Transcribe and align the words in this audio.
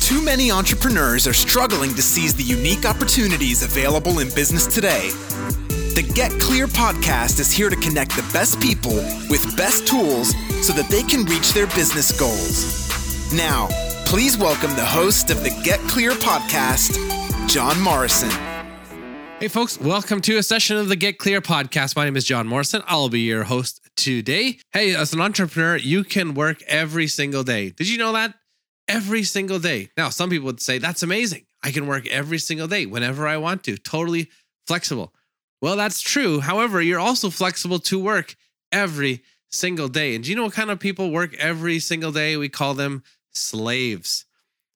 Too 0.00 0.22
many 0.22 0.50
entrepreneurs 0.50 1.26
are 1.26 1.32
struggling 1.32 1.94
to 1.94 2.02
seize 2.02 2.34
the 2.34 2.42
unique 2.42 2.84
opportunities 2.84 3.62
available 3.62 4.20
in 4.20 4.28
business 4.34 4.66
today. 4.66 5.10
The 5.94 6.10
Get 6.14 6.30
Clear 6.40 6.66
podcast 6.66 7.40
is 7.40 7.52
here 7.52 7.70
to 7.70 7.76
connect 7.76 8.16
the 8.16 8.28
best 8.32 8.60
people 8.60 8.94
with 9.28 9.56
best 9.56 9.86
tools 9.86 10.34
so 10.66 10.72
that 10.72 10.88
they 10.90 11.02
can 11.02 11.24
reach 11.24 11.52
their 11.52 11.66
business 11.68 12.18
goals. 12.18 13.32
Now, 13.34 13.68
please 14.06 14.38
welcome 14.38 14.74
the 14.76 14.84
host 14.84 15.30
of 15.30 15.42
the 15.42 15.50
Get 15.62 15.80
Clear 15.80 16.12
podcast, 16.12 16.96
John 17.48 17.80
Morrison. 17.80 18.30
Hey, 19.40 19.48
folks, 19.48 19.80
welcome 19.80 20.20
to 20.22 20.36
a 20.38 20.42
session 20.42 20.76
of 20.78 20.88
the 20.88 20.96
Get 20.96 21.18
Clear 21.18 21.40
podcast. 21.40 21.94
My 21.96 22.04
name 22.04 22.16
is 22.16 22.24
John 22.24 22.46
Morrison. 22.46 22.82
I'll 22.86 23.08
be 23.08 23.20
your 23.20 23.44
host 23.44 23.87
today. 23.98 24.58
Hey, 24.72 24.94
as 24.94 25.12
an 25.12 25.20
entrepreneur, 25.20 25.76
you 25.76 26.04
can 26.04 26.32
work 26.32 26.62
every 26.62 27.06
single 27.06 27.42
day. 27.42 27.70
Did 27.70 27.88
you 27.88 27.98
know 27.98 28.12
that? 28.12 28.34
every 28.88 29.22
single 29.22 29.58
day. 29.58 29.90
Now, 29.96 30.08
some 30.08 30.30
people 30.30 30.46
would 30.46 30.60
say, 30.60 30.78
that's 30.78 31.02
amazing. 31.02 31.44
I 31.62 31.70
can 31.70 31.86
work 31.86 32.06
every 32.08 32.38
single 32.38 32.66
day 32.66 32.86
whenever 32.86 33.28
I 33.28 33.36
want 33.36 33.64
to, 33.64 33.76
totally 33.76 34.30
flexible. 34.66 35.12
Well, 35.60 35.76
that's 35.76 36.00
true. 36.00 36.40
However, 36.40 36.80
you're 36.80 37.00
also 37.00 37.30
flexible 37.30 37.78
to 37.80 37.98
work 37.98 38.34
every 38.72 39.22
single 39.50 39.88
day. 39.88 40.14
And 40.14 40.24
do 40.24 40.30
you 40.30 40.36
know 40.36 40.44
what 40.44 40.52
kind 40.52 40.70
of 40.70 40.78
people 40.78 41.10
work 41.10 41.34
every 41.34 41.78
single 41.80 42.12
day? 42.12 42.36
We 42.36 42.48
call 42.48 42.74
them 42.74 43.02
slaves. 43.32 44.24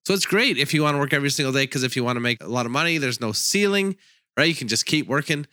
So 0.04 0.14
it's 0.14 0.26
great 0.26 0.58
if 0.58 0.74
you 0.74 0.82
want 0.82 0.96
to 0.96 0.98
work 0.98 1.12
every 1.12 1.30
single 1.30 1.52
day 1.52 1.64
because 1.64 1.84
if 1.84 1.94
you 1.94 2.02
want 2.02 2.16
to 2.16 2.20
make 2.20 2.42
a 2.42 2.48
lot 2.48 2.66
of 2.66 2.72
money, 2.72 2.98
there's 2.98 3.20
no 3.20 3.32
ceiling, 3.32 3.96
right? 4.36 4.48
You 4.48 4.54
can 4.54 4.68
just 4.68 4.86
keep 4.86 5.06
working 5.06 5.46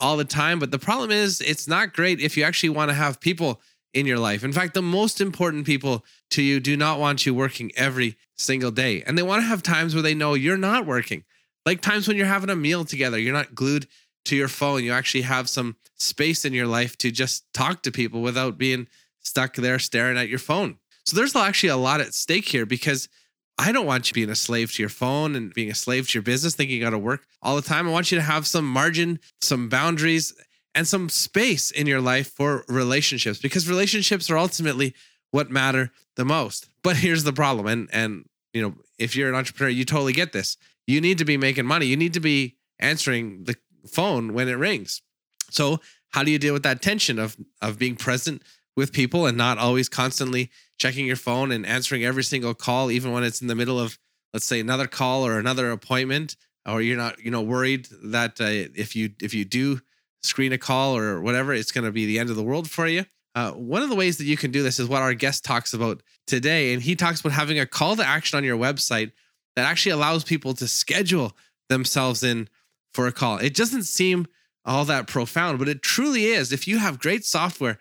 all 0.00 0.16
the 0.16 0.24
time. 0.24 0.58
But 0.58 0.70
the 0.70 0.78
problem 0.78 1.10
is, 1.10 1.40
it's 1.40 1.68
not 1.68 1.94
great 1.94 2.20
if 2.20 2.36
you 2.36 2.44
actually 2.44 2.70
want 2.70 2.90
to 2.90 2.94
have 2.94 3.20
people 3.20 3.60
in 3.94 4.06
your 4.06 4.18
life. 4.18 4.44
In 4.44 4.52
fact, 4.52 4.74
the 4.74 4.82
most 4.82 5.20
important 5.20 5.64
people 5.64 6.04
to 6.30 6.42
you 6.42 6.60
do 6.60 6.76
not 6.76 6.98
want 6.98 7.24
you 7.24 7.34
working 7.34 7.72
every 7.76 8.16
single 8.36 8.70
day. 8.70 9.02
And 9.02 9.16
they 9.16 9.22
want 9.22 9.42
to 9.42 9.46
have 9.46 9.62
times 9.62 9.94
where 9.94 10.02
they 10.02 10.14
know 10.14 10.34
you're 10.34 10.58
not 10.58 10.86
working, 10.86 11.24
like 11.64 11.80
times 11.80 12.06
when 12.06 12.16
you're 12.16 12.26
having 12.26 12.50
a 12.50 12.56
meal 12.56 12.84
together, 12.84 13.18
you're 13.18 13.32
not 13.32 13.54
glued 13.54 13.86
to 14.26 14.36
your 14.36 14.48
phone. 14.48 14.84
You 14.84 14.92
actually 14.92 15.22
have 15.22 15.48
some 15.48 15.76
space 15.94 16.44
in 16.44 16.52
your 16.52 16.66
life 16.66 16.98
to 16.98 17.10
just 17.10 17.50
talk 17.54 17.82
to 17.82 17.90
people 17.90 18.20
without 18.20 18.58
being 18.58 18.86
stuck 19.20 19.54
there 19.56 19.78
staring 19.78 20.18
at 20.18 20.28
your 20.28 20.38
phone. 20.38 20.78
So 21.04 21.16
there's 21.16 21.34
actually 21.34 21.70
a 21.70 21.76
lot 21.76 22.00
at 22.00 22.14
stake 22.14 22.48
here 22.48 22.66
because 22.66 23.08
I 23.58 23.72
don't 23.72 23.86
want 23.86 24.10
you 24.10 24.14
being 24.14 24.30
a 24.30 24.36
slave 24.36 24.72
to 24.72 24.82
your 24.82 24.90
phone 24.90 25.34
and 25.34 25.52
being 25.54 25.70
a 25.70 25.74
slave 25.74 26.08
to 26.08 26.14
your 26.14 26.22
business, 26.22 26.54
thinking 26.54 26.76
you 26.76 26.82
got 26.82 26.90
to 26.90 26.98
work 26.98 27.26
all 27.42 27.56
the 27.56 27.62
time. 27.62 27.88
I 27.88 27.92
want 27.92 28.12
you 28.12 28.18
to 28.18 28.22
have 28.22 28.46
some 28.46 28.66
margin, 28.66 29.18
some 29.40 29.68
boundaries, 29.68 30.34
and 30.74 30.86
some 30.86 31.08
space 31.08 31.70
in 31.70 31.86
your 31.86 32.02
life 32.02 32.28
for 32.28 32.64
relationships 32.68 33.38
because 33.38 33.68
relationships 33.68 34.30
are 34.30 34.36
ultimately 34.36 34.94
what 35.30 35.50
matter 35.50 35.90
the 36.16 36.24
most. 36.24 36.68
But 36.82 36.96
here's 36.96 37.24
the 37.24 37.32
problem 37.32 37.66
and 37.66 37.88
and 37.92 38.28
you 38.52 38.62
know, 38.62 38.74
if 38.98 39.14
you're 39.14 39.28
an 39.28 39.34
entrepreneur, 39.34 39.68
you 39.68 39.84
totally 39.84 40.14
get 40.14 40.32
this. 40.32 40.56
You 40.86 41.00
need 41.02 41.18
to 41.18 41.26
be 41.26 41.36
making 41.36 41.66
money. 41.66 41.84
You 41.86 41.96
need 41.96 42.14
to 42.14 42.20
be 42.20 42.56
answering 42.78 43.44
the 43.44 43.54
phone 43.86 44.32
when 44.32 44.48
it 44.48 44.54
rings. 44.54 45.02
So, 45.50 45.80
how 46.10 46.22
do 46.22 46.30
you 46.30 46.38
deal 46.38 46.54
with 46.54 46.62
that 46.62 46.80
tension 46.80 47.18
of 47.18 47.36
of 47.60 47.78
being 47.78 47.96
present 47.96 48.42
with 48.76 48.92
people 48.92 49.26
and 49.26 49.36
not 49.36 49.58
always 49.58 49.88
constantly 49.88 50.50
checking 50.78 51.06
your 51.06 51.16
phone 51.16 51.50
and 51.50 51.64
answering 51.64 52.04
every 52.04 52.24
single 52.24 52.54
call 52.54 52.90
even 52.90 53.12
when 53.12 53.24
it's 53.24 53.40
in 53.40 53.46
the 53.46 53.54
middle 53.54 53.80
of 53.80 53.98
let's 54.34 54.44
say 54.44 54.60
another 54.60 54.86
call 54.86 55.26
or 55.26 55.38
another 55.38 55.70
appointment 55.70 56.36
or 56.66 56.82
you're 56.82 56.96
not, 56.96 57.22
you 57.22 57.30
know, 57.30 57.42
worried 57.42 57.88
that 58.04 58.40
uh, 58.40 58.68
if 58.74 58.96
you 58.96 59.10
if 59.20 59.32
you 59.32 59.44
do 59.44 59.80
screen 60.22 60.52
a 60.52 60.58
call 60.58 60.96
or 60.96 61.20
whatever, 61.20 61.54
it's 61.54 61.72
going 61.72 61.84
to 61.84 61.92
be 61.92 62.06
the 62.06 62.18
end 62.18 62.30
of 62.30 62.36
the 62.36 62.42
world 62.42 62.68
for 62.68 62.86
you. 62.86 63.04
Uh, 63.34 63.52
one 63.52 63.82
of 63.82 63.88
the 63.88 63.94
ways 63.94 64.18
that 64.18 64.24
you 64.24 64.36
can 64.36 64.50
do 64.50 64.62
this 64.62 64.80
is 64.80 64.88
what 64.88 65.02
our 65.02 65.14
guest 65.14 65.44
talks 65.44 65.74
about 65.74 66.02
today. 66.26 66.72
And 66.72 66.82
he 66.82 66.96
talks 66.96 67.20
about 67.20 67.32
having 67.32 67.58
a 67.58 67.66
call 67.66 67.94
to 67.96 68.06
action 68.06 68.36
on 68.36 68.44
your 68.44 68.56
website 68.56 69.12
that 69.54 69.66
actually 69.66 69.92
allows 69.92 70.24
people 70.24 70.54
to 70.54 70.66
schedule 70.66 71.36
themselves 71.68 72.22
in 72.22 72.48
for 72.94 73.06
a 73.06 73.12
call. 73.12 73.38
It 73.38 73.54
doesn't 73.54 73.84
seem 73.84 74.26
all 74.64 74.84
that 74.86 75.06
profound, 75.06 75.58
but 75.58 75.68
it 75.68 75.82
truly 75.82 76.26
is. 76.26 76.50
If 76.50 76.66
you 76.66 76.78
have 76.78 76.98
great 76.98 77.24
software 77.24 77.78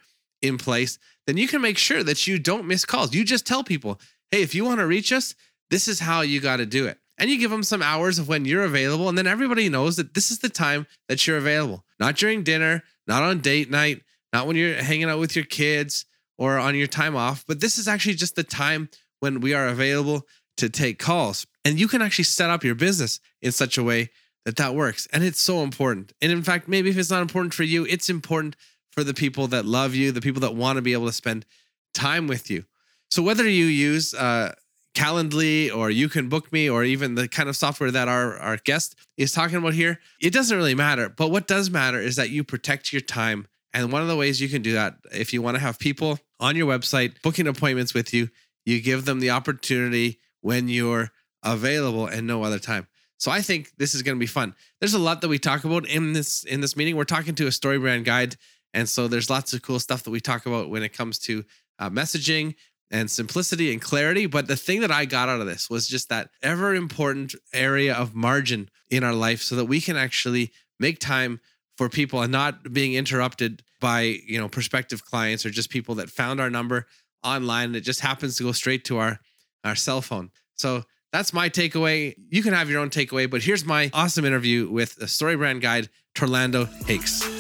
in 0.48 0.58
place, 0.58 0.98
then 1.28 1.38
you 1.38 1.48
can 1.48 1.62
make 1.62 1.78
sure 1.78 2.04
that 2.04 2.28
you 2.28 2.40
don't 2.40 2.68
miss 2.68 2.86
calls. 2.86 3.14
You 3.14 3.24
just 3.24 3.46
tell 3.46 3.64
people, 3.64 4.00
hey, 4.32 4.42
if 4.42 4.54
you 4.54 4.66
want 4.66 4.80
to 4.80 4.88
reach 4.88 5.12
us, 5.12 5.36
this 5.70 5.88
is 5.88 6.00
how 6.00 6.22
you 6.22 6.40
got 6.40 6.58
to 6.58 6.66
do 6.66 6.88
it 6.88 7.00
and 7.18 7.30
you 7.30 7.40
give 7.40 7.52
them 7.52 7.64
some 7.64 7.82
hours 7.82 8.20
of 8.20 8.28
when 8.28 8.46
you're 8.46 8.64
available. 8.64 9.10
And 9.10 9.18
then 9.18 9.28
everybody 9.28 9.70
knows 9.70 9.96
that 9.96 10.14
this 10.14 10.32
is 10.32 10.40
the 10.40 10.50
time 10.50 10.86
that 11.08 11.26
you're 11.26 11.38
available, 11.38 11.86
not 12.00 12.16
during 12.16 12.44
dinner, 12.44 12.84
not 13.08 13.24
on 13.24 13.40
date 13.40 13.70
night, 13.70 14.02
not 14.34 14.48
when 14.48 14.56
you're 14.56 14.76
hanging 14.76 15.10
out 15.10 15.20
with 15.20 15.36
your 15.36 15.46
kids 15.46 16.06
or 16.38 16.58
on 16.58 16.76
your 16.76 16.88
time 16.88 17.16
off, 17.16 17.46
but 17.48 17.62
this 17.62 17.78
is 17.78 17.88
actually 17.88 18.16
just 18.16 18.36
the 18.36 18.44
time 18.44 18.90
when 19.20 19.40
we 19.40 19.54
are 19.54 19.68
available 19.68 20.24
to 20.58 20.70
take 20.70 21.00
calls. 21.00 21.48
And 21.64 21.80
you 21.80 21.88
can 21.88 22.02
actually 22.02 22.26
set 22.26 22.50
up 22.50 22.64
your 22.64 22.76
business 22.76 23.20
in 23.42 23.52
such 23.52 23.78
a 23.78 23.84
way 23.84 24.10
that 24.44 24.58
that 24.58 24.76
works. 24.76 25.08
And 25.12 25.24
it's 25.24 25.40
so 25.40 25.64
important. 25.64 26.14
And 26.22 26.32
in 26.32 26.44
fact, 26.44 26.68
maybe 26.68 26.90
if 26.90 26.98
it's 26.98 27.10
not 27.10 27.22
important 27.22 27.54
for 27.54 27.64
you, 27.64 27.86
it's 27.86 28.10
important 28.10 28.56
for 28.96 29.04
the 29.04 29.14
people 29.14 29.48
that 29.48 29.66
love 29.66 29.94
you, 29.94 30.12
the 30.12 30.22
people 30.22 30.42
that 30.42 30.56
want 30.56 30.78
to 30.78 30.82
be 30.82 30.94
able 30.94 31.06
to 31.08 31.14
spend 31.14 31.46
time 31.94 32.28
with 32.28 32.50
you. 32.50 32.66
So 33.12 33.22
whether 33.22 33.48
you 33.48 33.66
use 33.66 34.14
uh, 34.14 34.54
Calendly 34.96 35.76
or 35.76 35.90
you 35.90 36.08
can 36.08 36.30
book 36.30 36.52
me 36.52 36.70
or 36.70 36.84
even 36.84 37.16
the 37.16 37.28
kind 37.28 37.50
of 37.50 37.58
software 37.58 37.92
that 37.92 38.08
our, 38.08 38.38
our 38.38 38.58
guest 38.58 38.96
is 39.18 39.32
talking 39.32 39.58
about 39.58 39.74
here, 39.74 40.00
it 40.22 40.32
doesn't 40.32 40.56
really 40.56 40.76
matter. 40.76 41.10
But 41.10 41.32
what 41.32 41.48
does 41.48 41.70
matter 41.70 42.00
is 42.00 42.16
that 42.16 42.30
you 42.30 42.44
protect 42.44 42.94
your 42.94 43.02
time. 43.02 43.48
And 43.74 43.92
one 43.92 44.02
of 44.02 44.08
the 44.08 44.16
ways 44.16 44.40
you 44.40 44.48
can 44.48 44.62
do 44.62 44.74
that, 44.74 44.96
if 45.12 45.34
you 45.34 45.42
want 45.42 45.56
to 45.56 45.62
have 45.62 45.78
people 45.78 46.20
on 46.40 46.56
your 46.56 46.68
website 46.68 47.22
booking 47.22 47.48
appointments 47.48 47.94
with 47.94 48.14
you, 48.14 48.30
you 48.66 48.82
give 48.82 49.06
them 49.06 49.20
the 49.20 49.32
opportunity 49.32 50.20
when 50.42 50.70
you're 50.70 51.12
available 51.44 52.08
and 52.08 52.26
no 52.26 52.44
other 52.44 52.60
time. 52.60 52.88
So 53.18 53.32
I 53.32 53.42
think 53.42 53.72
this 53.78 53.94
is 53.94 54.02
going 54.02 54.16
to 54.18 54.20
be 54.20 54.26
fun. 54.28 54.56
There's 54.80 54.94
a 54.94 55.00
lot 55.00 55.22
that 55.22 55.28
we 55.28 55.40
talk 55.40 55.64
about 55.64 55.88
in 55.88 56.14
this 56.14 56.44
in 56.44 56.62
this 56.62 56.76
meeting. 56.76 56.96
We're 56.96 57.06
talking 57.06 57.36
to 57.36 57.48
a 57.48 57.52
story 57.52 57.80
brand 57.80 58.06
guide, 58.06 58.36
and 58.76 58.90
so 58.90 59.08
there's 59.08 59.30
lots 59.30 59.54
of 59.54 59.62
cool 59.62 59.80
stuff 59.80 60.04
that 60.04 60.12
we 60.12 60.20
talk 60.20 60.46
about 60.46 60.70
when 60.70 60.84
it 60.84 60.90
comes 60.90 61.18
to 61.20 61.46
uh, 61.80 61.90
messaging 61.90 62.56
and 62.92 63.10
simplicity 63.10 63.72
and 63.72 63.82
clarity. 63.82 64.26
But 64.26 64.48
the 64.48 64.58
thing 64.58 64.82
that 64.82 64.92
I 64.92 65.06
got 65.06 65.30
out 65.30 65.40
of 65.40 65.48
this 65.48 65.70
was 65.70 65.88
just 65.88 66.10
that 66.10 66.30
ever 66.44 66.76
important 66.76 67.36
area 67.54 67.96
of 67.96 68.14
margin 68.14 68.70
in 68.92 69.04
our 69.04 69.14
life 69.14 69.42
so 69.42 69.56
that 69.56 69.66
we 69.66 69.80
can 69.80 69.96
actually 69.96 70.52
make 70.78 71.00
time 71.00 71.40
for 71.78 71.88
people 71.88 72.22
and 72.22 72.34
not 72.34 72.74
being 72.74 72.94
interrupted 72.94 73.64
by, 73.80 74.02
you 74.02 74.38
know, 74.38 74.50
prospective 74.50 75.06
clients 75.06 75.46
or 75.46 75.50
just 75.50 75.70
people 75.70 75.96
that 75.96 76.10
found 76.10 76.42
our 76.42 76.50
number 76.50 76.86
online 77.24 77.68
and 77.68 77.76
it 77.78 77.82
just 77.82 78.02
happens 78.02 78.36
to 78.36 78.44
go 78.44 78.52
straight 78.52 78.84
to 78.86 78.98
our 78.98 79.20
our 79.64 79.76
cell 79.76 80.02
phone. 80.02 80.32
So 80.56 80.84
that's 81.14 81.34
my 81.34 81.50
takeaway. 81.50 82.14
You 82.30 82.44
can 82.44 82.54
have 82.54 82.70
your 82.70 82.82
own 82.82 82.90
takeaway, 82.90 83.30
but 83.30 83.42
here's 83.42 83.66
my 83.66 83.90
awesome 83.94 84.26
interview 84.26 84.70
with 84.70 84.96
the 84.96 85.08
story 85.08 85.38
brand 85.38 85.62
guide, 85.62 85.90
Torlando 86.14 86.68
Hakes. 86.86 87.35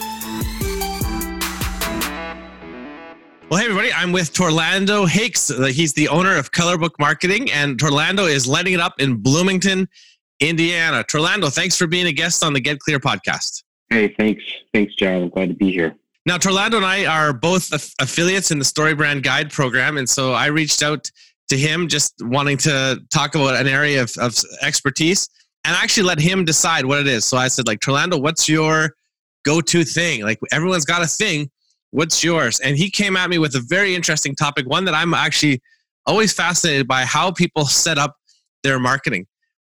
Well, 3.47 3.59
hey, 3.59 3.65
everybody, 3.65 3.93
I'm 3.93 4.11
with 4.11 4.33
Torlando 4.33 5.07
Hakes. 5.07 5.51
Uh, 5.51 5.65
he's 5.65 5.93
the 5.93 6.07
owner 6.07 6.35
of 6.35 6.51
Colorbook 6.51 6.97
Marketing, 6.97 7.51
and 7.51 7.77
Torlando 7.77 8.27
is 8.27 8.47
lighting 8.47 8.73
it 8.73 8.79
up 8.79 8.99
in 8.99 9.17
Bloomington, 9.17 9.87
Indiana. 10.39 11.03
Torlando, 11.03 11.53
thanks 11.53 11.77
for 11.77 11.85
being 11.85 12.07
a 12.07 12.11
guest 12.11 12.43
on 12.43 12.53
the 12.53 12.59
Get 12.59 12.79
Clear 12.79 12.99
podcast. 12.99 13.63
Hey, 13.91 14.07
thanks. 14.17 14.43
Thanks, 14.73 14.95
John. 14.95 15.21
I'm 15.21 15.29
glad 15.29 15.49
to 15.49 15.55
be 15.55 15.71
here. 15.71 15.95
Now, 16.25 16.39
Torlando 16.39 16.77
and 16.77 16.85
I 16.85 17.05
are 17.05 17.33
both 17.33 17.71
aff- 17.71 17.93
affiliates 18.01 18.49
in 18.49 18.57
the 18.57 18.65
Story 18.65 18.95
Brand 18.95 19.21
Guide 19.21 19.51
program, 19.51 19.99
and 19.99 20.09
so 20.09 20.33
I 20.33 20.47
reached 20.47 20.81
out 20.81 21.07
to 21.49 21.55
him 21.55 21.87
just 21.87 22.15
wanting 22.21 22.57
to 22.57 22.99
talk 23.13 23.35
about 23.35 23.55
an 23.55 23.67
area 23.67 24.01
of, 24.01 24.11
of 24.17 24.35
expertise 24.63 25.29
and 25.65 25.75
actually 25.75 26.07
let 26.07 26.19
him 26.19 26.45
decide 26.45 26.83
what 26.85 26.99
it 26.99 27.07
is. 27.07 27.25
So 27.25 27.37
I 27.37 27.47
said, 27.49 27.67
like, 27.67 27.79
Torlando, 27.79 28.19
what's 28.19 28.49
your 28.49 28.95
go-to 29.43 29.83
thing? 29.83 30.23
Like, 30.23 30.39
everyone's 30.51 30.85
got 30.85 31.03
a 31.03 31.07
thing 31.07 31.51
What's 31.95 32.23
yours? 32.23 32.59
And 32.59 32.77
he 32.77 32.89
came 32.89 33.15
at 33.15 33.29
me 33.29 33.37
with 33.37 33.55
a 33.55 33.61
very 33.61 33.95
interesting 33.95 34.35
topic, 34.35 34.67
one 34.67 34.85
that 34.85 34.93
I'm 34.93 35.13
actually 35.13 35.61
always 36.05 36.33
fascinated 36.33 36.87
by 36.87 37.05
how 37.05 37.31
people 37.31 37.65
set 37.65 37.97
up 37.97 38.15
their 38.63 38.79
marketing. 38.79 39.25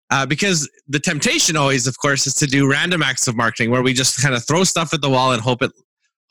Uh, 0.10 0.26
because 0.26 0.70
the 0.88 1.00
temptation 1.00 1.56
always, 1.56 1.88
of 1.88 1.98
course, 1.98 2.28
is 2.28 2.34
to 2.36 2.46
do 2.46 2.70
random 2.70 3.02
acts 3.02 3.28
of 3.28 3.36
marketing 3.36 3.72
where 3.72 3.82
we 3.82 3.94
just 3.94 4.22
kind 4.22 4.36
of 4.36 4.46
throw 4.46 4.64
stuff 4.64 4.94
at 4.94 5.02
the 5.02 5.10
wall 5.10 5.32
and 5.32 5.42
hope 5.42 5.62
it 5.62 5.72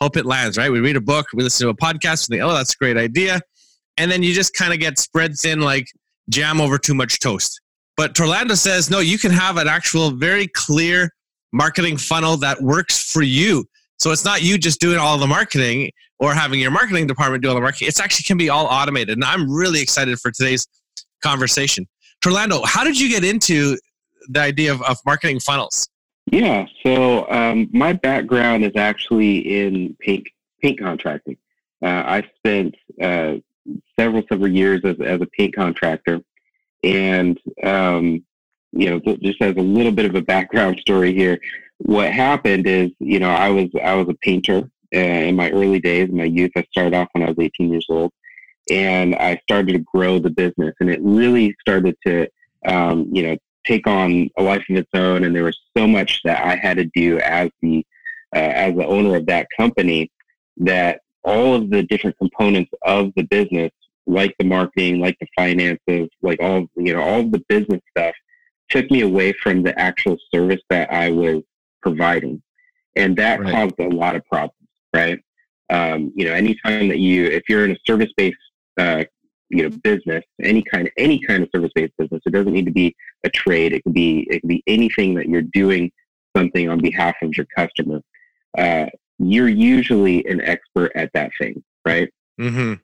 hope 0.01 0.17
it 0.17 0.27
lands. 0.27 0.57
Right? 0.57 0.71
We 0.71 0.81
read 0.81 0.97
a 0.97 1.01
book, 1.01 1.27
we 1.35 1.43
listen 1.43 1.67
to 1.67 1.71
a 1.71 1.77
podcast, 1.77 2.29
and 2.29 2.35
think, 2.35 2.43
"Oh, 2.43 2.55
that's 2.55 2.75
a 2.75 2.77
great 2.77 2.97
idea," 2.97 3.41
and 3.97 4.11
then 4.11 4.23
you 4.23 4.33
just 4.35 4.55
kind 4.55 4.73
of 4.73 4.79
get 4.79 4.99
spread 4.99 5.35
thin 5.37 5.61
like 5.61 5.87
jam 6.29 6.61
over 6.61 6.79
too 6.79 6.95
much 6.95 7.19
toast. 7.21 7.61
But 7.97 8.15
Torlando 8.15 8.57
says, 8.57 8.91
no, 8.91 9.01
you 9.01 9.19
can 9.19 9.31
have 9.33 9.59
an 9.59 9.69
actual, 9.69 10.13
very 10.13 10.49
clear 10.49 11.11
marketing 11.53 11.99
funnel 11.99 12.37
that 12.39 12.63
works 12.63 13.13
for 13.13 13.23
you. 13.23 13.67
So 14.03 14.11
it's 14.11 14.25
not 14.25 14.43
you 14.43 14.59
just 14.59 14.81
doing 14.81 14.99
all 14.99 15.17
the 15.17 15.29
marketing 15.29 15.93
or 16.19 16.35
having 16.35 16.59
your 16.59 16.73
marketing 16.73 17.07
department 17.07 17.41
do 17.41 17.49
all 17.49 17.55
the 17.55 17.61
marketing. 17.61 17.87
It's 17.87 18.01
actually 18.01 18.25
can 18.25 18.37
be 18.37 18.51
all 18.51 18.67
automated. 18.67 19.17
And 19.17 19.25
I'm 19.25 19.49
really 19.49 19.81
excited 19.81 20.19
for 20.19 20.33
today's 20.33 20.67
conversation. 21.23 21.87
Torlando, 22.21 22.65
how 22.65 22.83
did 22.83 22.99
you 22.99 23.09
get 23.09 23.23
into 23.23 23.79
the 24.29 24.41
idea 24.41 24.73
of, 24.73 24.83
of 24.83 24.99
marketing 25.07 25.39
funnels? 25.39 25.89
Yeah, 26.33 26.67
so 26.85 27.31
um, 27.31 27.69
my 27.73 27.93
background 27.93 28.65
is 28.65 28.73
actually 28.75 29.39
in 29.39 29.97
paint 30.01 30.27
paint 30.61 30.81
contracting. 30.81 31.37
Uh, 31.81 32.03
I 32.05 32.29
spent 32.39 32.75
uh, 33.01 33.35
several 33.97 34.25
several 34.29 34.51
years 34.51 34.81
as 34.83 34.97
as 35.01 35.21
a 35.21 35.27
paint 35.27 35.55
contractor, 35.55 36.21
and 36.83 37.39
um, 37.63 38.25
you 38.73 38.91
know, 38.91 39.17
just 39.23 39.41
as 39.41 39.55
a 39.57 39.61
little 39.61 39.93
bit 39.93 40.07
of 40.07 40.17
a 40.17 40.23
background 40.23 40.81
story 40.81 41.15
here, 41.15 41.39
what 41.79 42.13
happened 42.13 42.67
is, 42.67 42.91
you 42.99 43.19
know, 43.19 43.31
I 43.31 43.51
was 43.51 43.69
I 43.83 43.95
was 43.95 44.09
a 44.09 44.15
painter 44.15 44.71
uh, 44.95 44.99
in 44.99 45.37
my 45.37 45.51
early 45.51 45.81
days, 45.81 46.09
in 46.09 46.17
my 46.17 46.25
youth. 46.25 46.53
I 46.57 46.65
started 46.71 46.95
off 46.95 47.09
when 47.13 47.25
I 47.25 47.29
was 47.29 47.39
18 47.39 47.71
years 47.71 47.87
old, 47.89 48.13
and 48.71 49.15
I 49.17 49.41
started 49.43 49.73
to 49.73 49.79
grow 49.81 50.19
the 50.19 50.31
business, 50.31 50.75
and 50.81 50.91
it 50.91 51.01
really 51.03 51.55
started 51.61 51.97
to, 52.07 52.29
um, 52.67 53.09
you 53.13 53.23
know, 53.23 53.37
take 53.67 53.87
on 53.87 54.29
a 54.37 54.43
life 54.43 54.65
of 54.69 54.77
its 54.77 54.91
own. 54.95 55.25
And 55.25 55.35
there 55.35 55.45
was 55.45 55.59
so 55.77 55.87
much 55.87 56.21
that 56.25 56.45
I 56.45 56.57
had 56.57 56.77
to 56.77 56.85
do 56.95 57.19
as 57.21 57.51
the 57.61 57.85
uh, 58.35 58.39
as 58.39 58.75
the 58.75 58.87
owner 58.87 59.17
of 59.17 59.27
that 59.27 59.47
company 59.57 60.11
that 60.59 61.01
all 61.25 61.55
of 61.55 61.71
the 61.71 61.83
different 61.85 62.19
components 62.19 62.71
of 62.83 63.13
the 63.17 63.23
business, 63.23 63.71
like 64.07 64.35
the 64.39 64.45
marketing, 64.45 65.01
like 65.01 65.17
the 65.21 65.29
finances, 65.37 66.09
like 66.23 66.41
all 66.41 66.67
you 66.77 66.95
know, 66.95 67.03
all 67.03 67.25
the 67.25 67.43
business 67.49 67.81
stuff, 67.97 68.15
took 68.69 68.91
me 68.91 69.03
away 69.03 69.33
from 69.33 69.63
the 69.63 69.79
actual 69.79 70.17
service 70.33 70.61
that 70.71 70.93
I 70.93 71.11
was 71.11 71.43
providing, 71.83 72.43
and 72.97 73.17
that 73.17 73.41
right. 73.41 73.53
caused 73.53 73.79
a 73.79 73.89
lot 73.89 74.17
of 74.17 74.25
problems. 74.27 74.57
Right? 74.95 75.21
Um, 75.71 76.13
you 76.15 76.27
know, 76.27 76.33
anytime 76.33 76.89
that 76.89 76.99
you, 76.99 77.25
if 77.25 77.45
you're 77.49 77.65
in 77.65 77.71
a 77.71 77.79
service-based 77.87 78.37
uh, 78.79 79.05
you 79.53 79.63
know 79.63 79.77
business 79.85 80.25
any 80.43 80.63
kind 80.63 80.87
of 80.87 80.93
any 80.97 81.21
kind 81.21 81.43
of 81.43 81.49
service-based 81.55 81.93
business 81.99 82.23
it 82.25 82.33
doesn't 82.33 82.53
need 82.53 82.65
to 82.65 82.73
be 82.73 82.97
a 83.25 83.31
trade 83.31 83.73
it 83.73 83.85
could 83.85 83.93
be 83.93 84.27
it 84.31 84.41
could 84.41 84.49
be 84.49 84.63
anything 84.67 85.15
that 85.15 85.29
you're 85.29 85.43
doing 85.43 85.93
something 86.37 86.69
on 86.69 86.81
behalf 86.81 87.15
of 87.23 87.37
your 87.37 87.47
customer 87.55 88.01
uh, 88.59 88.87
you're 89.19 89.49
usually 89.49 90.25
an 90.27 90.41
expert 90.41 90.91
at 90.95 91.11
that 91.13 91.31
thing 91.39 91.63
right 91.87 92.11
mm-hmm. 92.41 92.75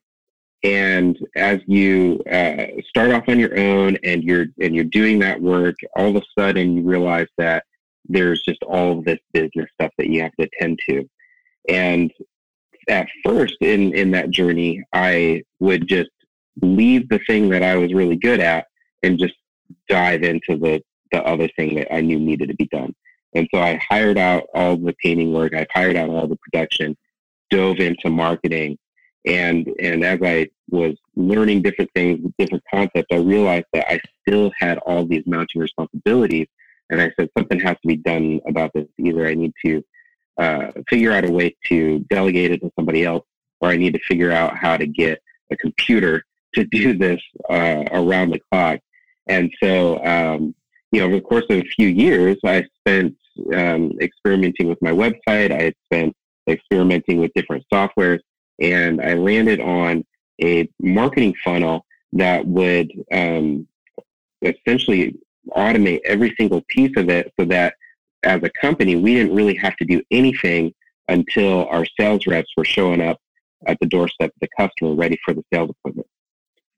and 0.63 1.19
as 1.37 1.59
you 1.67 2.23
uh, 2.31 2.67
start 2.87 3.11
off 3.11 3.25
on 3.29 3.41
your 3.41 3.59
own 3.59 3.97
and 4.05 4.23
you're 4.23 4.47
and 4.61 4.75
you're 4.75 4.85
doing 4.85 5.19
that 5.19 5.41
work 5.41 5.77
all 5.97 6.15
of 6.15 6.17
a 6.17 6.23
sudden 6.39 6.77
you 6.77 6.83
realize 6.83 7.29
that 7.39 7.65
there's 8.09 8.43
just 8.43 8.63
all 8.63 9.03
this 9.03 9.19
business 9.33 9.69
stuff 9.75 9.93
that 9.99 10.09
you 10.09 10.23
have 10.23 10.35
to 10.39 10.49
attend 10.53 10.79
to 10.89 11.09
and 11.69 12.13
at 12.89 13.07
first 13.25 13.57
in 13.61 13.95
in 13.95 14.11
that 14.11 14.31
journey 14.31 14.83
i 14.93 15.43
would 15.61 15.87
just 15.87 16.11
leave 16.63 17.09
the 17.09 17.21
thing 17.27 17.49
that 17.51 17.63
I 17.63 17.77
was 17.77 17.93
really 17.93 18.17
good 18.17 18.41
at 18.41 18.67
and 19.03 19.19
just 19.19 19.35
dive 19.89 20.23
into 20.23 20.57
the, 20.57 20.83
the 21.13 21.23
other 21.25 21.49
thing 21.57 21.75
that 21.77 21.93
I 21.93 22.01
knew 22.01 22.19
needed 22.19 22.49
to 22.49 22.57
be 22.57 22.67
done. 22.67 22.95
And 23.35 23.49
so 23.53 23.61
I 23.61 23.81
hired 23.89 24.19
out 24.19 24.45
all 24.55 24.77
the 24.77 24.95
painting 25.03 25.33
work, 25.33 25.55
I 25.55 25.67
hired 25.73 25.97
out 25.97 26.09
all 26.09 26.27
the 26.27 26.37
production, 26.37 26.97
dove 27.51 27.79
into 27.79 28.09
marketing. 28.09 28.79
And, 29.27 29.69
and 29.81 30.05
as 30.05 30.21
I 30.23 30.49
was 30.71 30.97
learning 31.15 31.63
different 31.63 31.91
things, 31.95 32.21
different 32.39 32.65
concepts, 32.73 33.09
I 33.13 33.17
realized 33.17 33.67
that 33.75 33.91
I 33.91 34.01
still 34.23 34.51
had 34.59 34.79
all 34.79 35.05
these 35.05 35.25
mounting 35.27 35.61
responsibilities. 35.61 36.47
And 36.91 37.01
I 37.01 37.13
said, 37.19 37.29
something 37.37 37.61
has 37.61 37.77
to 37.83 37.89
be 37.89 37.97
done 37.97 38.41
about 38.47 38.73
this. 38.75 38.87
Either 38.99 39.27
I 39.27 39.35
need 39.35 39.53
to 39.65 39.85
uh, 40.39 40.71
figure 40.89 41.13
out 41.13 41.25
a 41.29 41.31
way 41.31 41.57
to 41.67 41.99
delegate 42.11 42.53
it 42.53 42.61
to 42.61 42.71
somebody 42.77 43.05
else, 43.05 43.25
or 43.61 43.69
I 43.69 43.77
need 43.77 43.95
to 43.95 44.01
figure 44.01 44.33
out 44.33 44.57
how 44.57 44.77
to 44.77 44.87
get 44.87 45.21
a 45.51 45.57
computer 45.57 46.25
to 46.55 46.65
do 46.65 46.97
this 46.97 47.21
uh, 47.51 47.85
around 47.93 48.31
the 48.31 48.41
clock. 48.51 48.81
And 49.27 49.53
so, 49.63 50.03
um, 50.05 50.55
you 50.93 51.01
know, 51.01 51.07
over 51.07 51.17
the 51.17 51.21
course 51.21 51.45
of 51.51 51.59
a 51.59 51.69
few 51.77 51.89
years, 51.89 52.37
I 52.45 52.65
spent 52.81 53.15
um, 53.55 53.93
experimenting 54.01 54.69
with 54.69 54.81
my 54.81 54.91
website. 54.91 55.53
I 55.53 55.63
had 55.63 55.75
spent 55.87 56.17
experimenting 56.49 57.19
with 57.19 57.33
different 57.35 57.65
softwares, 57.73 58.21
and 58.61 59.01
I 59.03 59.15
landed 59.15 59.61
on 59.61 60.05
a 60.43 60.69
marketing 60.81 61.35
funnel 61.45 61.85
that 62.13 62.47
would 62.47 62.91
um, 63.13 63.69
essentially 64.43 65.17
automate 65.57 66.01
every 66.05 66.35
single 66.39 66.63
piece 66.69 66.97
of 66.97 67.09
it 67.09 67.33
so 67.39 67.47
that 67.47 67.75
as 68.23 68.43
a 68.43 68.51
company, 68.61 68.97
we 68.97 69.15
didn't 69.15 69.35
really 69.35 69.55
have 69.57 69.77
to 69.77 69.85
do 69.85 70.03
anything 70.11 70.73
until 71.09 71.67
our 71.69 71.85
sales 71.99 72.27
reps 72.27 72.51
were 72.57 72.65
showing 72.65 73.01
up 73.01 73.19
at 73.67 73.79
the 73.81 73.87
doorstep 73.87 74.31
of 74.31 74.41
the 74.41 74.49
customer 74.59 74.95
ready 74.95 75.19
for 75.25 75.35
the 75.35 75.43
sales 75.53 75.71
appointment. 75.71 76.07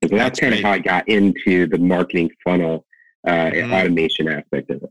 So 0.03 0.09
that's, 0.09 0.21
that's 0.21 0.39
kind 0.39 0.53
of 0.53 0.61
how 0.61 0.71
I 0.71 0.79
got 0.79 1.07
into 1.07 1.67
the 1.67 1.77
marketing 1.77 2.31
funnel 2.43 2.85
uh, 3.27 3.31
mm. 3.31 3.71
automation 3.71 4.27
aspect 4.27 4.69
of 4.71 4.83
it. 4.83 4.89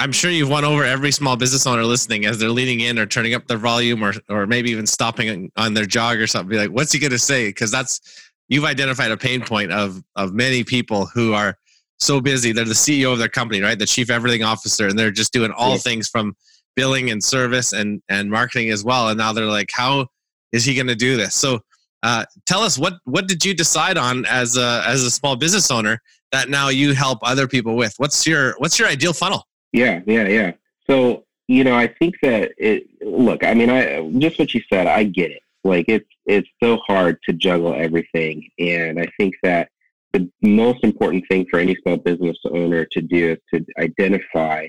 I'm 0.00 0.12
sure 0.12 0.30
you've 0.30 0.48
won 0.48 0.64
over 0.64 0.82
every 0.82 1.12
small 1.12 1.36
business 1.36 1.66
owner 1.66 1.84
listening 1.84 2.24
as 2.24 2.38
they're 2.38 2.48
leaning 2.48 2.80
in 2.80 2.98
or 2.98 3.04
turning 3.04 3.34
up 3.34 3.46
their 3.46 3.58
volume 3.58 4.02
or 4.02 4.14
or 4.30 4.46
maybe 4.46 4.70
even 4.70 4.86
stopping 4.86 5.52
on 5.56 5.74
their 5.74 5.84
jog 5.84 6.18
or 6.18 6.26
something. 6.26 6.48
Be 6.48 6.56
like, 6.56 6.70
what's 6.70 6.90
he 6.90 6.98
going 6.98 7.10
to 7.10 7.18
say? 7.18 7.50
Because 7.50 7.70
that's 7.70 8.00
you've 8.48 8.64
identified 8.64 9.10
a 9.10 9.16
pain 9.18 9.42
point 9.42 9.72
of 9.72 10.02
of 10.16 10.32
many 10.32 10.64
people 10.64 11.04
who 11.04 11.34
are 11.34 11.58
so 12.00 12.20
busy. 12.20 12.52
They're 12.52 12.64
the 12.64 12.72
CEO 12.72 13.12
of 13.12 13.18
their 13.18 13.28
company, 13.28 13.60
right? 13.60 13.78
The 13.78 13.86
chief 13.86 14.10
everything 14.10 14.42
officer, 14.42 14.88
and 14.88 14.98
they're 14.98 15.10
just 15.10 15.32
doing 15.32 15.50
all 15.50 15.72
yeah. 15.72 15.78
things 15.78 16.08
from 16.08 16.34
billing 16.76 17.10
and 17.10 17.22
service 17.22 17.72
and 17.72 18.02
and 18.08 18.30
marketing 18.30 18.70
as 18.70 18.84
well. 18.84 19.08
And 19.08 19.18
now 19.18 19.32
they're 19.32 19.46
like, 19.46 19.70
how 19.72 20.06
is 20.52 20.64
he 20.64 20.74
going 20.74 20.86
to 20.86 20.94
do 20.94 21.16
this? 21.16 21.34
So 21.34 21.60
uh, 22.02 22.24
tell 22.46 22.60
us 22.60 22.78
what 22.78 22.94
what 23.04 23.28
did 23.28 23.44
you 23.44 23.54
decide 23.54 23.98
on 23.98 24.24
as 24.26 24.56
a 24.56 24.82
as 24.86 25.02
a 25.02 25.10
small 25.10 25.36
business 25.36 25.70
owner 25.70 26.00
that 26.32 26.48
now 26.48 26.68
you 26.68 26.94
help 26.94 27.18
other 27.22 27.46
people 27.46 27.76
with? 27.76 27.94
What's 27.98 28.26
your 28.26 28.54
what's 28.58 28.78
your 28.78 28.88
ideal 28.88 29.12
funnel? 29.12 29.46
Yeah, 29.72 30.00
yeah, 30.06 30.26
yeah. 30.26 30.52
So 30.88 31.24
you 31.48 31.64
know, 31.64 31.76
I 31.76 31.88
think 31.88 32.14
that 32.22 32.52
it. 32.58 32.86
Look, 33.02 33.44
I 33.44 33.54
mean, 33.54 33.70
I 33.70 34.08
just 34.18 34.38
what 34.38 34.54
you 34.54 34.62
said. 34.72 34.86
I 34.86 35.04
get 35.04 35.30
it. 35.30 35.42
Like 35.64 35.86
it's 35.88 36.08
it's 36.24 36.48
so 36.62 36.78
hard 36.86 37.18
to 37.28 37.32
juggle 37.32 37.74
everything, 37.74 38.48
and 38.58 38.98
I 38.98 39.06
think 39.18 39.34
that 39.42 39.68
the 40.12 40.30
most 40.42 40.82
important 40.82 41.24
thing 41.28 41.46
for 41.50 41.58
any 41.58 41.76
small 41.82 41.96
business 41.96 42.36
owner 42.50 42.84
to 42.86 43.00
do 43.00 43.32
is 43.32 43.38
to 43.52 43.64
identify 43.78 44.68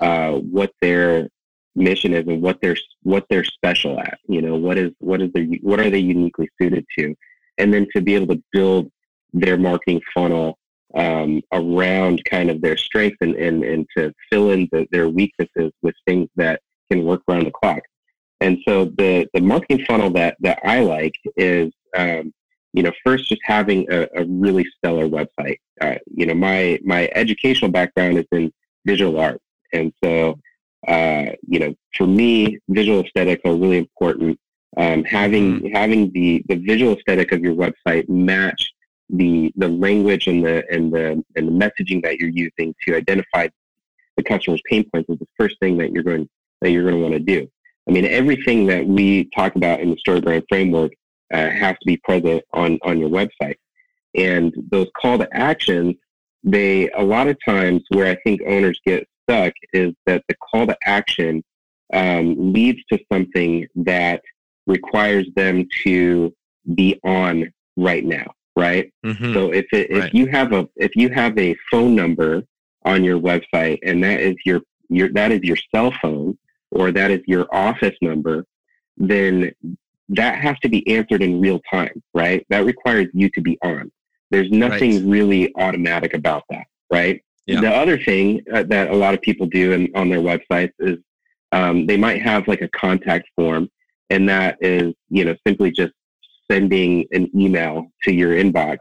uh, 0.00 0.32
what 0.32 0.72
their 0.80 1.28
mission 1.74 2.12
is 2.14 2.26
and 2.26 2.40
what 2.42 2.58
they're 2.60 2.76
what 3.02 3.26
they're 3.30 3.44
special 3.44 3.98
at. 3.98 4.18
You 4.28 4.42
know, 4.42 4.56
what 4.56 4.78
is 4.78 4.92
what 4.98 5.22
is 5.22 5.32
their 5.32 5.44
what 5.62 5.80
are 5.80 5.90
they 5.90 5.98
uniquely 5.98 6.48
suited 6.60 6.84
to, 6.98 7.14
and 7.58 7.72
then 7.72 7.86
to 7.94 8.02
be 8.02 8.14
able 8.14 8.34
to 8.34 8.42
build 8.52 8.90
their 9.32 9.56
marketing 9.56 10.00
funnel 10.14 10.58
um, 10.94 11.42
around 11.52 12.22
kind 12.24 12.50
of 12.50 12.60
their 12.60 12.76
strengths 12.76 13.16
and, 13.20 13.34
and, 13.34 13.64
and 13.64 13.86
to 13.96 14.12
fill 14.30 14.50
in 14.50 14.68
the, 14.70 14.86
their 14.92 15.08
weaknesses 15.08 15.72
with 15.82 15.94
things 16.06 16.28
that 16.36 16.60
can 16.90 17.04
work 17.04 17.22
around 17.28 17.44
the 17.44 17.50
clock. 17.50 17.80
And 18.40 18.58
so 18.66 18.86
the, 18.96 19.26
the 19.34 19.40
marketing 19.40 19.84
funnel 19.86 20.10
that, 20.10 20.36
that 20.40 20.60
I 20.64 20.80
like 20.80 21.14
is, 21.36 21.72
um, 21.96 22.32
you 22.74 22.82
know, 22.82 22.92
first 23.04 23.28
just 23.28 23.40
having 23.44 23.86
a, 23.90 24.06
a 24.16 24.24
really 24.26 24.66
stellar 24.76 25.08
website. 25.08 25.58
Uh, 25.80 25.94
you 26.06 26.26
know, 26.26 26.34
my, 26.34 26.78
my 26.84 27.08
educational 27.14 27.70
background 27.70 28.18
is 28.18 28.26
in 28.32 28.52
visual 28.84 29.18
art. 29.18 29.40
And 29.72 29.92
so 30.02 30.38
uh, 30.86 31.26
you 31.46 31.58
know, 31.58 31.74
for 31.94 32.06
me, 32.06 32.58
visual 32.68 33.00
aesthetics 33.04 33.42
are 33.44 33.54
really 33.54 33.78
important. 33.78 34.38
Um, 34.76 35.04
having 35.04 35.60
mm. 35.60 35.72
having 35.72 36.10
the 36.12 36.44
the 36.48 36.56
visual 36.56 36.96
aesthetic 36.96 37.32
of 37.32 37.40
your 37.40 37.54
website 37.54 38.08
match 38.08 38.72
the 39.08 39.52
the 39.56 39.68
language 39.68 40.26
and 40.26 40.44
the 40.44 40.64
and 40.70 40.92
the 40.92 41.22
and 41.36 41.48
the 41.48 41.52
messaging 41.52 42.02
that 42.02 42.18
you're 42.18 42.30
using 42.30 42.74
to 42.86 42.96
identify 42.96 43.48
the 44.16 44.22
customer's 44.22 44.62
pain 44.68 44.88
points 44.90 45.08
is 45.08 45.18
the 45.18 45.28
first 45.36 45.58
thing 45.60 45.76
that 45.78 45.92
you're 45.92 46.02
going 46.02 46.28
that 46.60 46.70
you're 46.70 46.82
going 46.82 46.96
to 46.96 47.00
want 47.00 47.14
to 47.14 47.20
do. 47.20 47.48
I 47.88 47.92
mean, 47.92 48.04
everything 48.04 48.66
that 48.66 48.86
we 48.86 49.26
talk 49.36 49.56
about 49.56 49.80
in 49.80 49.90
the 49.90 49.96
StoryBrand 49.96 50.44
framework 50.48 50.92
uh, 51.32 51.50
has 51.50 51.76
to 51.78 51.86
be 51.86 51.96
present 51.98 52.42
on 52.52 52.78
on 52.82 52.98
your 52.98 53.10
website, 53.10 53.56
and 54.14 54.54
those 54.70 54.88
call 55.00 55.18
to 55.18 55.28
actions. 55.36 55.94
They 56.42 56.90
a 56.90 57.02
lot 57.02 57.28
of 57.28 57.38
times 57.44 57.82
where 57.88 58.10
I 58.10 58.16
think 58.22 58.42
owners 58.46 58.78
get 58.86 59.08
stuck 59.22 59.54
is 59.72 59.94
that 60.06 60.22
the 60.28 60.34
call 60.36 60.66
to 60.66 60.76
action 60.84 61.42
um, 61.92 62.52
leads 62.52 62.80
to 62.92 62.98
something 63.10 63.66
that 63.76 64.22
requires 64.66 65.26
them 65.36 65.66
to 65.84 66.34
be 66.74 66.98
on 67.04 67.52
right 67.76 68.04
now, 68.04 68.26
right? 68.56 68.92
Mm-hmm. 69.04 69.34
So 69.34 69.52
if 69.52 69.66
it, 69.72 69.90
if 69.90 70.02
right. 70.04 70.14
you 70.14 70.26
have 70.26 70.52
a 70.52 70.68
if 70.76 70.96
you 70.96 71.08
have 71.10 71.38
a 71.38 71.56
phone 71.70 71.94
number 71.94 72.42
on 72.84 73.02
your 73.02 73.18
website 73.18 73.78
and 73.82 74.02
that 74.04 74.20
is 74.20 74.36
your 74.44 74.60
your 74.88 75.08
that 75.10 75.32
is 75.32 75.40
your 75.42 75.56
cell 75.74 75.92
phone 76.02 76.38
or 76.70 76.90
that 76.92 77.10
is 77.10 77.20
your 77.26 77.46
office 77.54 77.96
number, 78.00 78.44
then 78.96 79.52
that 80.10 80.38
has 80.38 80.58
to 80.60 80.68
be 80.68 80.86
answered 80.88 81.22
in 81.22 81.40
real 81.40 81.60
time, 81.70 82.02
right? 82.12 82.46
That 82.50 82.64
requires 82.64 83.08
you 83.14 83.30
to 83.30 83.40
be 83.40 83.58
on. 83.62 83.90
There's 84.30 84.50
nothing 84.50 84.96
right. 84.96 85.04
really 85.04 85.54
automatic 85.56 86.14
about 86.14 86.44
that, 86.50 86.66
right? 86.90 87.22
Yeah. 87.46 87.60
The 87.60 87.70
other 87.70 87.98
thing 87.98 88.42
uh, 88.52 88.64
that 88.64 88.90
a 88.90 88.94
lot 88.94 89.14
of 89.14 89.20
people 89.20 89.46
do 89.46 89.72
in, 89.72 89.90
on 89.94 90.08
their 90.08 90.20
websites 90.20 90.72
is 90.78 90.98
um, 91.52 91.86
they 91.86 91.96
might 91.96 92.22
have 92.22 92.48
like 92.48 92.62
a 92.62 92.68
contact 92.68 93.28
form, 93.36 93.68
and 94.10 94.28
that 94.28 94.56
is 94.60 94.94
you 95.10 95.24
know 95.24 95.36
simply 95.46 95.70
just 95.70 95.92
sending 96.50 97.06
an 97.12 97.30
email 97.38 97.90
to 98.02 98.12
your 98.12 98.34
inbox, 98.34 98.78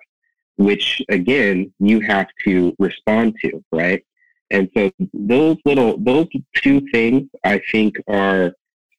which 0.58 1.02
again 1.10 1.74
you 1.80 2.00
have 2.00 2.28
to 2.46 2.74
respond 2.80 3.36
to, 3.42 3.64
right? 3.72 4.04
And 4.50 4.70
so 4.76 4.92
those 5.14 5.58
little 5.66 5.98
those 5.98 6.28
two 6.56 6.82
things 6.92 7.30
I 7.44 7.62
think 7.72 7.96
are 8.08 8.54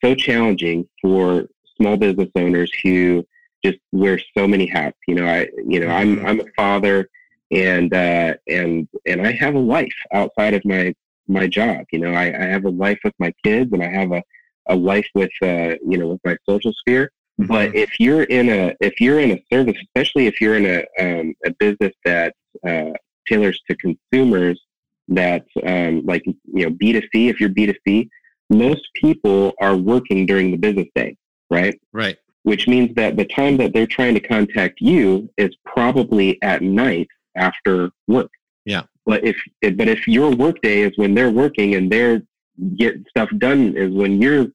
so 0.04 0.14
challenging 0.14 0.86
for 1.00 1.46
small 1.76 1.96
business 1.96 2.28
owners 2.36 2.70
who 2.82 3.24
just 3.64 3.78
wear 3.92 4.18
so 4.36 4.46
many 4.46 4.66
hats. 4.66 4.98
You 5.06 5.14
know, 5.16 5.26
I 5.26 5.48
you 5.66 5.80
know 5.80 5.88
I'm 5.88 6.16
Mhm. 6.16 6.26
I'm 6.26 6.40
a 6.40 6.50
father, 6.56 7.08
and 7.50 7.92
uh, 7.94 8.34
and 8.48 8.88
and 9.06 9.26
I 9.26 9.32
have 9.32 9.54
a 9.54 9.58
life 9.76 9.94
outside 10.12 10.54
of 10.54 10.64
my 10.64 10.94
my 11.28 11.46
job. 11.46 11.86
You 11.92 12.00
know, 12.00 12.12
I, 12.12 12.26
I 12.26 12.46
have 12.46 12.64
a 12.64 12.70
life 12.70 12.98
with 13.04 13.14
my 13.18 13.32
kids, 13.42 13.72
and 13.72 13.82
I 13.82 13.88
have 13.88 14.12
a 14.12 14.22
a 14.68 14.74
life 14.74 15.08
with 15.14 15.30
uh, 15.42 15.74
you 15.88 15.98
know 15.98 16.08
with 16.08 16.20
my 16.24 16.36
social 16.48 16.72
sphere. 16.72 17.10
But 17.38 17.74
if 17.74 17.98
you're 17.98 18.24
in 18.24 18.48
a 18.48 18.74
if 18.80 19.00
you're 19.00 19.20
in 19.20 19.32
a 19.32 19.44
service, 19.52 19.76
especially 19.82 20.26
if 20.26 20.40
you're 20.40 20.56
in 20.56 20.66
a 20.66 20.78
um, 21.02 21.34
a 21.44 21.50
business 21.58 21.92
that 22.04 22.34
uh, 22.66 22.92
tailors 23.26 23.60
to 23.68 23.76
consumers, 23.76 24.60
that 25.08 25.44
um, 25.66 26.02
like 26.04 26.24
you 26.26 26.64
know 26.64 26.70
B 26.70 26.92
two 26.92 27.02
C. 27.12 27.28
If 27.28 27.40
you're 27.40 27.48
B 27.48 27.66
two 27.66 27.74
C, 27.86 28.08
most 28.50 28.82
people 28.94 29.52
are 29.60 29.76
working 29.76 30.26
during 30.26 30.50
the 30.52 30.56
business 30.56 30.86
day, 30.94 31.16
right? 31.50 31.78
right. 31.92 32.16
Which 32.42 32.68
means 32.68 32.94
that 32.96 33.16
the 33.16 33.24
time 33.24 33.56
that 33.58 33.72
they're 33.72 33.86
trying 33.86 34.14
to 34.14 34.20
contact 34.20 34.80
you 34.80 35.30
is 35.38 35.56
probably 35.64 36.40
at 36.42 36.62
night 36.62 37.08
after 37.36 37.90
work. 38.06 38.30
Yeah. 38.64 38.82
But 39.06 39.24
if 39.24 39.36
but 39.60 39.88
if 39.88 40.06
your 40.08 40.30
workday 40.30 40.80
is 40.80 40.92
when 40.96 41.14
they're 41.14 41.30
working 41.30 41.74
and 41.74 41.90
they're 41.90 42.22
getting 42.76 43.04
stuff 43.08 43.30
done 43.38 43.76
is 43.76 43.92
when 43.92 44.20
you're 44.20 44.48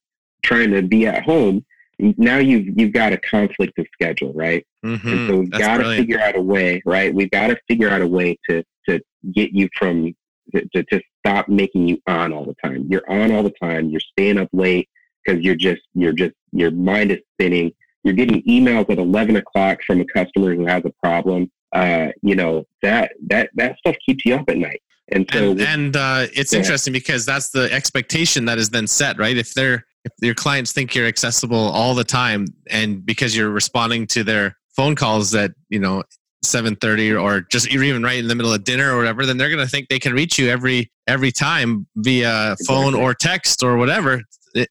trying 0.44 0.72
to 0.72 0.82
be 0.82 1.06
at 1.06 1.24
home, 1.24 1.66
now 2.00 2.38
you've 2.38 2.80
you've 2.80 2.94
got 2.94 3.14
a 3.14 3.18
conflict 3.18 3.78
of 3.78 3.88
schedule, 3.94 4.34
right? 4.34 4.66
And 4.84 5.00
Mhm. 5.00 5.28
so 5.28 5.38
we've 5.40 5.52
That's 5.52 5.64
got 5.64 5.78
to 5.78 5.96
figure 5.96 6.20
out 6.20 6.36
a 6.36 6.42
way, 6.42 6.82
right? 6.86 7.14
We've 7.14 7.30
got 7.32 7.48
to 7.48 7.60
figure 7.68 7.90
out 7.90 8.02
a 8.02 8.08
way 8.08 8.38
to 8.50 8.64
to 8.88 9.02
get 9.34 9.52
you 9.52 9.68
from 9.78 10.16
to, 10.56 10.68
to, 10.74 10.84
to 10.84 11.02
stop 11.20 11.48
making 11.50 11.88
you 11.88 12.02
on 12.08 12.34
all 12.34 12.46
the 12.46 12.56
time. 12.64 12.88
You're 12.90 13.10
on 13.12 13.32
all 13.32 13.44
the 13.44 13.54
time. 13.62 13.90
You're 13.90 14.00
staying 14.00 14.38
up 14.40 14.50
late 14.54 14.90
because 15.30 15.44
you're 15.44 15.56
just 15.56 15.82
you're 15.94 16.14
just 16.14 16.34
your 16.52 16.72
mind 16.72 17.12
is 17.12 17.20
spinning. 17.34 17.72
You're 18.04 18.14
getting 18.14 18.42
emails 18.44 18.90
at 18.90 18.98
eleven 18.98 19.36
o'clock 19.36 19.80
from 19.86 20.02
a 20.02 20.06
customer 20.06 20.56
who 20.56 20.66
has 20.66 20.84
a 20.86 20.92
problem. 21.04 21.52
Uh, 21.74 22.08
you 22.22 22.36
know 22.36 22.66
that 22.82 23.12
that 23.28 23.50
that 23.56 23.78
stuff 23.78 23.96
keeps 24.06 24.26
you 24.26 24.36
up 24.36 24.50
at 24.50 24.58
night. 24.58 24.82
And 25.12 25.28
so 25.32 25.52
and, 25.52 25.62
and 25.62 25.96
uh, 25.96 26.28
it's 26.34 26.54
Yeah. 26.54 26.60
interesting 26.60 26.94
because 26.94 27.26
that's 27.26 27.50
the 27.50 27.72
expectation 27.72 28.46
that 28.46 28.58
is 28.58 28.70
then 28.70 28.88
set, 28.88 29.18
right? 29.18 29.38
If 29.38 29.54
they're 29.54 29.86
if 30.06 30.12
your 30.22 30.36
clients 30.36 30.72
think 30.72 30.96
you're 30.96 31.08
accessible 31.08 31.58
all 31.58 31.94
the 31.94 32.04
time, 32.04 32.46
and 32.70 33.06
because 33.06 33.36
you're 33.36 33.50
responding 33.50 34.08
to 34.08 34.24
their 34.24 34.56
phone 34.76 34.96
calls 34.96 35.36
at 35.36 35.52
you 35.70 35.80
know 35.80 36.04
seven 36.42 36.76
thirty 36.78 37.12
or 37.12 37.42
just 37.42 37.70
you're 37.72 37.84
even 37.84 38.02
right 38.02 38.18
in 38.18 38.28
the 38.28 38.36
middle 38.36 38.54
of 38.54 38.64
dinner 38.64 38.94
or 38.94 38.98
whatever, 38.98 39.26
then 39.26 39.38
they're 39.38 39.50
going 39.50 39.64
to 39.64 39.70
think 39.70 39.90
they 39.90 40.00
can 40.00 40.14
reach 40.14 40.40
you 40.40 40.50
every 40.50 40.90
every 41.08 41.32
time 41.32 41.86
via 41.98 42.56
phone 42.66 42.96
or 42.96 43.14
text 43.14 43.62
or 43.62 43.76
whatever 43.78 44.22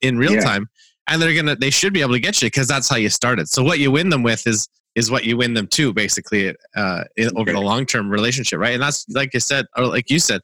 in 0.02 0.18
real 0.18 0.32
Yeah. 0.34 0.40
time, 0.40 0.68
and 1.08 1.20
they're 1.20 1.34
gonna 1.34 1.56
they 1.56 1.70
should 1.70 1.92
be 1.92 2.00
able 2.00 2.14
to 2.14 2.20
get 2.20 2.40
you 2.42 2.46
because 2.46 2.68
that's 2.68 2.88
how 2.88 2.96
you 2.96 3.08
started. 3.08 3.48
So 3.48 3.62
what 3.62 3.78
you 3.78 3.90
win 3.90 4.08
them 4.08 4.22
with 4.22 4.46
is 4.46 4.68
is 4.94 5.10
what 5.10 5.24
you 5.24 5.36
win 5.36 5.54
them 5.54 5.66
to 5.68 5.92
basically 5.92 6.54
uh, 6.76 7.04
in, 7.16 7.30
over 7.36 7.52
the 7.52 7.60
long 7.60 7.86
term 7.86 8.10
relationship, 8.10 8.58
right? 8.58 8.72
And 8.74 8.82
that's 8.82 9.06
like 9.10 9.32
you 9.34 9.40
said, 9.40 9.66
or 9.76 9.86
like 9.86 10.10
you 10.10 10.18
said, 10.18 10.40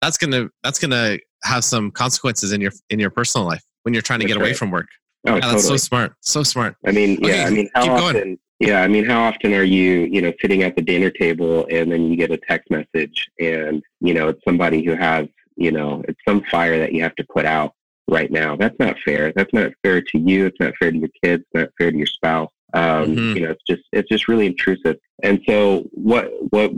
that's 0.00 0.16
gonna 0.16 0.48
that's 0.62 0.78
gonna 0.78 1.18
have 1.44 1.64
some 1.64 1.90
consequences 1.90 2.52
in 2.52 2.60
your 2.60 2.72
in 2.90 2.98
your 2.98 3.10
personal 3.10 3.46
life 3.46 3.62
when 3.82 3.94
you're 3.94 4.02
trying 4.02 4.20
to 4.20 4.26
That's 4.26 4.34
get 4.36 4.42
away 4.42 4.54
from 4.54 4.70
work. 4.70 4.88
oh, 5.26 5.34
Yeah, 5.36 5.52
that's 5.52 5.66
so 5.66 5.76
smart, 5.76 6.14
so 6.20 6.42
smart. 6.42 6.76
I 6.86 6.92
mean, 6.92 7.18
yeah. 7.20 7.28
Okay, 7.28 7.44
I 7.44 7.50
mean, 7.50 7.70
how 7.74 7.82
keep 7.82 7.90
going. 7.92 8.16
often? 8.16 8.38
Yeah, 8.60 8.82
I 8.82 8.88
mean, 8.88 9.04
how 9.04 9.20
often 9.22 9.54
are 9.54 9.62
you, 9.62 10.08
you 10.10 10.20
know, 10.20 10.32
sitting 10.40 10.64
at 10.64 10.74
the 10.74 10.82
dinner 10.82 11.10
table 11.10 11.64
and 11.70 11.92
then 11.92 12.10
you 12.10 12.16
get 12.16 12.32
a 12.32 12.38
text 12.38 12.70
message 12.72 13.28
and 13.38 13.80
you 14.00 14.14
know 14.14 14.28
it's 14.28 14.42
somebody 14.42 14.82
who 14.84 14.96
has, 14.96 15.26
you 15.56 15.70
know, 15.70 16.02
it's 16.08 16.18
some 16.26 16.42
fire 16.50 16.76
that 16.78 16.92
you 16.92 17.02
have 17.02 17.14
to 17.16 17.24
put 17.32 17.44
out 17.44 17.74
right 18.08 18.30
now. 18.30 18.56
That's 18.56 18.78
not 18.78 18.96
fair. 19.04 19.32
That's 19.36 19.52
not 19.52 19.72
fair 19.82 20.00
to 20.00 20.18
you. 20.18 20.46
It's 20.46 20.60
not 20.60 20.74
fair 20.78 20.90
to 20.90 20.98
your 20.98 21.10
kids. 21.22 21.44
It's 21.44 21.54
not 21.54 21.68
fair 21.78 21.90
to 21.90 21.96
your 21.96 22.06
spouse. 22.06 22.50
Um, 22.74 23.16
Mhm. 23.16 23.34
You 23.34 23.40
know, 23.42 23.50
it's 23.50 23.64
just 23.66 23.82
it's 23.92 24.08
just 24.08 24.28
really 24.28 24.46
intrusive. 24.46 24.96
And 25.22 25.40
so 25.46 25.88
what 25.92 26.30
what 26.50 26.72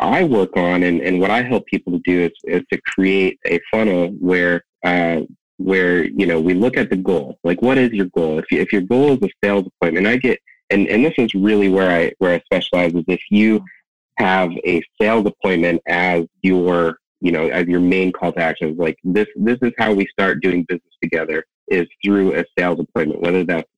I 0.00 0.24
work 0.24 0.56
on 0.56 0.82
and, 0.82 1.00
and 1.00 1.20
what 1.20 1.30
I 1.30 1.42
help 1.42 1.66
people 1.66 1.92
to 1.92 1.98
do 2.00 2.22
is, 2.22 2.32
is 2.44 2.62
to 2.72 2.80
create 2.82 3.38
a 3.46 3.58
funnel 3.70 4.08
where 4.20 4.64
uh, 4.84 5.22
where 5.58 6.04
you 6.04 6.26
know 6.26 6.40
we 6.40 6.54
look 6.54 6.76
at 6.76 6.90
the 6.90 6.96
goal 6.96 7.38
like 7.42 7.62
what 7.62 7.78
is 7.78 7.90
your 7.92 8.06
goal 8.14 8.38
if, 8.38 8.50
you, 8.52 8.60
if 8.60 8.72
your 8.72 8.82
goal 8.82 9.12
is 9.12 9.18
a 9.22 9.28
sales 9.42 9.66
appointment 9.66 10.06
i 10.06 10.16
get 10.16 10.38
and, 10.68 10.86
and 10.88 11.02
this 11.04 11.14
is 11.16 11.34
really 11.34 11.68
where 11.70 11.90
i 11.90 12.12
where 12.18 12.34
i 12.34 12.40
specialize 12.40 12.92
is 12.92 13.04
if 13.08 13.20
you 13.30 13.64
have 14.18 14.50
a 14.66 14.82
sales 15.00 15.26
appointment 15.26 15.80
as 15.86 16.24
your 16.42 16.98
you 17.20 17.32
know 17.32 17.48
as 17.48 17.66
your 17.66 17.80
main 17.80 18.12
call 18.12 18.32
to 18.32 18.40
action 18.40 18.70
is 18.70 18.78
like 18.78 18.98
this 19.04 19.26
this 19.36 19.58
is 19.62 19.72
how 19.78 19.92
we 19.92 20.06
start 20.06 20.42
doing 20.42 20.64
business 20.64 20.94
together 21.02 21.44
is 21.68 21.86
through 22.04 22.34
a 22.34 22.44
sales 22.58 22.78
appointment 22.80 23.20
whether 23.20 23.44
that's 23.44 23.68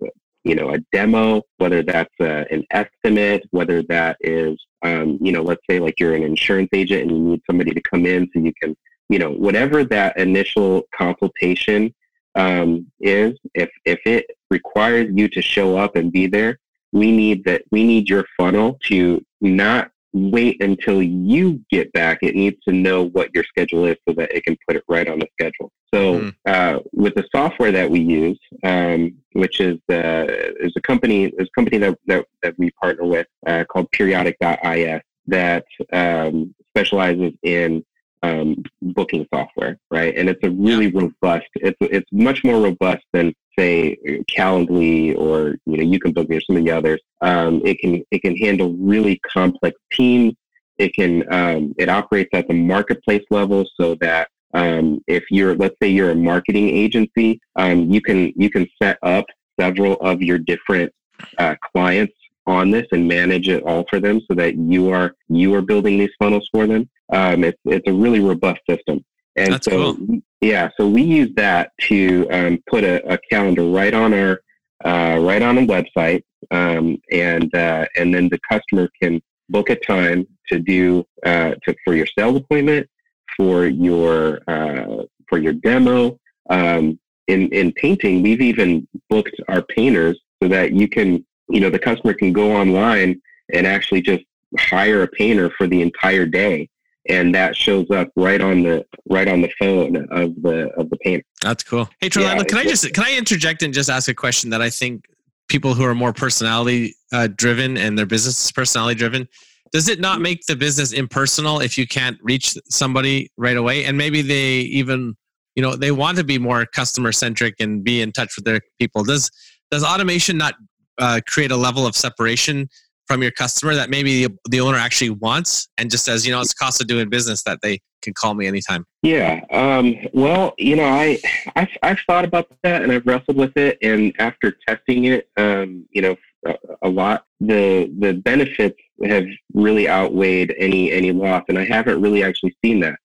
you 0.44 0.54
know 0.54 0.70
a 0.70 0.78
demo 0.92 1.42
whether 1.58 1.82
that's 1.82 2.14
a, 2.20 2.46
an 2.52 2.64
estimate 2.70 3.46
whether 3.50 3.82
that 3.82 4.16
is 4.20 4.58
um, 4.82 5.18
you 5.20 5.32
know 5.32 5.42
let's 5.42 5.62
say 5.68 5.78
like 5.78 5.98
you're 5.98 6.14
an 6.14 6.22
insurance 6.22 6.70
agent 6.72 7.02
and 7.02 7.10
you 7.10 7.18
need 7.18 7.42
somebody 7.48 7.72
to 7.72 7.82
come 7.82 8.06
in 8.06 8.28
so 8.32 8.40
you 8.40 8.52
can 8.60 8.76
you 9.08 9.18
know 9.18 9.30
whatever 9.30 9.84
that 9.84 10.16
initial 10.18 10.82
consultation 10.96 11.94
um, 12.34 12.86
is 13.00 13.38
if 13.54 13.68
if 13.84 13.98
it 14.04 14.26
requires 14.50 15.08
you 15.14 15.28
to 15.28 15.42
show 15.42 15.76
up 15.76 15.96
and 15.96 16.12
be 16.12 16.26
there 16.26 16.58
we 16.92 17.12
need 17.12 17.44
that 17.44 17.62
we 17.70 17.84
need 17.84 18.08
your 18.08 18.24
funnel 18.38 18.78
to 18.84 19.22
not 19.40 19.90
wait 20.12 20.62
until 20.62 21.02
you 21.02 21.62
get 21.70 21.92
back 21.92 22.18
it 22.22 22.34
needs 22.34 22.56
to 22.66 22.72
know 22.72 23.04
what 23.08 23.30
your 23.34 23.44
schedule 23.44 23.84
is 23.84 23.96
so 24.08 24.14
that 24.14 24.30
it 24.34 24.44
can 24.44 24.56
put 24.66 24.76
it 24.76 24.82
right 24.88 25.08
on 25.08 25.18
the 25.18 25.28
schedule 25.38 25.70
so 25.94 26.20
Mhm. 26.20 26.34
uh, 26.46 26.80
with 26.92 27.14
the 27.14 27.24
software 27.34 27.72
that 27.72 27.90
we 27.90 28.00
use 28.00 28.38
um, 28.64 29.14
which 29.32 29.60
is 29.60 29.78
uh, 29.90 30.26
is 30.60 30.72
a 30.76 30.80
company 30.80 31.24
is 31.24 31.48
a 31.48 31.54
company 31.54 31.78
that, 31.78 31.98
that, 32.06 32.26
that 32.42 32.54
we 32.58 32.70
partner 32.82 33.04
with 33.04 33.26
uh, 33.46 33.64
called 33.70 33.90
periodic.is 33.92 35.00
that 35.26 35.66
um, 35.92 36.54
specializes 36.70 37.32
in 37.42 37.84
um, 38.22 38.62
booking 38.82 39.26
software, 39.32 39.78
right? 39.90 40.16
And 40.16 40.28
it's 40.28 40.42
a 40.42 40.50
really 40.50 40.90
robust. 40.90 41.46
It's 41.56 41.76
it's 41.80 42.10
much 42.12 42.44
more 42.44 42.60
robust 42.60 43.04
than 43.12 43.34
say 43.58 43.96
Calendly 44.30 45.16
or 45.18 45.56
you 45.66 45.76
know 45.78 45.82
you 45.82 45.98
can 45.98 46.12
book 46.12 46.28
me 46.28 46.36
or 46.36 46.40
some 46.40 46.56
of 46.56 46.64
the 46.64 46.70
others. 46.70 47.00
Um, 47.20 47.62
it 47.64 47.78
can 47.78 48.02
it 48.10 48.22
can 48.22 48.36
handle 48.36 48.74
really 48.74 49.20
complex 49.30 49.78
teams. 49.92 50.34
It 50.78 50.94
can 50.94 51.24
um, 51.32 51.74
it 51.78 51.88
operates 51.88 52.30
at 52.32 52.48
the 52.48 52.54
marketplace 52.54 53.24
level 53.30 53.66
so 53.78 53.96
that 53.96 54.28
um, 54.54 55.00
if 55.06 55.24
you're 55.30 55.54
let's 55.54 55.76
say 55.82 55.88
you're 55.88 56.10
a 56.10 56.16
marketing 56.16 56.68
agency, 56.68 57.40
um, 57.56 57.90
you 57.90 58.00
can 58.00 58.32
you 58.36 58.50
can 58.50 58.66
set 58.80 58.98
up 59.02 59.26
several 59.58 59.94
of 59.94 60.22
your 60.22 60.38
different 60.38 60.92
uh, 61.38 61.56
clients 61.72 62.14
on 62.46 62.70
this 62.70 62.86
and 62.92 63.06
manage 63.06 63.48
it 63.48 63.62
all 63.64 63.84
for 63.90 64.00
them 64.00 64.20
so 64.26 64.34
that 64.34 64.56
you 64.56 64.90
are 64.90 65.14
you 65.28 65.54
are 65.54 65.62
building 65.62 65.98
these 65.98 66.10
funnels 66.18 66.48
for 66.50 66.66
them. 66.66 66.88
Um, 67.12 67.44
it's 67.44 67.60
it's 67.64 67.88
a 67.88 67.92
really 67.92 68.20
robust 68.20 68.60
system. 68.68 69.04
And 69.36 69.52
That's 69.52 69.66
so 69.66 69.94
cool. 69.94 70.20
Yeah, 70.40 70.70
so 70.76 70.88
we 70.88 71.02
use 71.02 71.30
that 71.34 71.72
to 71.82 72.28
um, 72.30 72.62
put 72.68 72.84
a, 72.84 73.12
a 73.12 73.18
calendar 73.30 73.64
right 73.64 73.92
on 73.92 74.14
our 74.14 74.40
uh, 74.84 75.18
right 75.20 75.42
on 75.42 75.56
the 75.56 75.66
website, 75.66 76.22
um, 76.52 76.98
and 77.10 77.52
uh, 77.54 77.86
and 77.96 78.14
then 78.14 78.28
the 78.28 78.38
customer 78.48 78.88
can 79.02 79.20
book 79.48 79.70
a 79.70 79.76
time 79.76 80.26
to 80.48 80.60
do 80.60 81.04
uh, 81.26 81.54
to, 81.64 81.74
for 81.84 81.94
your 81.94 82.06
sales 82.06 82.36
appointment, 82.36 82.88
for 83.36 83.66
your 83.66 84.40
uh, 84.46 85.02
for 85.28 85.38
your 85.38 85.54
demo. 85.54 86.18
Um, 86.50 87.00
in 87.26 87.48
in 87.48 87.72
painting, 87.72 88.22
we've 88.22 88.40
even 88.40 88.86
booked 89.10 89.34
our 89.48 89.62
painters 89.62 90.20
so 90.40 90.48
that 90.48 90.72
you 90.72 90.88
can 90.88 91.24
you 91.48 91.60
know 91.60 91.70
the 91.70 91.80
customer 91.80 92.14
can 92.14 92.32
go 92.32 92.54
online 92.54 93.20
and 93.52 93.66
actually 93.66 94.02
just 94.02 94.22
hire 94.56 95.02
a 95.02 95.08
painter 95.08 95.50
for 95.58 95.66
the 95.66 95.82
entire 95.82 96.26
day 96.26 96.68
and 97.08 97.34
that 97.34 97.56
shows 97.56 97.90
up 97.90 98.08
right 98.16 98.40
on 98.40 98.62
the 98.62 98.84
right 99.08 99.28
on 99.28 99.40
the 99.40 99.50
phone 99.58 99.96
of 100.10 100.34
the 100.42 100.68
of 100.76 100.90
the 100.90 100.96
painter 100.98 101.24
That's 101.42 101.62
cool. 101.62 101.88
Hey, 102.00 102.08
Torlando, 102.08 102.38
Yeah, 102.38 102.44
can 102.44 102.58
I 102.58 102.64
just 102.64 102.92
can 102.92 103.04
I 103.04 103.16
interject 103.16 103.62
and 103.62 103.72
just 103.72 103.90
ask 103.90 104.08
a 104.08 104.14
question 104.14 104.50
that 104.50 104.62
I 104.62 104.70
think 104.70 105.04
people 105.48 105.74
who 105.74 105.84
are 105.84 105.94
more 105.94 106.12
personality 106.12 106.94
uh, 107.12 107.28
driven 107.34 107.76
and 107.76 107.98
their 107.98 108.06
business 108.06 108.44
is 108.44 108.52
personality 108.52 108.98
driven, 108.98 109.26
does 109.72 109.88
it 109.88 110.00
not 110.00 110.20
make 110.20 110.44
the 110.46 110.56
business 110.56 110.92
impersonal 110.92 111.60
if 111.60 111.78
you 111.78 111.86
can't 111.86 112.18
reach 112.22 112.56
somebody 112.68 113.30
right 113.36 113.56
away? 113.56 113.84
And 113.84 113.96
maybe 113.96 114.22
they 114.22 114.58
even 114.60 115.16
you 115.54 115.62
know 115.62 115.74
they 115.76 115.90
want 115.90 116.18
to 116.18 116.24
be 116.24 116.38
more 116.38 116.66
customer 116.66 117.12
centric 117.12 117.54
and 117.60 117.82
be 117.82 118.00
in 118.00 118.12
touch 118.12 118.36
with 118.36 118.44
their 118.44 118.60
people. 118.78 119.04
Does 119.04 119.30
does 119.70 119.84
automation 119.84 120.38
not 120.38 120.54
uh, 120.98 121.20
create 121.26 121.50
a 121.50 121.56
level 121.56 121.86
of 121.86 121.96
separation 121.96 122.68
from 123.08 123.22
your 123.22 123.32
customer 123.32 123.74
that 123.74 123.90
maybe 123.90 124.26
the, 124.26 124.38
the 124.50 124.60
owner 124.60 124.76
actually 124.76 125.10
wants 125.10 125.68
and 125.78 125.90
just 125.90 126.04
says, 126.04 126.26
you 126.26 126.32
know, 126.32 126.40
it's 126.40 126.50
the 126.50 126.62
cost 126.62 126.80
of 126.80 126.86
doing 126.86 127.08
business 127.08 127.42
that 127.44 127.58
they 127.62 127.80
can 128.02 128.14
call 128.14 128.34
me 128.34 128.46
anytime. 128.46 128.86
yeah 129.02 129.40
um, 129.50 129.96
well 130.12 130.54
you 130.56 130.76
know 130.76 130.84
I 130.84 131.18
I've, 131.56 131.68
I've 131.82 131.98
thought 132.06 132.24
about 132.24 132.46
that 132.62 132.82
and 132.82 132.92
i've 132.92 133.04
wrestled 133.04 133.36
with 133.36 133.56
it. 133.56 133.76
And 133.82 134.14
after 134.20 134.56
testing 134.68 135.06
it 135.06 135.28
um, 135.36 135.84
you 135.90 136.02
know 136.02 136.16
a, 136.46 136.54
a 136.82 136.88
lot 136.88 137.24
the 137.40 137.92
the 137.98 138.12
benefits 138.12 138.78
have 139.04 139.26
really 139.52 139.88
outweighed 139.88 140.54
any 140.58 140.92
any 140.92 141.10
loss. 141.10 141.42
And 141.48 141.58
i 141.58 141.64
haven't 141.64 142.00
really 142.00 142.22
actually 142.22 142.56
seen 142.64 142.78
that 142.80 142.98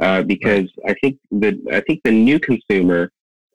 uh, 0.00 0.22
because 0.22 0.70
i 0.86 0.94
think 1.02 1.18
the 1.30 1.60
i 1.72 1.80
think 1.80 2.00
the 2.04 2.12
new 2.12 2.40
consumer 2.40 3.10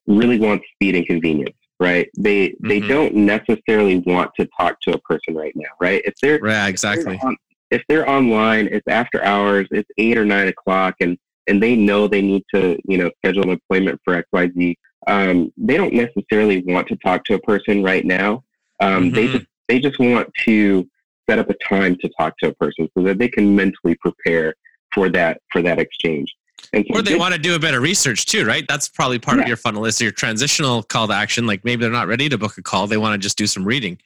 really 0.05 0.39
wants 0.39 0.65
speed 0.75 0.95
and 0.95 1.07
convenience 1.07 1.55
right? 1.79 2.09
They 2.17 2.55
they 2.59 2.81
Mhm. 2.81 2.87
don't 2.87 3.15
necessarily 3.15 3.99
want 3.99 4.31
to 4.39 4.47
talk 4.57 4.79
to 4.81 4.93
a 4.93 4.97
person 4.99 5.35
right 5.35 5.55
now, 5.55 5.69
right? 5.79 6.01
If 6.05 6.15
they're 6.21 6.45
if 6.45 6.69
exactly. 6.69 7.03
they're 7.17 7.25
on- 7.25 7.37
if 7.71 7.83
they're 7.87 8.07
online, 8.07 8.67
it's 8.71 8.87
after 8.87 9.23
hours, 9.23 9.67
it's 9.71 9.89
eight 9.97 10.17
or 10.17 10.25
nine 10.25 10.47
o'clock, 10.47 10.95
and 11.01 11.17
and 11.47 11.61
they 11.61 11.75
know 11.75 12.07
they 12.07 12.21
need 12.21 12.43
to 12.53 12.77
you 12.85 12.97
know 12.97 13.09
schedule 13.17 13.43
an 13.43 13.49
appointment 13.51 13.99
for 14.05 14.13
X 14.15 14.27
Y 14.31 14.49
Z. 14.57 14.77
Um, 15.07 15.51
they 15.57 15.75
don't 15.75 15.93
necessarily 15.93 16.61
want 16.65 16.87
to 16.87 16.95
talk 16.97 17.25
to 17.25 17.33
a 17.33 17.39
person 17.39 17.83
right 17.83 18.05
now. 18.05 18.43
Um, 18.79 19.11
They 19.11 19.27
Mhm. 19.27 19.31
just 19.33 19.45
they 19.67 19.79
just 19.79 19.99
want 19.99 20.31
to 20.45 20.87
set 21.29 21.39
up 21.39 21.49
a 21.49 21.53
time 21.55 21.95
to 21.97 22.09
talk 22.17 22.37
to 22.39 22.49
a 22.49 22.53
person 22.55 22.89
so 22.95 23.03
that 23.03 23.17
they 23.17 23.29
can 23.29 23.55
mentally 23.55 23.95
prepare 23.95 24.53
for 24.93 25.09
that 25.09 25.41
for 25.51 25.61
that 25.61 25.79
exchange. 25.79 26.33
So 26.73 26.81
Or 26.91 27.01
they 27.01 27.15
want 27.15 27.33
to 27.33 27.39
do 27.39 27.55
a 27.55 27.59
bit 27.59 27.73
of 27.73 27.81
research 27.81 28.25
too, 28.25 28.45
right? 28.45 28.65
That's 28.67 28.89
probably 28.89 29.19
part 29.19 29.39
of 29.39 29.47
your 29.47 29.57
funnel 29.57 29.85
is 29.85 29.99
your 30.01 30.11
transitional 30.11 30.83
call 30.83 31.07
to 31.07 31.13
action. 31.13 31.45
Like 31.45 31.63
maybe 31.65 31.81
they're 31.81 31.91
not 31.91 32.07
ready 32.07 32.29
to 32.29 32.37
book 32.37 32.57
a 32.57 32.61
call; 32.61 32.87
they 32.87 32.97
want 32.97 33.13
to 33.13 33.23
just 33.23 33.37
do 33.37 33.47
some 33.47 33.65
reading. 33.65 33.97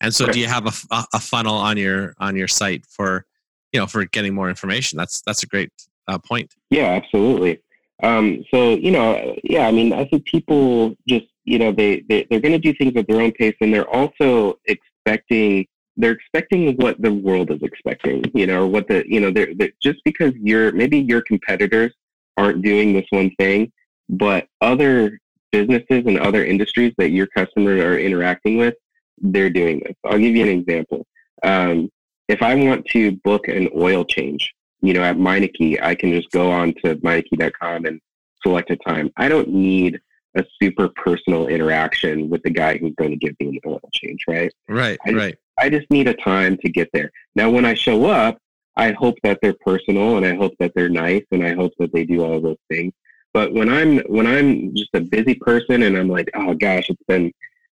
And 0.00 0.14
so, 0.14 0.24
Right. 0.24 0.34
do 0.34 0.40
you 0.40 0.46
have 0.46 0.66
a 0.90 1.20
funnel 1.20 1.54
on 1.54 1.76
your 1.76 2.14
on 2.18 2.36
your 2.36 2.48
site 2.48 2.84
for 2.86 3.26
you 3.72 3.80
know 3.80 3.86
for 3.86 4.04
getting 4.04 4.34
more 4.34 4.48
information? 4.48 4.96
That's 4.96 5.20
that's 5.22 5.42
a 5.42 5.46
great 5.46 5.70
uh, 6.08 6.18
point. 6.18 6.54
Yeah, 6.70 7.00
absolutely. 7.02 7.60
Um, 8.02 8.44
so 8.50 8.74
you 8.74 8.90
know, 8.90 9.36
yeah, 9.44 9.66
I 9.66 9.72
mean, 9.72 9.92
I 9.92 10.04
think 10.04 10.24
people 10.26 10.94
just 11.08 11.26
you 11.44 11.58
know 11.58 11.72
they, 11.72 12.00
they 12.08 12.26
they're 12.28 12.40
going 12.40 12.52
to 12.52 12.58
do 12.58 12.74
things 12.74 12.92
at 12.96 13.06
their 13.06 13.20
own 13.20 13.32
pace, 13.32 13.54
and 13.60 13.72
they're 13.72 13.88
also 13.88 14.58
expecting 14.66 15.66
they're 15.96 16.12
expecting 16.12 16.74
what 16.76 17.00
the 17.00 17.12
world 17.12 17.50
is 17.50 17.62
expecting. 17.62 18.24
You 18.34 18.46
know, 18.46 18.62
or 18.62 18.66
what 18.66 18.88
the 18.88 19.04
you 19.06 19.20
know 19.20 19.30
they're, 19.30 19.54
they're 19.54 19.72
just 19.82 20.00
because 20.04 20.32
you're 20.36 20.72
maybe 20.72 20.98
your 20.98 21.22
competitors 21.22 21.92
aren't 22.36 22.62
doing 22.62 22.92
this 22.92 23.06
one 23.10 23.30
thing, 23.38 23.72
but 24.08 24.46
other 24.60 25.18
businesses 25.52 26.04
and 26.06 26.18
other 26.18 26.44
industries 26.44 26.92
that 26.98 27.10
your 27.10 27.26
customers 27.28 27.80
are 27.80 27.98
interacting 27.98 28.56
with, 28.58 28.74
they're 29.18 29.50
doing 29.50 29.80
this. 29.84 29.94
I'll 30.04 30.18
give 30.18 30.34
you 30.34 30.42
an 30.42 30.48
example. 30.60 31.06
Um, 31.42 31.90
if 32.28 32.42
I 32.42 32.54
want 32.54 32.86
to 32.86 33.12
book 33.24 33.48
an 33.48 33.68
oil 33.76 34.04
change, 34.04 34.52
you 34.80 34.94
know, 34.94 35.02
at 35.02 35.16
Meineke, 35.16 35.80
I 35.82 35.94
can 35.94 36.12
just 36.12 36.30
go 36.30 36.50
on 36.50 36.74
to 36.84 36.96
Meineke.com 36.96 37.84
and 37.86 38.00
select 38.42 38.70
a 38.70 38.76
time. 38.76 39.10
I 39.16 39.28
don't 39.28 39.48
need 39.48 40.00
a 40.36 40.44
super 40.60 40.88
personal 40.88 41.46
interaction 41.46 42.28
with 42.28 42.42
the 42.42 42.50
guy 42.50 42.76
who's 42.76 42.94
going 42.96 43.10
to 43.10 43.16
give 43.16 43.34
me 43.38 43.48
an 43.48 43.70
oil 43.70 43.80
change, 43.92 44.24
right? 44.28 44.52
Right, 44.68 44.98
I- 45.06 45.12
right. 45.12 45.36
I 45.56 45.70
just 45.70 45.88
need 45.88 46.08
a 46.08 46.14
time 46.14 46.56
to 46.64 46.68
get 46.68 46.90
there. 46.92 47.12
Now, 47.36 47.48
when 47.48 47.64
I 47.64 47.74
show 47.74 48.06
up, 48.06 48.38
I 48.76 48.92
hope 48.92 49.16
that 49.22 49.38
they're 49.40 49.54
personal 49.54 50.16
and 50.16 50.26
I 50.26 50.34
hope 50.34 50.54
that 50.58 50.72
they're 50.74 50.88
nice 50.88 51.24
and 51.30 51.44
I 51.44 51.54
hope 51.54 51.72
that 51.78 51.92
they 51.92 52.04
do 52.04 52.22
all 52.24 52.40
those 52.40 52.58
things. 52.68 52.92
But 53.32 53.52
when 53.52 53.68
I'm 53.68 53.98
when 54.00 54.26
I'm 54.26 54.74
just 54.74 54.90
a 54.94 55.00
busy 55.00 55.34
person 55.34 55.82
and 55.82 55.96
I'm 55.96 56.08
like, 56.08 56.28
oh 56.34 56.54
gosh, 56.54 56.88
it's 56.90 57.02
been, 57.08 57.32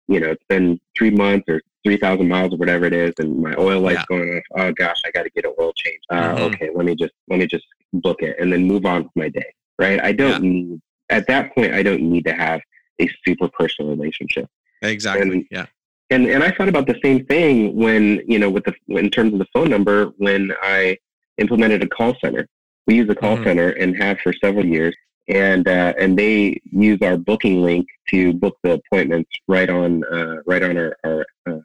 you 0.09 0.21
know, 0.21 0.29
it's 0.31 0.45
been 0.49 0.81
three 0.97 1.11
months 1.11 1.45
or 1.49 1.61
three 1.85 1.97
thousand 1.97 2.29
miles 2.29 2.53
or 2.55 2.57
whatever 2.59 2.85
it 2.87 2.93
is, 2.93 3.13
and 3.19 3.41
my 3.43 3.55
oil 3.59 3.81
light's 3.81 4.01
Yeah. 4.11 4.17
going 4.17 4.37
off. 4.37 4.43
Oh 4.59 4.73
gosh, 4.73 5.01
I 5.05 5.11
got 5.11 5.25
to 5.25 5.31
get 5.31 5.45
an 5.45 5.55
oil 5.59 5.73
change. 5.75 6.01
Uh, 6.11 6.35
Mhm. 6.35 6.55
Okay, 6.55 6.71
let 6.75 6.85
me 6.87 6.95
just 6.95 7.13
let 7.29 7.39
me 7.39 7.47
just 7.47 7.65
book 7.93 8.23
it 8.23 8.37
and 8.39 8.53
then 8.53 8.65
move 8.65 8.85
on 8.87 9.03
with 9.05 9.13
my 9.17 9.29
day. 9.29 9.53
Right? 9.79 10.03
I 10.03 10.13
don't 10.13 10.43
need 10.43 10.81
at 11.11 11.27
that 11.29 11.55
point. 11.55 11.73
I 11.75 11.83
don't 11.83 12.03
need 12.03 12.25
to 12.27 12.33
have 12.35 12.61
a 13.01 13.09
super 13.27 13.49
personal 13.49 13.91
relationship 13.91 14.47
Exactly. 14.83 15.31
and- 15.31 15.47
yeah. 15.51 15.67
And 16.11 16.27
and 16.27 16.43
I 16.43 16.51
thought 16.51 16.69
about 16.69 16.87
the 16.87 16.99
same 17.03 17.25
thing 17.27 17.75
when 17.77 18.23
you 18.27 18.39
know 18.39 18.51
with 18.51 18.65
the 18.65 18.75
in 18.89 19.11
terms 19.11 19.33
of 19.33 19.39
the 19.39 19.47
phone 19.53 19.71
number 19.71 20.07
when 20.19 20.53
I 20.63 20.99
implemented 21.39 21.83
a 21.83 21.89
call 21.89 22.15
center. 22.23 22.47
We 22.87 22.97
use 22.97 23.09
a 23.09 23.15
call 23.15 23.37
Mhm. 23.37 23.45
center 23.45 23.69
and 23.71 23.97
have 24.03 24.19
for 24.21 24.33
several 24.33 24.67
years, 24.67 24.95
and 25.29 25.67
uh, 25.69 25.95
and 25.99 26.19
they 26.19 26.61
use 26.73 26.99
our 27.03 27.17
booking 27.17 27.63
link 27.63 27.87
to 28.09 28.33
book 28.35 28.57
the 28.63 28.73
appointments 28.81 29.31
right 29.47 29.71
on 29.71 30.05
uh, 30.05 30.37
right 30.47 30.63
on 30.63 30.77
our, 30.77 30.97
our 31.05 31.27
uh, 31.47 31.59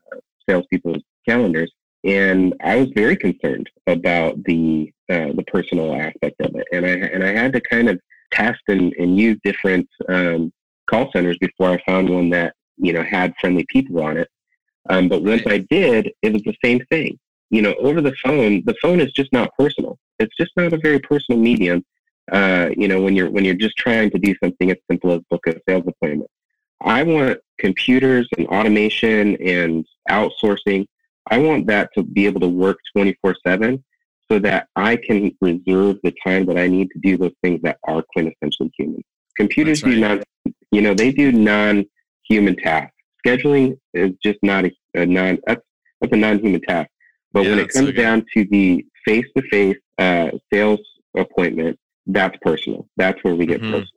salespeople's 0.47 1.03
calendars. 1.27 1.71
And 2.03 2.53
I 2.61 2.75
was 2.75 2.89
very 2.95 3.15
concerned 3.17 3.67
about 3.87 4.43
the 4.43 4.91
uh, 5.09 5.31
the 5.33 5.43
personal 5.47 5.95
aspect 5.95 6.39
of 6.41 6.55
it, 6.55 6.67
and 6.71 6.85
I 6.85 6.89
and 6.89 7.23
I 7.23 7.31
had 7.31 7.53
to 7.53 7.61
kind 7.61 7.89
of 7.89 7.99
test 8.31 8.61
and, 8.67 8.93
and 8.99 9.17
use 9.17 9.39
different 9.43 9.87
um, 10.09 10.51
call 10.87 11.09
centers 11.11 11.37
before 11.39 11.69
I 11.69 11.81
found 11.87 12.09
one 12.09 12.29
that 12.31 12.53
you 12.77 12.93
know 12.93 13.03
had 13.03 13.33
friendly 13.41 13.65
people 13.69 14.01
on 14.03 14.17
it. 14.17 14.27
Um, 14.89 15.09
but 15.09 15.23
once 15.23 15.43
I 15.47 15.59
did, 15.69 16.11
it 16.21 16.33
was 16.33 16.43
the 16.43 16.55
same 16.63 16.79
thing. 16.91 17.17
You 17.49 17.61
know, 17.61 17.73
over 17.75 18.01
the 18.01 18.15
phone, 18.23 18.63
the 18.65 18.75
phone 18.81 18.99
is 18.99 19.11
just 19.11 19.31
not 19.31 19.51
personal. 19.57 19.97
It's 20.19 20.35
just 20.37 20.51
not 20.55 20.73
a 20.73 20.77
very 20.77 20.99
personal 20.99 21.39
medium. 21.39 21.83
Uh, 22.31 22.69
you 22.75 22.87
know, 22.87 23.01
when 23.01 23.15
you're 23.15 23.29
when 23.29 23.45
you're 23.45 23.55
just 23.55 23.77
trying 23.77 24.09
to 24.11 24.17
do 24.17 24.33
something 24.43 24.71
as 24.71 24.77
simple 24.89 25.11
as 25.11 25.21
book 25.29 25.45
a 25.47 25.55
sales 25.67 25.83
appointment. 25.87 26.29
I 26.81 27.03
want 27.03 27.39
computers 27.59 28.27
and 28.37 28.47
automation 28.47 29.35
and 29.41 29.85
outsourcing. 30.09 30.87
I 31.29 31.37
want 31.37 31.67
that 31.67 31.89
to 31.95 32.03
be 32.03 32.25
able 32.25 32.41
to 32.41 32.47
work 32.47 32.77
24 32.95 33.35
7 33.45 33.83
so 34.31 34.39
that 34.39 34.67
I 34.75 34.95
can 34.95 35.35
reserve 35.41 35.97
the 36.03 36.13
time 36.23 36.45
that 36.47 36.57
I 36.57 36.67
need 36.67 36.89
to 36.91 36.99
do 36.99 37.17
those 37.17 37.33
things 37.43 37.61
that 37.61 37.77
are 37.87 38.03
quintessentially 38.15 38.71
human. 38.77 39.03
Computers 39.37 39.81
That's 39.81 39.95
do 39.95 40.01
not, 40.01 40.23
you 40.71 40.81
know, 40.81 40.93
they 40.93 41.11
do 41.11 41.31
non 41.31 41.85
human 42.23 42.55
tasks. 42.55 42.94
Scheduling 43.25 43.77
is 43.93 44.11
just 44.23 44.37
not 44.43 44.65
a, 44.65 44.71
a 44.93 45.05
non, 45.05 45.39
that's, 45.47 45.61
that's 46.01 46.13
a 46.13 46.17
non 46.17 46.39
human 46.39 46.61
task. 46.61 46.89
But 47.33 47.43
Yeah, 47.43 47.49
when 47.51 47.59
it 47.59 47.69
comes 47.69 47.87
good. 47.87 47.95
down 47.97 48.25
to 48.35 48.45
the 48.45 48.85
face 49.05 49.25
to 49.35 49.43
face 49.49 49.75
sales 50.53 50.79
appointment, 51.17 51.79
that's 52.07 52.37
personal. 52.41 52.87
That's 52.97 53.21
where 53.23 53.35
we 53.35 53.45
get 53.45 53.61
Mhm. 53.61 53.71
personal. 53.71 53.87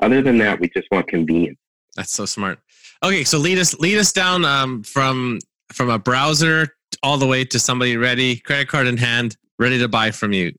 Other 0.00 0.22
than 0.22 0.38
that, 0.38 0.58
we 0.60 0.68
just 0.68 0.88
want 0.90 1.06
convenience. 1.06 1.58
That's 1.96 2.12
so 2.12 2.26
smart. 2.26 2.58
Okay, 3.04 3.24
so 3.24 3.38
lead 3.38 3.58
us 3.58 3.78
lead 3.78 3.98
us 3.98 4.12
down 4.12 4.44
um, 4.44 4.82
from 4.82 5.38
from 5.72 5.90
a 5.90 5.98
browser 5.98 6.68
all 7.02 7.18
the 7.18 7.26
way 7.26 7.44
to 7.44 7.58
somebody 7.58 7.96
ready, 7.96 8.36
credit 8.36 8.68
card 8.68 8.86
in 8.86 8.96
hand, 8.96 9.36
ready 9.58 9.78
to 9.78 9.88
buy 9.88 10.10
from 10.10 10.32
you. 10.32 10.52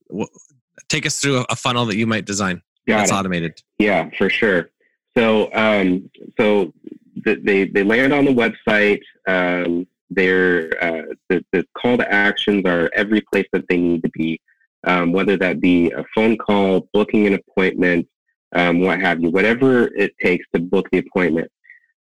Take 0.90 1.06
us 1.06 1.20
through 1.20 1.46
a, 1.50 1.56
funnel 1.56 1.86
that 1.86 1.96
you 1.96 2.06
might 2.08 2.26
design 2.26 2.62
Got 2.88 2.98
that's 3.00 3.12
it. 3.12 3.16
automated. 3.16 3.62
Yeah, 3.80 4.10
for 4.18 4.30
sure. 4.30 4.70
So, 5.18 5.50
um, 5.54 6.10
so 6.40 6.74
they 7.16 7.66
they 7.66 7.84
land 7.84 8.14
on 8.14 8.26
the 8.26 8.34
website. 8.34 9.02
Um, 9.28 9.88
their 10.10 10.72
uh, 10.84 11.14
the 11.30 11.44
the 11.52 11.66
call 11.78 11.98
to 11.98 12.12
actions 12.12 12.66
are 12.66 12.90
every 12.94 13.22
place 13.22 13.48
that 13.54 13.68
they 13.68 13.78
need 13.78 14.04
to 14.04 14.10
be, 14.10 14.40
um, 14.86 15.12
whether 15.12 15.38
that 15.38 15.60
be 15.60 15.92
a 15.92 16.04
phone 16.16 16.38
call, 16.38 16.88
booking 16.94 17.28
an 17.28 17.34
appointment, 17.34 18.08
um, 18.54 18.80
what 18.82 19.00
have 19.00 19.22
you, 19.22 19.30
whatever 19.30 19.86
it 19.96 20.14
takes 20.22 20.46
to 20.54 20.60
book 20.60 20.88
the 20.92 21.00
appointment. 21.00 21.50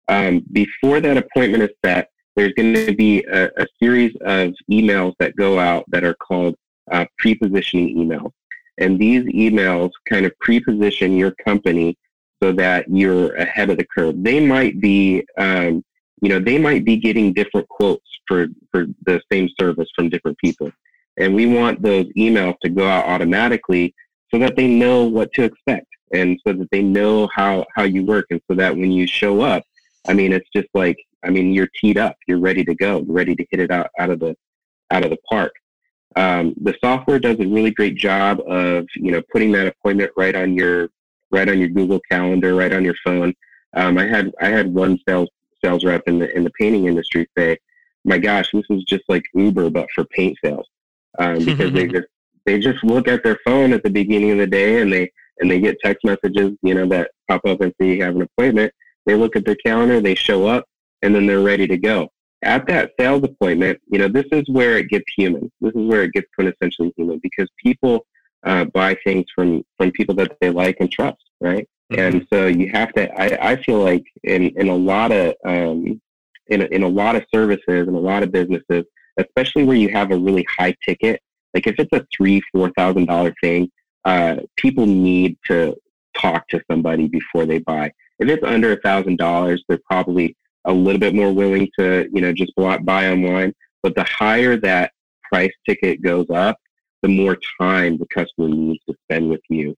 Um, 0.09 0.45
before 0.53 1.01
that 1.01 1.17
appointment 1.17 1.63
is 1.63 1.71
set, 1.85 2.11
there's 2.35 2.53
going 2.55 2.75
to 2.75 2.95
be 2.95 3.23
a, 3.25 3.47
a 3.57 3.67
series 3.81 4.13
of 4.23 4.55
emails 4.71 5.15
that 5.19 5.37
go 5.37 5.59
out 5.59 5.85
that 5.89 6.05
are 6.05 6.15
called 6.15 6.57
uh, 6.91 7.05
pre-positioning 7.19 7.97
emails. 7.97 8.33
And 8.79 8.99
these 8.99 9.25
emails 9.25 9.91
kind 10.09 10.27
of 10.27 10.37
pre-position 10.41 11.17
your 11.17 11.33
company 11.45 11.97
so 12.43 12.53
that 12.53 12.87
you're 12.89 13.35
ahead 13.35 13.71
of 13.71 13.79
the 13.79 13.85
curve. 13.85 14.23
They 14.23 14.45
might 14.45 14.81
be, 14.81 15.25
um, 15.37 15.85
you 16.23 16.29
know, 16.29 16.41
they 16.41 16.59
might 16.59 16.85
be 16.85 16.97
getting 16.97 17.33
different 17.33 17.69
quotes 17.69 18.07
for, 18.27 18.49
for 18.71 18.87
the 19.07 19.21
same 19.31 19.49
service 19.59 19.89
from 19.95 20.09
different 20.09 20.39
people. 20.39 20.71
And 21.19 21.35
we 21.35 21.47
want 21.47 21.83
those 21.83 22.07
emails 22.17 22.57
to 22.63 22.71
go 22.71 22.89
out 22.89 23.07
automatically 23.07 23.95
so 24.33 24.39
that 24.39 24.57
they 24.57 24.69
know 24.69 25.05
what 25.05 25.33
to 25.35 25.43
expect 25.43 25.87
and 26.13 26.39
so 26.47 26.53
that 26.53 26.71
they 26.71 26.83
know 26.83 27.29
how, 27.35 27.67
how 27.77 27.83
you 27.83 28.05
work. 28.05 28.27
And 28.31 28.41
so 28.49 28.57
that 28.57 28.75
when 28.75 28.91
you 28.91 29.07
show 29.07 29.43
up, 29.43 29.63
I 30.09 30.15
mean, 30.15 30.33
it's 30.33 30.49
just 30.55 30.69
like, 30.73 30.97
I 31.25 31.31
mean, 31.31 31.53
you're 31.53 31.69
teed 31.79 31.99
up, 31.99 32.17
you're 32.27 32.39
ready 32.39 32.65
to 32.65 32.75
go, 32.75 32.99
you're 32.99 33.15
ready 33.15 33.37
to 33.37 33.47
hit 33.51 33.61
it 33.61 33.71
out, 33.71 33.89
out 33.99 34.11
of 34.11 34.21
the, 34.21 34.35
out 34.91 35.05
of 35.05 35.11
the 35.11 35.19
park. 35.29 35.53
Um, 36.17 36.55
the 36.61 36.75
software 36.83 37.19
does 37.19 37.39
a 37.39 37.47
really 37.47 37.71
great 37.71 37.97
job 37.97 38.41
of, 38.47 38.87
you 38.97 39.13
know, 39.13 39.23
putting 39.31 39.53
that 39.53 39.67
appointment 39.67 40.11
right 40.17 40.35
on 40.35 40.55
your, 40.55 40.89
right 41.31 41.49
on 41.49 41.59
your 41.59 41.69
Google 41.69 42.01
Calendar, 42.11 42.55
right 42.55 42.73
on 42.73 42.85
your 42.85 42.95
phone. 43.05 43.35
Um, 43.75 43.99
I 43.99 44.07
had, 44.07 44.33
I 44.41 44.47
had 44.47 44.73
one 44.73 44.99
sales, 45.09 45.29
sales 45.63 45.85
rep 45.85 46.03
in 46.07 46.19
the, 46.19 46.35
in 46.37 46.45
the 46.45 46.51
painting 46.59 46.87
industry 46.87 47.27
say, 47.37 47.57
my 48.05 48.19
gosh, 48.19 48.51
this 48.53 48.65
is 48.71 48.83
just 48.85 49.05
like 49.09 49.25
Uber, 49.35 49.71
but 49.71 49.91
for 49.95 50.05
paint 50.07 50.37
sales. 50.45 50.67
Um, 51.19 51.45
because 51.45 51.73
they 51.73 51.87
just, 51.93 52.07
they 52.47 52.59
just 52.59 52.83
look 52.83 53.09
at 53.09 53.23
their 53.23 53.39
phone 53.45 53.73
at 53.73 53.83
the 53.83 53.91
beginning 53.91 54.33
of 54.33 54.39
the 54.39 54.47
day 54.47 54.81
and 54.81 54.93
they, 54.93 55.11
and 55.41 55.51
they 55.51 55.61
get 55.61 55.79
text 55.83 56.05
messages, 56.05 56.53
you 56.63 56.75
know, 56.75 56.87
that 56.87 57.11
pop 57.29 57.45
up 57.47 57.61
and 57.61 57.73
say 57.81 57.95
you 57.95 58.03
have 58.03 58.17
an 58.17 58.23
appointment. 58.23 58.73
They 59.07 59.15
look 59.15 59.37
at 59.37 59.45
their 59.45 59.57
calendar, 59.57 60.01
they 60.01 60.15
show 60.15 60.47
up, 60.47 60.65
and 61.03 61.15
then 61.15 61.27
they're 61.27 61.41
ready 61.41 61.67
to 61.67 61.79
go. 61.79 62.09
At 62.43 62.67
that 62.69 62.93
sales 62.99 63.23
appointment, 63.25 63.81
you 63.91 63.99
know, 63.99 64.09
this 64.09 64.27
is 64.33 64.45
where 64.49 64.79
it 64.79 64.89
gets 64.89 65.05
human. 65.17 65.51
This 65.61 65.75
is 65.75 65.87
where 65.87 66.03
it 66.03 66.13
gets 66.13 66.29
quintessentially 66.39 66.93
human 66.97 67.19
because 67.23 67.49
people 67.63 68.07
uh, 68.45 68.65
buy 68.67 68.97
things 69.05 69.27
from 69.35 69.63
from 69.77 69.91
people 69.93 70.15
that 70.17 70.37
they 70.41 70.51
like 70.51 70.77
and 70.81 70.91
trust, 70.91 71.23
right? 71.41 71.69
And 71.91 72.27
so 72.33 72.47
you 72.47 72.71
have 72.71 72.93
to. 72.93 73.11
I, 73.21 73.53
I 73.53 73.63
feel 73.63 73.83
like 73.83 74.05
in 74.23 74.49
in 74.57 74.69
a 74.69 74.75
lot 74.75 75.11
of 75.13 75.35
um, 75.45 76.01
in 76.47 76.63
in 76.63 76.83
a 76.83 76.89
lot 76.89 77.17
of 77.17 77.25
services 77.35 77.89
and 77.89 77.97
a 77.97 78.01
lot 78.01 78.23
of 78.23 78.31
businesses, 78.31 78.85
especially 79.17 79.65
where 79.65 79.77
you 79.77 79.89
have 79.89 80.13
a 80.13 80.17
really 80.17 80.47
high 80.57 80.75
ticket, 80.87 81.21
like 81.55 81.67
if 81.67 81.79
it's 81.79 81.93
a 81.93 82.07
three 82.17 82.41
four 82.53 82.71
thousand 82.77 83.07
dollar 83.07 83.35
thing, 83.43 83.71
uh, 84.05 84.37
people 84.57 84.87
need 84.87 85.37
to 85.47 85.77
talk 86.17 86.47
to 86.49 86.61
somebody 86.71 87.09
before 87.09 87.47
they 87.47 87.59
buy. 87.59 87.91
If 88.19 88.29
it's 88.29 88.45
under 88.45 88.73
a 88.73 88.81
thousand 88.81 89.17
dollars, 89.17 89.65
they're 89.69 89.81
probably 89.91 90.37
a 90.67 90.73
little 90.73 91.01
bit 91.01 91.15
more 91.15 91.33
willing 91.33 91.69
to, 91.79 92.09
you 92.13 92.21
know, 92.21 92.33
just 92.33 92.53
buy 92.57 93.11
online. 93.11 93.55
But 93.83 93.95
the 93.95 94.05
higher 94.05 94.57
that 94.59 94.93
price 95.25 95.53
ticket 95.67 96.03
goes 96.03 96.27
up, 96.31 96.59
the 97.03 97.09
more 97.09 97.37
time 97.61 97.99
the 97.99 98.07
customer 98.07 98.49
needs 98.49 98.83
to 98.89 98.95
spend 99.05 99.31
with 99.31 99.41
you 99.49 99.77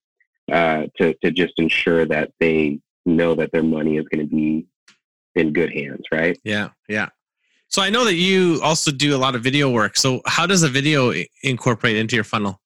uh, 0.51 0.87
to, 0.99 1.15
to 1.23 1.31
just 1.31 1.55
ensure 1.59 2.05
that 2.07 2.33
they 2.41 2.81
know 3.07 3.35
that 3.35 3.53
their 3.53 3.63
money 3.63 3.97
is 3.97 4.07
going 4.09 4.27
to 4.27 4.35
be 4.35 4.67
in 5.35 5.53
good 5.53 5.73
hands, 5.73 6.05
right? 6.13 6.39
Yeah, 6.45 6.71
yeah. 6.89 7.09
So 7.69 7.81
I 7.81 7.89
know 7.89 8.05
that 8.05 8.17
you 8.17 8.61
also 8.63 8.91
do 8.91 9.17
a 9.17 9.19
lot 9.19 9.35
of 9.35 9.43
video 9.43 9.71
work. 9.71 9.97
So 9.97 10.21
how 10.27 10.47
does 10.47 10.63
a 10.63 10.69
video 10.69 11.13
incorporate 11.43 11.97
into 11.97 12.15
your 12.15 12.25
funnel 12.25 12.61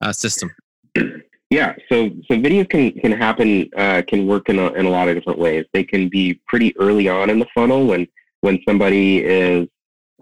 uh, 0.00 0.12
system? 0.12 0.50
Yeah, 1.50 1.74
so 1.90 2.10
so 2.30 2.34
videos 2.36 2.68
can 2.68 2.92
can 2.92 3.10
happen 3.10 3.70
uh, 3.74 4.02
can 4.06 4.26
work 4.26 4.50
in 4.50 4.58
a, 4.58 4.70
in 4.74 4.84
a 4.84 4.90
lot 4.90 5.08
of 5.08 5.14
different 5.14 5.38
ways. 5.38 5.64
They 5.72 5.82
can 5.82 6.10
be 6.10 6.34
pretty 6.46 6.76
early 6.76 7.08
on 7.08 7.30
in 7.30 7.38
the 7.38 7.46
funnel 7.54 7.86
when 7.86 8.06
when 8.42 8.60
somebody 8.68 9.24
is 9.24 9.66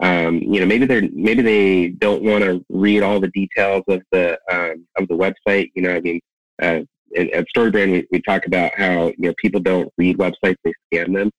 um, 0.01 0.37
you 0.39 0.59
know 0.59 0.65
maybe 0.65 0.85
they're 0.85 1.09
maybe 1.13 1.41
they 1.41 1.89
don't 1.89 2.23
want 2.23 2.43
to 2.43 2.63
read 2.69 3.03
all 3.03 3.19
the 3.19 3.29
details 3.29 3.83
of 3.87 4.01
the 4.11 4.37
um, 4.51 4.87
of 4.97 5.07
the 5.07 5.15
website. 5.15 5.71
You 5.75 5.81
know, 5.83 5.95
I 5.95 6.01
mean, 6.01 6.19
uh, 6.61 6.81
at 7.17 7.45
StoryBrand 7.55 7.91
we, 7.91 8.07
we 8.11 8.21
talk 8.21 8.45
about 8.45 8.71
how 8.75 9.07
you 9.07 9.29
know 9.29 9.33
people 9.37 9.59
don't 9.59 9.91
read 9.97 10.17
websites; 10.17 10.57
they 10.63 10.73
scan 10.91 11.13
them. 11.13 11.31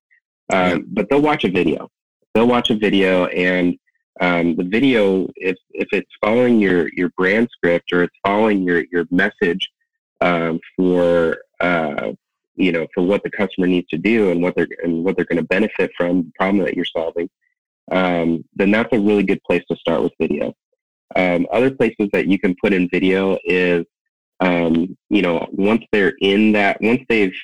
Um. 0.53 0.87
But 0.89 1.09
they'll 1.11 1.23
watch 1.23 1.45
a 1.45 1.51
video. 1.51 1.89
They'll 2.35 2.49
watch 2.49 2.71
a 2.71 2.77
video, 2.77 3.27
and 3.27 3.77
um, 4.21 4.57
the 4.57 4.65
video, 4.65 5.29
if 5.37 5.57
if 5.71 5.89
it's 5.93 6.11
following 6.21 6.59
your 6.59 6.89
your 6.95 7.11
brand 7.11 7.49
script 7.53 7.93
or 7.93 8.03
it's 8.03 8.17
following 8.25 8.63
your 8.63 8.85
your 8.91 9.07
message 9.11 9.69
um, 10.21 10.59
for 10.77 11.39
uh, 11.61 12.13
you 12.57 12.73
know 12.73 12.87
for 12.93 13.05
what 13.05 13.23
the 13.23 13.31
customer 13.31 13.67
needs 13.67 13.89
to 13.89 13.99
do 13.99 14.31
and 14.31 14.43
what 14.43 14.57
they're 14.57 14.67
and 14.83 15.05
what 15.05 15.17
they're 15.17 15.25
going 15.25 15.41
to 15.41 15.45
benefit 15.45 15.91
from 15.97 16.23
the 16.23 16.33
problem 16.37 16.65
that 16.65 16.75
you're 16.75 16.85
solving, 16.85 17.29
um, 17.91 18.45
then 18.55 18.71
that's 18.71 18.93
a 18.93 19.01
really 19.01 19.23
good 19.23 19.43
place 19.45 19.63
to 19.71 19.77
start 19.77 20.03
with 20.03 20.13
video. 20.21 20.55
Um, 21.17 21.47
other 21.53 21.71
places 21.71 22.09
that 22.13 22.27
you 22.27 22.39
can 22.39 22.55
put 22.63 22.73
in 22.73 22.89
video 22.89 23.39
is 23.45 23.85
um, 24.41 24.97
you 25.11 25.23
know 25.23 25.47
once 25.53 25.85
they're 25.93 26.15
in 26.21 26.53
that 26.53 26.79
once 26.81 27.03
they've 27.09 27.35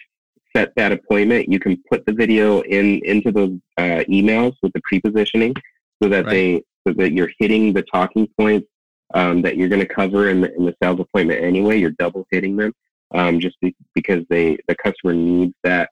set 0.57 0.72
that 0.76 0.92
appointment, 0.92 1.50
you 1.50 1.59
can 1.59 1.83
put 1.90 2.04
the 2.07 2.12
video 2.12 2.61
in 2.62 3.00
into 3.04 3.33
the 3.33 3.61
uh, 3.78 4.04
emails 4.09 4.54
with 4.62 4.72
the 4.72 4.80
pre-positioning 4.85 5.54
so 6.02 6.09
that 6.09 6.26
right. 6.26 6.30
they 6.30 6.62
so 6.87 6.94
that 6.94 7.12
you're 7.12 7.30
hitting 7.38 7.72
the 7.72 7.83
talking 7.83 8.28
points 8.38 8.68
um, 9.14 9.42
that 9.42 9.57
you're 9.57 9.68
going 9.68 9.80
to 9.80 9.94
cover 9.94 10.28
in 10.28 10.40
the, 10.40 10.54
in 10.54 10.64
the 10.64 10.74
sales 10.83 11.00
appointment 11.00 11.42
anyway. 11.42 11.78
You're 11.78 11.90
double 11.92 12.26
hitting 12.30 12.57
them 12.57 12.72
um, 13.14 13.40
just 13.40 13.59
be, 13.61 13.74
because 13.94 14.24
they 14.28 14.59
the 14.68 14.74
customer 14.76 15.14
needs 15.14 15.54
that 15.62 15.90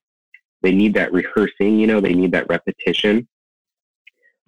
they 0.63 0.73
need 0.73 0.95
that 0.95 1.13
rehearsing. 1.13 1.79
You 1.79 1.87
know, 1.87 2.01
they 2.01 2.15
need 2.15 2.33
that 2.33 2.49
repetition. 2.49 3.27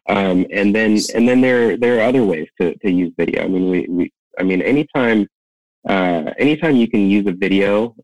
Um, 0.09 0.47
and 0.51 0.75
then 0.75 0.99
and 1.15 1.29
then 1.29 1.41
there 1.41 1.77
there 1.77 1.99
are 1.99 2.09
other 2.09 2.25
ways 2.25 2.49
to, 2.61 2.77
to 2.77 2.91
use 2.91 3.13
video. 3.17 3.45
I 3.45 3.49
mean, 3.49 3.71
we, 3.71 3.87
we 3.89 4.13
I 4.39 4.43
mean 4.43 4.61
anytime 4.63 5.27
uh, 5.89 6.33
anytime 6.39 6.77
you 6.77 6.89
can 6.89 7.09
use 7.09 7.27
a 7.27 7.33
video 7.33 7.95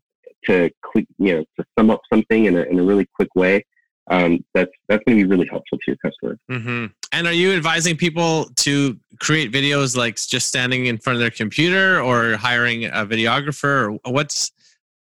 to 0.45 0.69
you 0.95 1.05
know 1.19 1.45
to 1.57 1.65
sum 1.77 1.91
up 1.91 2.01
something 2.11 2.45
in 2.45 2.57
a, 2.57 2.61
in 2.63 2.79
a 2.79 2.83
really 2.83 3.07
quick 3.15 3.29
way 3.35 3.63
um, 4.09 4.43
that's 4.53 4.71
that's 4.87 5.03
going 5.05 5.17
to 5.17 5.23
be 5.23 5.29
really 5.29 5.47
helpful 5.47 5.77
to 5.77 5.83
your 5.87 5.97
customer. 5.97 6.37
Mm-hmm. 6.49 6.85
And 7.13 7.27
are 7.27 7.33
you 7.33 7.53
advising 7.53 7.95
people 7.97 8.45
to 8.57 8.97
create 9.19 9.51
videos 9.51 9.95
like 9.95 10.15
just 10.15 10.47
standing 10.47 10.87
in 10.87 10.97
front 10.97 11.15
of 11.15 11.21
their 11.21 11.31
computer, 11.31 12.01
or 12.01 12.37
hiring 12.37 12.85
a 12.85 13.05
videographer? 13.05 13.97
Or 14.03 14.11
what's 14.11 14.51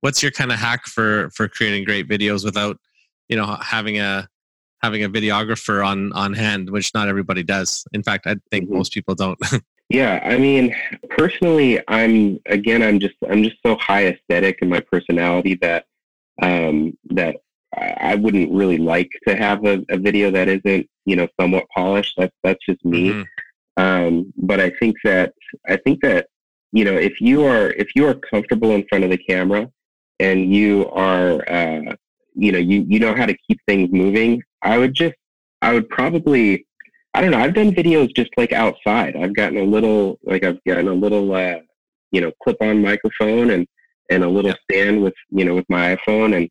what's 0.01 0.23
your 0.23 0.33
kind 0.33 0.53
of 0.53 0.59
hack 0.59 0.87
for 0.87 1.31
for 1.31 1.49
creating 1.49 1.85
great 1.85 2.09
videos 2.09 2.45
without 2.45 2.79
you 3.29 3.37
know 3.37 3.57
having 3.63 3.99
a 3.99 4.29
having 4.83 5.05
a 5.05 5.09
videographer 5.09 5.85
on 5.85 6.13
on 6.13 6.33
hand, 6.35 6.71
which 6.71 6.93
not 6.95 7.09
everybody 7.09 7.43
does. 7.43 7.85
In 7.93 8.03
fact, 8.03 8.27
I 8.27 8.37
think 8.51 8.67
mm-hmm. 8.67 8.77
most 8.77 8.93
people 8.93 9.15
don't. 9.15 9.39
yeah, 9.89 10.21
I 10.25 10.39
mean, 10.39 10.75
personally, 11.11 11.81
I'm 11.89 12.39
again, 12.47 12.83
I'm 12.83 12.99
just 12.99 13.17
I'm 13.29 13.43
just 13.43 13.57
so 13.65 13.77
high 13.77 14.07
aesthetic 14.07 14.59
in 14.63 14.69
my 14.69 14.81
personality 14.81 15.55
that 15.63 15.87
um, 16.43 16.97
that 17.11 17.37
I 17.77 18.15
wouldn't 18.15 18.53
really 18.53 18.79
like 18.79 19.11
to 19.27 19.37
have 19.37 19.65
a, 19.65 19.85
a, 19.91 19.99
video 19.99 20.31
that 20.31 20.49
isn't, 20.49 20.89
you 21.05 21.17
know, 21.17 21.29
somewhat 21.39 21.67
polished. 21.75 22.15
That's 22.17 22.35
that's 22.43 22.65
just 22.67 22.85
me. 22.85 23.11
Mm-hmm. 23.11 23.23
Um, 23.83 24.33
but 24.37 24.61
I 24.61 24.71
think 24.71 24.97
that 25.05 25.35
I 25.69 25.77
think 25.77 26.01
that 26.03 26.29
you 26.73 26.85
know 26.85 26.95
if 26.95 27.21
you 27.21 27.45
are 27.45 27.71
if 27.71 27.95
you 27.95 28.07
are 28.07 28.15
comfortable 28.15 28.73
in 28.73 28.87
front 28.89 29.05
of 29.05 29.11
the 29.11 29.19
camera 29.19 29.71
and 30.19 30.53
you 30.53 30.89
are 30.91 31.49
uh, 31.49 31.95
you 32.35 32.53
know 32.53 32.59
you 32.59 32.85
you 32.89 32.99
know 32.99 33.15
how 33.15 33.27
to 33.27 33.37
keep 33.47 33.61
things 33.67 33.91
moving, 33.93 34.43
I 34.63 34.79
would 34.79 34.95
just 34.95 35.15
I 35.63 35.73
would 35.73 35.89
probably 35.89 36.67
I 37.15 37.21
don't 37.21 37.31
know. 37.31 37.39
I've 37.39 37.55
done 37.55 37.73
videos 37.73 38.15
just 38.15 38.31
like 38.37 38.53
outside. 38.53 39.17
I've 39.17 39.35
gotten 39.35 39.59
a 39.59 39.65
little 39.65 40.19
like 40.23 40.45
I've 40.45 40.63
gotten 40.65 40.89
a 40.89 40.95
little 40.95 41.35
uh, 41.35 41.57
you 42.13 42.21
know 42.21 42.33
clip 42.43 42.57
on 42.61 42.83
microphone 42.83 43.51
and 43.51 43.67
and 44.11 44.25
a 44.25 44.29
little 44.29 44.55
stand 44.71 45.03
with 45.03 45.15
you 45.31 45.45
know 45.45 45.55
with 45.55 45.67
my 45.69 45.97
iPhone 45.97 46.37
and 46.37 46.49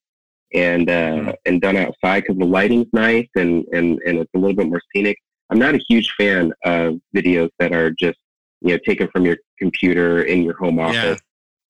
and 0.54 0.90
uh, 0.90 0.94
mm-hmm. 0.94 1.30
and 1.46 1.62
done 1.62 1.78
outside 1.78 2.22
because 2.22 2.38
the 2.38 2.46
lighting's 2.46 2.88
nice 2.94 3.28
and, 3.36 3.66
and 3.74 4.00
and 4.06 4.20
it's 4.20 4.32
a 4.36 4.38
little 4.38 4.56
bit 4.56 4.68
more 4.68 4.82
scenic. 4.94 5.18
I'm 5.50 5.60
not 5.60 5.76
a 5.76 5.82
huge 5.88 6.12
fan 6.18 6.52
of 6.66 7.00
videos 7.16 7.50
that 7.60 7.72
are 7.74 7.92
just 7.92 8.18
you 8.62 8.72
know 8.74 8.80
taken 8.86 9.08
from 9.10 9.26
your 9.26 9.38
computer 9.60 10.24
in 10.24 10.44
your 10.44 10.58
home 10.58 10.80
office. 10.80 11.20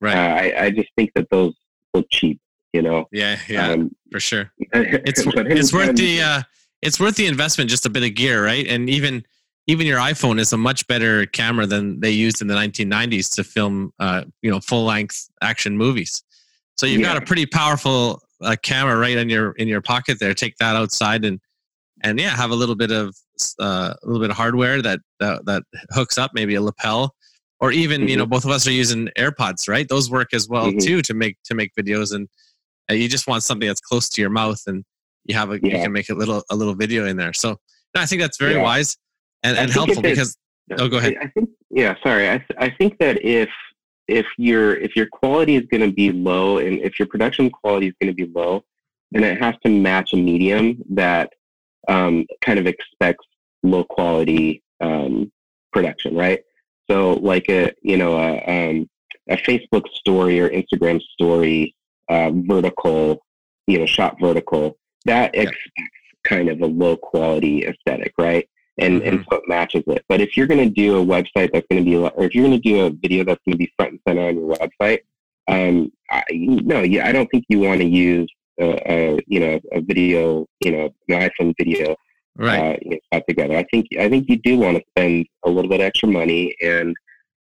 Yeah, 0.02 0.14
right. 0.14 0.16
Uh, 0.16 0.58
I, 0.60 0.66
I 0.66 0.70
just 0.72 0.90
think 0.98 1.12
that 1.16 1.30
those 1.30 1.54
look 1.94 2.08
cheap. 2.12 2.40
You 2.74 2.82
know. 2.82 3.06
Yeah, 3.12 3.40
yeah, 3.48 3.72
um, 3.72 3.96
for 4.12 4.20
sure. 4.20 4.52
It's 4.74 5.24
it's 5.26 5.74
worth 5.74 5.96
the 5.96 6.22
uh, 6.22 6.42
it's 6.82 7.00
worth 7.00 7.16
the 7.16 7.28
investment. 7.28 7.70
Just 7.70 7.86
a 7.86 7.90
bit 7.90 8.04
of 8.04 8.14
gear, 8.16 8.44
right? 8.44 8.68
And 8.68 8.90
even 8.90 9.24
even 9.68 9.86
your 9.86 10.00
iPhone 10.00 10.40
is 10.40 10.54
a 10.54 10.58
much 10.58 10.88
better 10.88 11.26
camera 11.26 11.66
than 11.66 12.00
they 12.00 12.12
used 12.12 12.42
in 12.42 12.48
the 12.48 12.56
1990s 12.56 13.36
to 13.36 13.44
film, 13.44 13.92
uh, 14.00 14.24
you 14.42 14.50
know, 14.50 14.62
full 14.62 14.86
length 14.86 15.30
action 15.42 15.78
movies. 15.78 16.24
So 16.78 16.86
you've 16.86 17.02
yeah. 17.02 17.14
got 17.14 17.22
a 17.22 17.26
pretty 17.26 17.46
powerful 17.46 18.22
a 18.42 18.56
camera 18.56 18.98
right 18.98 19.18
in 19.18 19.30
your 19.30 19.52
in 19.54 19.68
your 19.68 19.82
pocket 19.82 20.20
there. 20.20 20.34
Take 20.34 20.58
that 20.58 20.76
outside 20.76 21.26
and 21.26 21.40
and 22.04 22.20
yeah, 22.20 22.30
have 22.30 22.52
a 22.52 22.56
little 22.56 22.76
bit 22.76 22.92
of 22.92 23.16
uh, 23.60 23.94
a 24.02 24.06
little 24.06 24.22
bit 24.22 24.30
of 24.30 24.38
hardware 24.38 24.82
that 24.82 25.00
that, 25.20 25.46
that 25.46 25.64
hooks 25.92 26.18
up, 26.18 26.32
maybe 26.34 26.56
a 26.56 26.62
lapel, 26.62 27.16
or 27.60 27.72
even 27.72 28.02
mm-hmm. 28.02 28.10
you 28.10 28.18
know 28.18 28.26
both 28.26 28.46
of 28.46 28.52
us 28.52 28.68
are 28.68 28.72
using 28.72 29.10
AirPods, 29.18 29.68
right? 29.68 29.88
Those 29.88 30.10
work 30.10 30.34
as 30.34 30.48
well 30.48 30.68
mm-hmm. 30.68 30.80
too 30.80 31.02
to 31.02 31.14
make 31.14 31.38
to 31.46 31.56
make 31.56 31.72
videos, 31.76 32.14
and 32.14 32.26
uh, 32.26 32.28
you 32.90 33.08
just 33.08 33.28
want 33.28 33.44
something 33.44 33.68
that's 33.68 33.82
close 33.82 34.10
to 34.10 34.22
your 34.22 34.30
mouth, 34.30 34.62
and 34.68 34.84
you 35.26 35.36
have 35.36 35.52
a 35.52 35.60
yeah. 35.62 35.78
you 35.78 35.84
can 35.84 35.92
make 35.92 36.10
a 36.10 36.14
little 36.14 36.44
a 36.50 36.56
little 36.56 36.76
video 36.76 37.06
in 37.06 37.18
there. 37.18 37.34
So 37.34 37.58
no, 37.96 38.02
I 38.02 38.06
think 38.06 38.22
that's 38.22 38.38
very 38.38 38.56
yeah. 38.56 38.64
wise 38.64 38.98
and, 39.44 39.58
and 39.58 39.72
helpful 39.72 40.02
because. 40.02 40.38
Oh, 40.78 40.90
go 40.90 40.98
ahead. 40.98 41.16
I 41.22 41.28
think 41.28 41.50
yeah. 41.70 41.96
Sorry, 42.04 42.30
I 42.30 42.46
I 42.58 42.70
think 42.70 42.98
that 43.00 43.24
if 43.24 43.50
if 44.08 44.26
your 44.38 44.76
if 44.76 44.96
your 44.96 45.06
quality 45.06 45.56
is 45.56 45.66
going 45.72 45.82
to 45.82 45.94
be 45.94 46.12
low 46.12 46.58
and 46.58 46.80
if 46.80 47.00
your 47.00 47.08
production 47.08 47.50
quality 47.50 47.88
is 47.88 47.94
going 48.02 48.14
to 48.14 48.16
be 48.16 48.30
low, 48.34 48.64
then 49.12 49.24
it 49.24 49.42
has 49.42 49.56
to 49.64 49.70
match 49.70 50.14
a 50.14 50.18
medium 50.18 50.82
that 50.90 51.32
um, 51.88 52.26
kind 52.42 52.60
of 52.60 52.68
expects 52.68 53.26
low 53.64 53.84
quality 53.84 54.62
um, 54.82 55.32
production, 55.72 56.16
right? 56.16 56.42
So 56.90 57.14
like 57.14 57.50
a 57.50 57.72
you 57.82 57.98
know 57.98 58.18
a, 58.18 58.38
um, 58.46 58.90
a 59.30 59.38
Facebook 59.38 59.88
story 59.94 60.40
or 60.40 60.50
Instagram 60.50 61.02
story, 61.02 61.76
uh, 62.10 62.32
vertical, 62.34 63.20
you 63.68 63.80
know, 63.80 63.86
shot 63.86 64.18
vertical, 64.20 64.78
that 65.06 65.34
yeah. 65.34 65.42
expects 65.42 65.62
kind 66.24 66.50
of 66.50 66.62
a 66.62 66.66
low 66.66 66.98
quality 66.98 67.66
aesthetic, 67.66 68.14
right? 68.18 68.48
and 68.78 69.02
mm-hmm. 69.02 69.08
and 69.08 69.26
so 69.30 69.38
it 69.38 69.44
matches 69.48 69.84
it. 69.88 70.06
But 70.08 70.22
if 70.22 70.38
you're 70.38 70.48
going 70.48 70.64
to 70.64 70.74
do 70.74 70.98
a 70.98 71.06
website 71.06 71.52
that's 71.52 71.66
going 71.70 71.84
to 71.84 71.90
be, 71.90 71.96
or 71.96 72.12
if 72.24 72.36
you're 72.36 72.46
going 72.46 72.60
to 72.60 72.70
do 72.70 72.86
a 72.86 72.90
video 72.90 73.24
that's 73.24 73.42
going 73.46 73.54
to 73.54 73.58
be 73.58 73.72
front 73.78 73.94
and 73.94 74.00
center 74.08 74.28
on 74.28 74.36
your 74.36 74.56
website, 74.56 75.00
um, 75.48 75.92
I, 76.10 76.24
no, 76.32 76.82
yeah, 76.82 77.08
I 77.08 77.12
don't 77.12 77.28
think 77.28 77.46
you 77.50 77.60
want 77.60 77.82
to 77.82 77.88
use 77.88 78.32
a, 78.60 78.92
a, 78.92 79.20
you 79.28 79.40
know 79.40 79.60
a 79.72 79.82
video, 79.82 80.46
you 80.62 80.72
know, 80.72 80.90
an 81.10 81.30
iPhone 81.30 81.54
video, 81.58 81.96
right? 82.36 82.76
Uh, 82.76 82.78
you 82.82 83.00
know, 83.12 83.22
together. 83.28 83.58
I 83.58 83.64
think 83.72 83.88
I 84.00 84.10
think 84.10 84.30
you 84.30 84.38
do 84.38 84.58
want 84.58 84.78
to 84.78 84.84
spend 84.90 85.26
a 85.46 85.50
little 85.50 85.70
bit 85.70 85.82
extra 85.82 86.10
money 86.10 86.56
and 86.62 86.96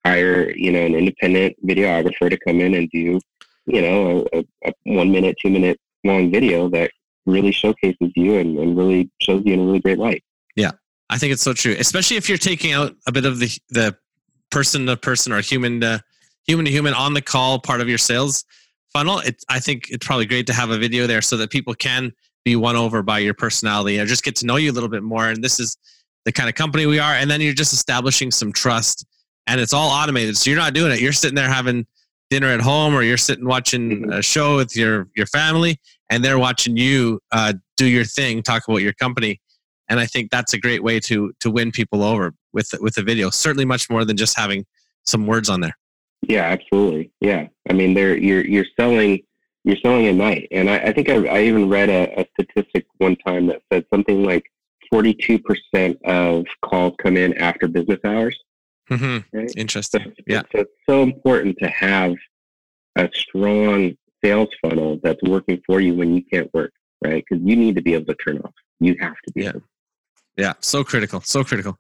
hire 0.06 0.52
you 0.52 0.72
know 0.72 0.86
an 0.86 0.96
independent 0.96 1.56
videographer 1.66 2.30
to 2.30 2.38
come 2.38 2.62
in 2.62 2.76
and 2.76 2.90
do 2.92 3.20
you 3.66 3.82
know 3.82 4.26
a, 4.34 4.46
a 4.66 4.74
one 4.84 5.12
minute, 5.12 5.36
two 5.42 5.50
minute 5.50 5.80
long 6.04 6.32
video 6.32 6.70
that 6.70 6.92
really 7.26 7.52
showcases 7.52 8.12
you 8.16 8.38
and, 8.38 8.58
and 8.60 8.78
really 8.78 9.10
shows 9.22 9.42
you 9.46 9.54
in 9.54 9.60
a 9.62 9.64
really 9.64 9.80
great 9.80 9.98
light. 9.98 10.24
Yeah, 10.56 10.72
I 11.10 11.18
think 11.18 11.34
it's 11.34 11.42
so 11.42 11.54
true, 11.54 11.76
especially 11.80 12.18
if 12.18 12.30
you're 12.30 12.38
taking 12.38 12.74
out 12.74 12.96
a 13.08 13.12
bit 13.12 13.26
of 13.26 13.40
the 13.40 13.50
the 13.70 13.96
person 14.52 14.86
to 14.86 14.98
person 14.98 15.34
or 15.34 15.42
human 15.42 15.82
to 15.82 16.02
human 16.46 16.66
to 16.66 16.72
human 16.72 16.94
on 16.94 17.14
the 17.14 17.22
call 17.22 17.60
part 17.60 17.82
of 17.82 17.90
your 17.90 17.98
sales 17.98 18.46
funnel. 18.94 19.20
It, 19.20 19.44
I 19.50 19.60
think 19.60 19.90
it's 19.90 20.06
probably 20.06 20.26
great 20.26 20.48
to 20.48 20.54
have 20.54 20.70
a 20.70 20.78
video 20.78 21.08
there 21.08 21.22
so 21.22 21.38
that 21.38 21.50
people 21.50 21.74
can 21.74 22.14
be 22.46 22.56
won 22.56 22.76
over 22.76 23.02
by 23.02 23.20
your 23.20 23.34
personality 23.34 24.00
or 24.00 24.06
just 24.06 24.24
get 24.24 24.36
to 24.38 24.46
know 24.46 24.56
you 24.56 24.72
a 24.72 24.74
little 24.74 24.88
bit 24.88 25.04
more. 25.04 25.28
And 25.28 25.44
this 25.44 25.60
is 25.60 25.78
the 26.24 26.32
kind 26.32 26.48
of 26.48 26.56
company 26.56 26.86
we 26.86 27.00
are. 27.00 27.14
And 27.14 27.30
then 27.30 27.42
you're 27.42 27.54
just 27.54 27.74
establishing 27.74 28.32
some 28.32 28.54
trust 28.54 29.06
and 29.48 29.60
it's 29.60 29.74
all 29.74 29.90
automated. 29.90 30.38
So 30.38 30.50
you're 30.50 30.60
not 30.60 30.74
doing 30.74 30.92
it. 30.92 31.02
You're 31.02 31.12
sitting 31.12 31.36
there 31.36 31.50
having 31.50 31.86
dinner 32.30 32.48
at 32.48 32.62
home 32.62 32.94
or 32.94 33.04
you're 33.04 33.18
sitting 33.18 33.46
watching 33.46 33.90
mm-hmm. 33.90 34.12
a 34.12 34.22
show 34.22 34.58
with 34.58 34.76
your, 34.76 35.08
your 35.16 35.28
family 35.28 35.78
and 36.10 36.24
they're 36.24 36.40
watching 36.40 36.78
you 36.78 37.20
uh, 37.32 37.54
do 37.78 37.86
your 37.86 38.06
thing, 38.06 38.42
talk 38.42 38.68
about 38.68 38.82
your 38.82 38.94
company 38.94 39.40
and 39.90 40.00
I 40.00 40.06
think 40.06 40.32
that's 40.32 40.54
a 40.54 40.60
great 40.60 40.84
way 40.84 41.00
to 41.02 41.34
to 41.40 41.52
win 41.52 41.72
people 41.72 42.04
over 42.04 42.34
with 42.54 42.70
with 42.80 42.98
a 42.98 43.04
video. 43.04 43.30
Certainly, 43.30 43.66
much 43.66 43.90
more 43.90 44.06
than 44.06 44.18
just 44.18 44.38
having 44.38 44.66
some 45.06 45.28
words 45.28 45.50
on 45.50 45.62
there. 45.62 45.78
Yeah, 46.28 46.44
absolutely. 46.44 47.12
Yeah, 47.22 47.48
I 47.70 47.74
mean, 47.74 47.94
they're 47.94 48.18
you're 48.18 48.46
you're 48.46 48.66
selling 48.80 49.22
you're 49.64 49.78
selling 49.78 50.08
a 50.08 50.14
night, 50.14 50.48
and 50.52 50.70
I, 50.70 50.78
I 50.78 50.94
think 50.94 51.10
I, 51.10 51.26
I 51.28 51.44
even 51.44 51.70
read 51.70 51.90
a, 51.90 52.22
a 52.22 52.26
statistic 52.34 52.86
one 52.98 53.16
time 53.18 53.48
that 53.48 53.62
said 53.72 53.86
something 53.92 54.24
like 54.24 54.44
42% 54.94 55.98
of 56.06 56.46
calls 56.64 56.94
come 57.02 57.18
in 57.18 57.36
after 57.38 57.68
business 57.68 58.00
hours. 58.06 58.38
Mm-hmm. 58.90 59.38
Right? 59.38 59.52
Interesting. 59.58 60.04
So, 60.04 60.24
yeah. 60.28 60.42
So 60.52 60.60
it's 60.60 60.72
so 60.88 61.04
important 61.04 61.58
to 61.60 61.70
have 61.70 62.14
a 62.96 63.10
strong 63.14 63.96
sales 64.24 64.50
funnel 64.62 65.00
that's 65.04 65.22
working 65.24 65.62
for 65.66 65.80
you 65.82 65.94
when 65.96 66.16
you 66.16 66.24
can't 66.24 66.52
work, 66.54 66.72
right? 67.04 67.24
Because 67.28 67.44
you 67.46 67.56
need 67.56 67.76
to 67.76 67.82
be 67.82 67.94
able 67.94 68.06
to 68.06 68.16
turn 68.16 68.40
off. 68.40 68.54
You 68.80 68.96
have 69.00 69.16
to 69.26 69.34
be. 69.34 69.44
Yeah. 69.44 69.54
Yeah, 70.38 70.52
so 70.60 70.84
critical, 70.84 71.22
so 71.22 71.46
critical. 71.46 71.78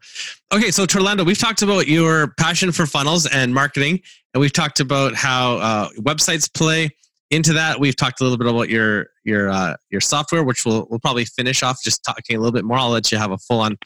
Okay, 0.54 0.72
so 0.72 0.86
Torlando, 0.86 1.26
we've 1.26 1.38
talked 1.38 1.62
about 1.62 1.90
your 1.90 2.34
passion 2.40 2.72
for 2.72 2.86
funnels 2.86 3.26
and 3.26 3.54
marketing, 3.54 4.00
and 4.34 4.40
we've 4.40 4.54
talked 4.54 4.80
about 4.80 5.14
how 5.14 5.58
uh, 5.58 5.90
websites 6.00 6.52
play 6.54 6.90
into 7.32 7.52
that. 7.52 7.82
We've 7.82 7.98
talked 7.98 8.22
a 8.22 8.24
little 8.24 8.38
bit 8.38 8.48
about 8.48 8.70
your 8.70 9.08
your 9.26 9.50
uh, 9.50 9.76
your 9.90 10.00
software, 10.00 10.46
which 10.46 10.66
we'll 10.66 10.88
we'll 10.90 11.02
probably 11.02 11.26
finish 11.26 11.64
off 11.64 11.84
just 11.84 12.02
talking 12.06 12.38
a 12.38 12.40
little 12.40 12.54
bit 12.54 12.64
more. 12.64 12.78
I'll 12.78 12.92
let 12.92 13.12
you 13.12 13.18
have 13.18 13.32
a 13.32 13.38
full 13.38 13.60
on 13.60 13.78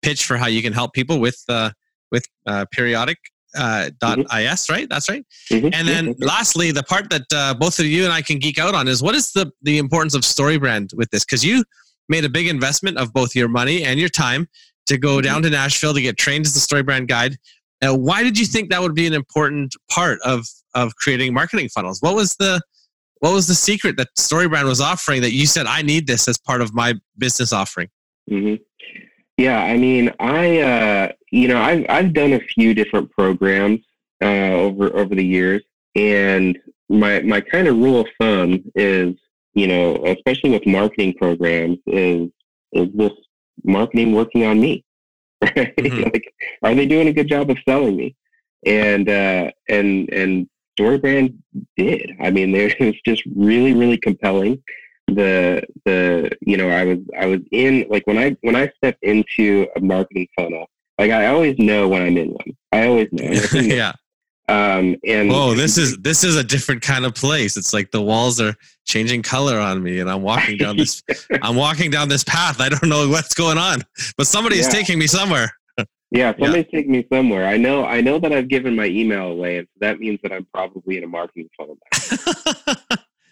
pitch 0.00 0.24
for 0.24 0.38
how 0.38 0.46
you 0.46 0.62
can 0.62 0.72
help 0.72 0.94
people 0.94 1.20
with 1.20 1.42
uh, 1.50 1.70
with 2.14 2.26
uh, 2.46 2.64
periodic 2.70 3.18
uh, 3.56 3.90
dot 4.00 4.18
mm-hmm. 4.18 4.52
is 4.52 4.70
right 4.70 4.88
that's 4.88 5.08
right 5.08 5.24
mm-hmm. 5.50 5.68
and 5.72 5.88
then 5.88 6.06
mm-hmm. 6.06 6.24
lastly 6.24 6.70
the 6.70 6.82
part 6.84 7.10
that 7.10 7.22
uh, 7.34 7.54
both 7.54 7.78
of 7.78 7.86
you 7.86 8.04
and 8.04 8.12
i 8.12 8.22
can 8.22 8.38
geek 8.38 8.58
out 8.58 8.74
on 8.74 8.88
is 8.88 9.02
what 9.02 9.14
is 9.14 9.32
the 9.32 9.50
the 9.62 9.78
importance 9.78 10.14
of 10.14 10.22
StoryBrand 10.22 10.94
with 10.96 11.10
this 11.10 11.24
because 11.24 11.44
you 11.44 11.64
made 12.08 12.24
a 12.24 12.28
big 12.28 12.46
investment 12.46 12.96
of 12.98 13.12
both 13.12 13.34
your 13.34 13.48
money 13.48 13.84
and 13.84 13.98
your 13.98 14.08
time 14.08 14.48
to 14.86 14.98
go 14.98 15.16
mm-hmm. 15.16 15.22
down 15.22 15.42
to 15.42 15.50
nashville 15.50 15.94
to 15.94 16.00
get 16.00 16.16
trained 16.16 16.46
as 16.46 16.56
a 16.56 16.60
StoryBrand 16.60 17.08
guide 17.08 17.36
uh, 17.82 17.94
why 17.94 18.22
did 18.22 18.38
you 18.38 18.46
think 18.46 18.70
that 18.70 18.80
would 18.80 18.94
be 18.94 19.06
an 19.06 19.14
important 19.14 19.74
part 19.90 20.18
of 20.24 20.46
of 20.74 20.94
creating 20.96 21.32
marketing 21.34 21.68
funnels 21.68 22.00
what 22.00 22.14
was 22.14 22.34
the 22.36 22.60
what 23.20 23.32
was 23.32 23.46
the 23.46 23.54
secret 23.54 23.96
that 23.96 24.08
StoryBrand 24.18 24.64
was 24.64 24.80
offering 24.80 25.22
that 25.22 25.32
you 25.32 25.46
said 25.46 25.66
i 25.66 25.82
need 25.82 26.06
this 26.06 26.26
as 26.28 26.38
part 26.38 26.60
of 26.60 26.74
my 26.74 26.94
business 27.18 27.52
offering 27.52 27.88
mm-hmm. 28.30 28.56
Yeah, 29.36 29.62
I 29.62 29.76
mean, 29.76 30.12
I 30.20 30.60
uh, 30.60 31.12
you 31.30 31.48
know 31.48 31.60
I've 31.60 31.84
I've 31.88 32.12
done 32.12 32.34
a 32.34 32.40
few 32.40 32.72
different 32.74 33.10
programs 33.10 33.80
uh, 34.22 34.52
over 34.52 34.94
over 34.96 35.14
the 35.14 35.24
years, 35.24 35.62
and 35.96 36.58
my 36.88 37.20
my 37.20 37.40
kind 37.40 37.66
of 37.66 37.76
rule 37.76 38.00
of 38.00 38.06
thumb 38.20 38.62
is 38.74 39.14
you 39.54 39.66
know 39.66 40.04
especially 40.06 40.50
with 40.50 40.66
marketing 40.66 41.14
programs 41.14 41.78
is 41.86 42.28
is 42.72 42.88
this 42.94 43.12
marketing 43.64 44.12
working 44.12 44.44
on 44.44 44.60
me? 44.60 44.84
Right? 45.42 45.74
Mm-hmm. 45.84 46.02
like, 46.04 46.34
are 46.62 46.74
they 46.74 46.86
doing 46.86 47.08
a 47.08 47.12
good 47.12 47.28
job 47.28 47.50
of 47.50 47.58
selling 47.68 47.96
me? 47.96 48.16
And 48.64 49.08
uh, 49.08 49.50
and 49.68 50.08
and 50.10 50.48
StoryBrand 50.78 51.34
did. 51.76 52.12
I 52.20 52.30
mean, 52.30 52.54
it 52.54 52.78
was 52.78 52.94
just 53.04 53.22
really 53.34 53.74
really 53.74 53.98
compelling 53.98 54.62
the 55.08 55.62
the 55.84 56.30
you 56.40 56.56
know 56.56 56.68
I 56.68 56.84
was 56.84 56.98
I 57.18 57.26
was 57.26 57.40
in 57.50 57.86
like 57.88 58.06
when 58.06 58.18
I 58.18 58.36
when 58.40 58.56
I 58.56 58.72
step 58.76 58.96
into 59.02 59.66
a 59.76 59.80
marketing 59.80 60.28
funnel 60.36 60.66
like 60.98 61.10
I 61.10 61.26
always 61.26 61.58
know 61.58 61.88
when 61.88 62.02
I'm 62.02 62.16
in 62.16 62.30
one. 62.30 62.56
I 62.72 62.86
always 62.86 63.08
know. 63.12 63.30
Yeah. 63.62 63.92
Um 64.46 64.96
and 65.06 65.30
oh 65.32 65.54
this 65.54 65.78
is 65.78 65.96
this 65.98 66.22
is 66.22 66.36
a 66.36 66.44
different 66.44 66.82
kind 66.82 67.06
of 67.06 67.14
place. 67.14 67.56
It's 67.56 67.72
like 67.72 67.90
the 67.90 68.02
walls 68.02 68.38
are 68.42 68.54
changing 68.84 69.22
color 69.22 69.58
on 69.58 69.82
me 69.82 70.00
and 70.00 70.10
I'm 70.10 70.20
walking 70.20 70.58
down 70.58 70.76
this 70.76 71.02
I'm 71.42 71.56
walking 71.56 71.90
down 71.90 72.10
this 72.10 72.24
path. 72.24 72.60
I 72.60 72.68
don't 72.68 72.88
know 72.88 73.08
what's 73.08 73.34
going 73.34 73.56
on 73.56 73.82
but 74.18 74.26
somebody 74.26 74.58
is 74.58 74.68
taking 74.68 74.98
me 74.98 75.06
somewhere. 75.06 75.50
Yeah 76.10 76.32
somebody's 76.38 76.66
yeah. 76.70 76.78
taking 76.78 76.92
me 76.92 77.06
somewhere. 77.10 77.46
I 77.46 77.56
know 77.56 77.86
I 77.86 78.02
know 78.02 78.18
that 78.18 78.34
I've 78.34 78.48
given 78.48 78.76
my 78.76 78.84
email 78.84 79.28
away 79.28 79.56
and 79.56 79.66
so 79.68 79.78
that 79.80 79.98
means 79.98 80.18
that 80.22 80.30
I'm 80.30 80.46
probably 80.52 80.98
in 80.98 81.04
a 81.04 81.08
marketing 81.08 81.48
funnel 81.56 81.78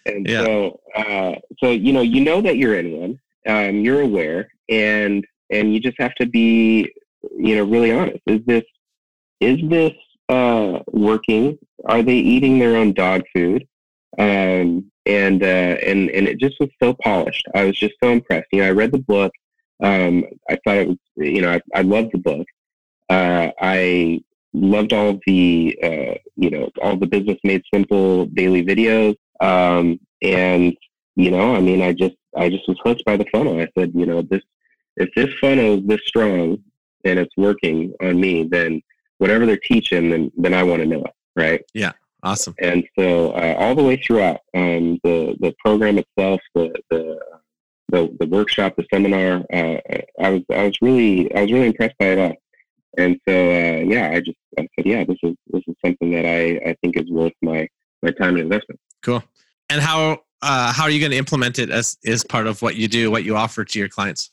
And 0.05 0.27
yeah. 0.27 0.43
so, 0.43 0.79
uh, 0.95 1.35
so 1.59 1.71
you 1.71 1.93
know, 1.93 2.01
you 2.01 2.21
know 2.21 2.41
that 2.41 2.57
you're 2.57 2.77
in 2.77 2.91
one. 2.91 3.19
Um, 3.45 3.77
you're 3.77 4.01
aware, 4.01 4.51
and 4.69 5.25
and 5.49 5.73
you 5.73 5.79
just 5.79 5.99
have 5.99 6.15
to 6.15 6.25
be, 6.25 6.89
you 7.37 7.55
know, 7.55 7.63
really 7.63 7.91
honest. 7.91 8.19
Is 8.27 8.41
this 8.45 8.63
is 9.39 9.59
this 9.69 9.93
uh, 10.29 10.79
working? 10.91 11.57
Are 11.85 12.01
they 12.01 12.15
eating 12.15 12.59
their 12.59 12.75
own 12.75 12.93
dog 12.93 13.23
food? 13.33 13.67
Um, 14.17 14.91
and 15.05 15.43
uh, 15.43 15.77
and 15.85 16.09
and 16.11 16.27
it 16.27 16.39
just 16.39 16.55
was 16.59 16.69
so 16.81 16.93
polished. 17.03 17.45
I 17.55 17.65
was 17.65 17.77
just 17.77 17.95
so 18.01 18.11
impressed. 18.11 18.47
You 18.51 18.61
know, 18.61 18.67
I 18.67 18.71
read 18.71 18.91
the 18.91 18.99
book. 18.99 19.31
Um, 19.81 20.23
I 20.49 20.57
thought 20.63 20.77
it 20.77 20.87
was, 20.87 20.97
you 21.17 21.41
know, 21.41 21.51
I, 21.51 21.61
I 21.75 21.81
loved 21.81 22.11
the 22.13 22.19
book. 22.19 22.47
Uh, 23.09 23.49
I 23.59 24.21
loved 24.53 24.93
all 24.93 25.19
the, 25.27 25.77
uh, 25.83 26.15
you 26.37 26.49
know, 26.49 26.69
all 26.81 26.95
the 26.95 27.07
business 27.07 27.37
made 27.43 27.63
simple 27.73 28.27
daily 28.27 28.63
videos. 28.63 29.15
Um, 29.43 29.99
and 30.21 30.75
you 31.15 31.29
know, 31.29 31.55
I 31.55 31.59
mean, 31.59 31.81
I 31.81 31.93
just 31.93 32.15
I 32.35 32.49
just 32.49 32.67
was 32.67 32.77
hooked 32.83 33.05
by 33.05 33.17
the 33.17 33.25
funnel. 33.31 33.59
I 33.59 33.67
said, 33.77 33.91
you 33.93 34.05
know, 34.05 34.21
this 34.21 34.41
if 34.97 35.09
this 35.15 35.33
funnel 35.39 35.79
is 35.79 35.87
this 35.87 36.01
strong 36.05 36.57
and 37.05 37.19
it's 37.19 37.35
working 37.37 37.93
on 38.01 38.19
me, 38.19 38.43
then 38.45 38.81
whatever 39.17 39.45
they're 39.45 39.57
teaching, 39.57 40.09
then 40.09 40.31
then 40.37 40.53
I 40.53 40.63
want 40.63 40.81
to 40.81 40.87
know 40.87 41.03
it, 41.03 41.13
right? 41.35 41.61
Yeah, 41.73 41.91
awesome. 42.23 42.55
And 42.59 42.83
so 42.97 43.31
uh, 43.31 43.55
all 43.59 43.75
the 43.75 43.83
way 43.83 43.97
throughout 43.97 44.39
um, 44.55 44.99
the 45.03 45.35
the 45.39 45.53
program 45.63 45.97
itself, 45.97 46.41
the 46.55 46.73
the 46.89 47.19
the, 47.89 48.15
the 48.19 48.25
workshop, 48.25 48.75
the 48.75 48.85
seminar, 48.91 49.43
uh, 49.53 49.77
I 50.19 50.29
was 50.29 50.41
I 50.49 50.63
was 50.63 50.77
really 50.81 51.33
I 51.35 51.41
was 51.41 51.51
really 51.51 51.67
impressed 51.67 51.97
by 51.99 52.05
it 52.05 52.19
all. 52.19 52.35
And 52.97 53.19
so 53.27 53.33
uh, 53.33 53.83
yeah, 53.83 54.11
I 54.13 54.19
just 54.19 54.37
I 54.57 54.67
said, 54.75 54.85
yeah, 54.85 55.03
this 55.03 55.17
is 55.21 55.35
this 55.51 55.63
is 55.67 55.75
something 55.85 56.11
that 56.11 56.25
I 56.25 56.69
I 56.69 56.75
think 56.81 56.97
is 56.97 57.11
worth 57.11 57.33
my 57.41 57.67
my 58.01 58.11
time 58.11 58.35
and 58.35 58.39
investment. 58.39 58.79
Cool. 59.01 59.23
And 59.73 59.81
how 59.81 60.19
uh, 60.43 60.71
how 60.71 60.83
are 60.83 60.91
you 60.91 60.99
going 60.99 61.11
to 61.11 61.17
implement 61.17 61.57
it 61.57 61.71
as 61.71 61.97
is 62.03 62.23
part 62.23 62.45
of 62.45 62.61
what 62.61 62.75
you 62.75 62.87
do, 62.87 63.09
what 63.09 63.23
you 63.23 63.35
offer 63.35 63.65
to 63.65 63.79
your 63.79 63.89
clients? 63.89 64.29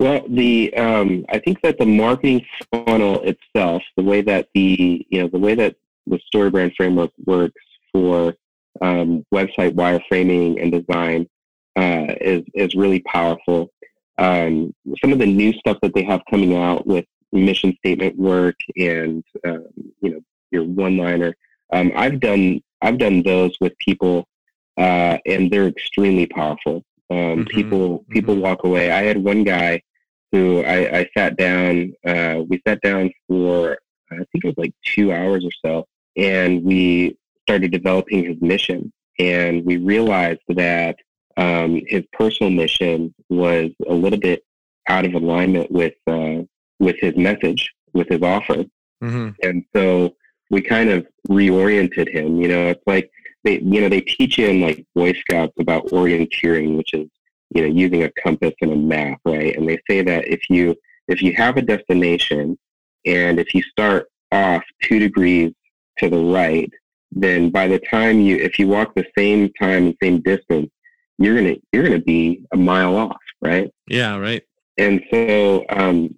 Well, 0.00 0.24
the 0.28 0.74
um, 0.74 1.24
I 1.28 1.38
think 1.38 1.60
that 1.62 1.78
the 1.78 1.86
marketing 1.86 2.44
funnel 2.72 3.22
itself, 3.22 3.84
the 3.96 4.02
way 4.02 4.22
that 4.22 4.48
the 4.54 5.06
you 5.08 5.20
know 5.20 5.28
the 5.28 5.38
way 5.38 5.54
that 5.54 5.76
the 6.08 6.18
StoryBrand 6.34 6.74
framework 6.74 7.12
works 7.26 7.62
for 7.92 8.34
um, 8.80 9.24
website 9.32 9.74
wireframing 9.74 10.60
and 10.60 10.72
design 10.72 11.28
uh, 11.76 12.14
is 12.20 12.42
is 12.54 12.74
really 12.74 13.00
powerful. 13.02 13.70
Um, 14.18 14.74
some 15.00 15.12
of 15.12 15.20
the 15.20 15.26
new 15.26 15.52
stuff 15.52 15.78
that 15.82 15.94
they 15.94 16.02
have 16.02 16.22
coming 16.28 16.56
out 16.56 16.88
with 16.88 17.04
mission 17.30 17.72
statement 17.78 18.18
work 18.18 18.56
and 18.76 19.22
um, 19.46 19.68
you 20.00 20.10
know 20.10 20.20
your 20.50 20.64
one 20.64 20.96
liner. 20.96 21.36
Um, 21.72 21.92
I've 21.94 22.18
done 22.18 22.60
I've 22.82 22.98
done 22.98 23.22
those 23.22 23.56
with 23.60 23.78
people, 23.78 24.26
uh, 24.76 25.18
and 25.26 25.50
they're 25.50 25.68
extremely 25.68 26.26
powerful. 26.26 26.84
Um, 27.10 27.16
mm-hmm. 27.16 27.42
People 27.44 27.98
mm-hmm. 27.98 28.12
people 28.12 28.36
walk 28.36 28.64
away. 28.64 28.90
I 28.90 29.02
had 29.02 29.18
one 29.22 29.44
guy 29.44 29.82
who 30.30 30.62
I, 30.62 31.00
I 31.00 31.10
sat 31.16 31.36
down. 31.36 31.92
Uh, 32.04 32.42
we 32.48 32.62
sat 32.66 32.80
down 32.80 33.10
for 33.28 33.78
I 34.10 34.16
think 34.16 34.44
it 34.44 34.46
was 34.46 34.58
like 34.58 34.74
two 34.84 35.12
hours 35.12 35.44
or 35.44 35.52
so, 35.64 35.86
and 36.16 36.62
we 36.62 37.16
started 37.42 37.70
developing 37.70 38.24
his 38.24 38.40
mission. 38.40 38.92
And 39.18 39.64
we 39.64 39.76
realized 39.76 40.40
that 40.48 40.96
um, 41.36 41.82
his 41.86 42.02
personal 42.12 42.50
mission 42.50 43.14
was 43.28 43.70
a 43.86 43.92
little 43.92 44.18
bit 44.18 44.42
out 44.88 45.04
of 45.04 45.14
alignment 45.14 45.70
with 45.70 45.94
uh, 46.06 46.42
with 46.78 46.96
his 46.98 47.16
message, 47.16 47.72
with 47.92 48.08
his 48.08 48.22
offer. 48.22 48.64
Mm-hmm. 49.02 49.30
And 49.42 49.64
so 49.74 50.14
we 50.50 50.62
kind 50.62 50.90
of 50.90 51.06
reoriented 51.28 52.08
him. 52.08 52.40
You 52.40 52.48
know, 52.48 52.68
it's 52.68 52.82
like 52.86 53.10
they, 53.44 53.60
you 53.60 53.80
know, 53.80 53.88
they 53.88 54.00
teach 54.00 54.38
you 54.38 54.48
in 54.48 54.60
like 54.60 54.84
Boy 54.94 55.12
Scouts 55.12 55.54
about 55.58 55.86
orienteering, 55.86 56.76
which 56.76 56.94
is, 56.94 57.08
you 57.54 57.62
know, 57.62 57.68
using 57.68 58.04
a 58.04 58.12
compass 58.22 58.54
and 58.60 58.72
a 58.72 58.76
map, 58.76 59.20
right? 59.24 59.56
And 59.56 59.68
they 59.68 59.78
say 59.88 60.02
that 60.02 60.28
if 60.28 60.48
you 60.48 60.76
if 61.08 61.22
you 61.22 61.34
have 61.34 61.56
a 61.56 61.62
destination 61.62 62.56
and 63.04 63.38
if 63.38 63.54
you 63.54 63.62
start 63.62 64.06
off 64.30 64.62
two 64.82 64.98
degrees 64.98 65.52
to 65.98 66.08
the 66.08 66.18
right, 66.18 66.72
then 67.10 67.50
by 67.50 67.66
the 67.66 67.78
time 67.78 68.20
you 68.20 68.36
if 68.36 68.58
you 68.58 68.68
walk 68.68 68.94
the 68.94 69.06
same 69.16 69.52
time 69.60 69.86
and 69.86 69.96
same 70.02 70.20
distance, 70.22 70.70
you're 71.18 71.36
gonna 71.36 71.56
you're 71.72 71.84
gonna 71.84 71.98
be 71.98 72.44
a 72.52 72.56
mile 72.56 72.96
off, 72.96 73.20
right? 73.40 73.70
Yeah, 73.88 74.16
right. 74.16 74.42
And 74.78 75.02
so 75.10 75.64
um, 75.68 76.14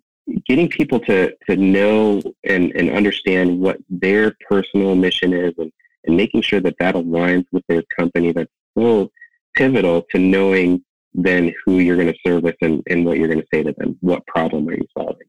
getting 0.46 0.68
people 0.68 1.00
to 1.00 1.34
to 1.48 1.56
know 1.56 2.22
and, 2.44 2.72
and 2.76 2.90
understand 2.90 3.58
what 3.58 3.78
their 3.88 4.36
personal 4.48 4.94
mission 4.94 5.32
is 5.32 5.52
and, 5.58 5.72
and 6.06 6.16
making 6.16 6.42
sure 6.42 6.60
that 6.60 6.76
that 6.78 6.94
aligns 6.94 7.46
with 7.52 7.64
their 7.68 7.82
company 7.98 8.32
that's 8.32 8.52
so 8.76 9.10
pivotal 9.54 10.02
to 10.10 10.18
knowing 10.18 10.82
then 11.14 11.54
who 11.64 11.78
you're 11.78 11.96
going 11.96 12.12
to 12.12 12.18
service 12.26 12.56
and, 12.60 12.82
and 12.88 13.04
what 13.04 13.18
you're 13.18 13.28
going 13.28 13.40
to 13.40 13.46
say 13.52 13.62
to 13.62 13.72
them 13.78 13.96
what 14.00 14.26
problem 14.26 14.68
are 14.68 14.74
you 14.74 14.86
solving 14.96 15.26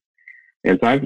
and 0.64 0.80
so 0.82 0.88
i 0.88 1.00